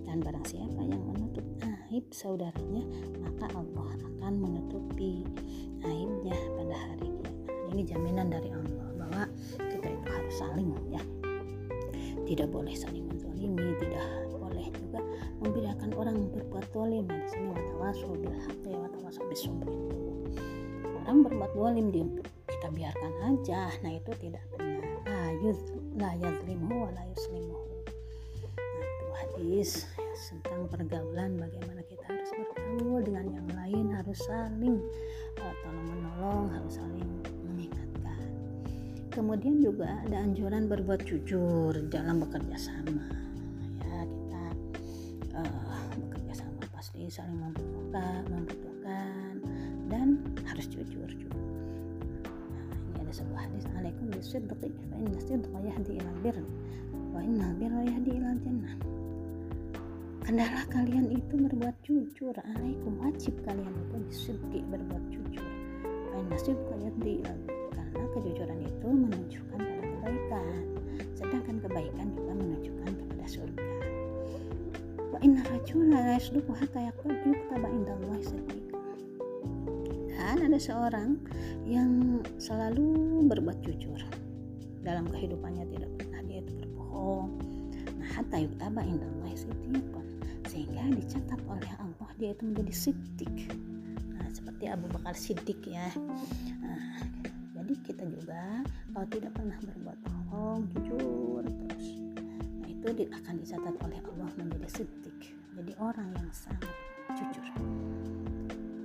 [0.09, 1.45] Dan barang siapa yang menutup
[1.93, 2.89] aib saudaranya,
[3.21, 5.29] maka Allah akan menutupi
[5.85, 7.37] aibnya pada hari kiamat.
[7.77, 9.29] Ini jaminan dari Allah bahwa
[9.61, 11.05] kita itu harus saling ya
[12.29, 15.01] tidak boleh saling menzalimi tidak boleh juga
[15.41, 18.37] membedakan orang berbuat dolim nah di sini watawasul bil
[18.69, 22.05] ya watawasul bisubri itu orang berbuat dolim dia
[22.59, 23.71] kita biarkan aja.
[23.87, 24.83] Nah itu tidak benar.
[25.39, 25.63] Yuz
[25.95, 27.87] la yazlimu wa la yuslimuhu.
[28.59, 29.87] Nah itu hadis
[30.19, 34.83] tentang pergaulan bagaimana kita harus bergaul dengan yang lain harus saling
[35.39, 37.07] uh, tolong menolong harus saling
[39.19, 43.03] kemudian juga ada anjuran berbuat jujur dalam bekerja sama.
[43.83, 44.45] Ya kita
[45.43, 49.43] uh, bekerja sama pasti saling membutuhkan membutuhkan
[49.91, 51.35] dan harus jujur juga.
[51.35, 56.39] Nah, ini ada sebuah hadis alaikum bisidqi fa inna sidqa yahdi ila birr
[57.11, 58.75] wa inna birra yahdi ila jannah.
[60.23, 62.39] Kendala kalian itu berbuat jujur.
[62.55, 65.47] Alaikum wajib kalian itu bisidqi berbuat jujur.
[65.83, 67.58] Fa inna sidqa yahdi ila karena
[68.19, 70.63] kejujuran itu menunjukkan pada kebaikan.
[71.15, 73.67] Sedangkan kebaikan juga menunjukkan kepada surga.
[75.15, 78.69] Wa inna rajula yasduqu hatta yuktaba indallahi siddiqan
[80.39, 81.17] dan ada seorang
[81.67, 83.99] yang selalu berbuat jujur.
[84.87, 87.43] Dalam kehidupannya tidak pernah dia itu berbohong.
[87.99, 90.07] Nah hatta yuktaba indallahi siddiqan
[90.47, 93.37] sehingga dicatat oleh Allah dia itu menjadi siddiq.
[94.15, 95.91] Nah seperti Abu Bakar Siddiq ya.
[96.63, 97.03] Nah,
[97.69, 98.65] jadi kita juga
[98.97, 102.01] kalau tidak pernah berbuat bohong jujur terus.
[102.65, 106.73] Nah itu akan dicatat oleh Allah menjadi sidik jadi orang yang sangat
[107.13, 107.45] jujur.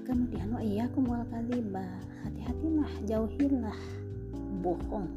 [0.03, 1.88] Kemudian wa iyyakum wal kadhiba
[2.27, 3.80] hati-hatilah jauhilah
[4.60, 5.07] bohong.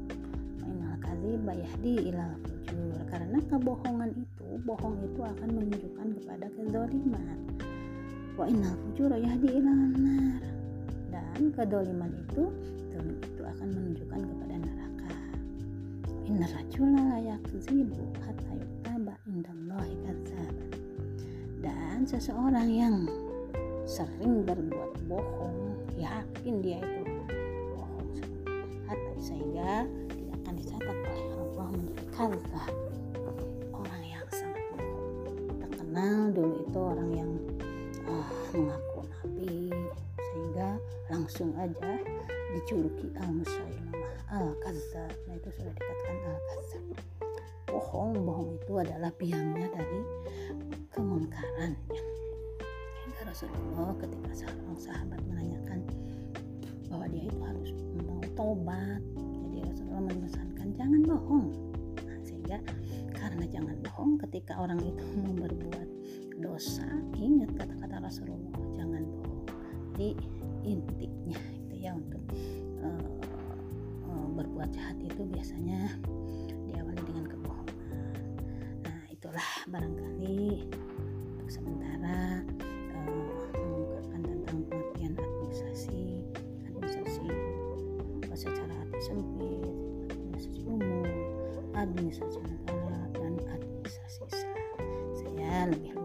[0.63, 7.39] Innal kadhiba yahdi ilal fujur karena kebohongan itu bohong itu akan menunjukkan kepada kezaliman
[8.39, 10.39] wa innal fujura yahdi ilal nar
[11.11, 12.47] dan kedoliman itu
[12.97, 15.15] dolim itu akan menunjukkan kepada neraka.
[16.27, 20.55] Inna rajula la yakzibu hatta yuktaba indallahi kadzab
[21.63, 22.97] dan seseorang yang
[23.87, 27.03] sering berbuat bohong yakin dia itu
[27.75, 28.11] bohong
[28.91, 32.73] hatta sehingga tidak akan dicatat oleh Allah menjadi kadzab.
[33.71, 34.67] Orang yang sangat
[35.63, 37.31] terkenal dulu itu orang yang
[38.11, 38.86] uh, mengaku nabi
[41.13, 42.01] langsung aja
[42.57, 45.13] dijuluki al-musailamah al-kazzab.
[45.29, 46.85] Nah itu sudah dikatakan al-kazzab.
[47.67, 50.01] Bohong bohong itu adalah biangnya dari
[50.95, 52.03] kemunkaran ya.
[53.27, 55.85] Rasulullah ketika seorang sahabat menanyakan
[56.89, 57.71] bahwa dia itu harus
[58.01, 59.03] mau tobat
[59.53, 61.49] jadi Rasulullah memesankan jangan bohong.
[62.01, 62.59] Nah, sehingga
[63.13, 65.89] karena jangan bohong ketika orang itu mau berbuat
[66.41, 66.89] dosa
[67.21, 69.45] ingat kata-kata Rasulullah jangan bohong.
[69.93, 70.09] Jadi
[70.67, 72.23] intinya itu ya untuk
[72.83, 73.07] uh,
[74.11, 75.95] uh, berbuat jahat itu biasanya
[76.67, 77.79] diawali dengan kebohongan.
[78.83, 80.67] Nah itulah barangkali
[81.39, 82.43] untuk sementara
[82.91, 86.27] uh, mengungkapkan tentang pengertian administrasi
[86.67, 87.31] administrasi
[88.37, 89.65] secara arti sempit
[90.13, 91.09] administrasi umum
[91.73, 94.29] administrasi negara dan administrasi
[95.17, 95.96] saya lebih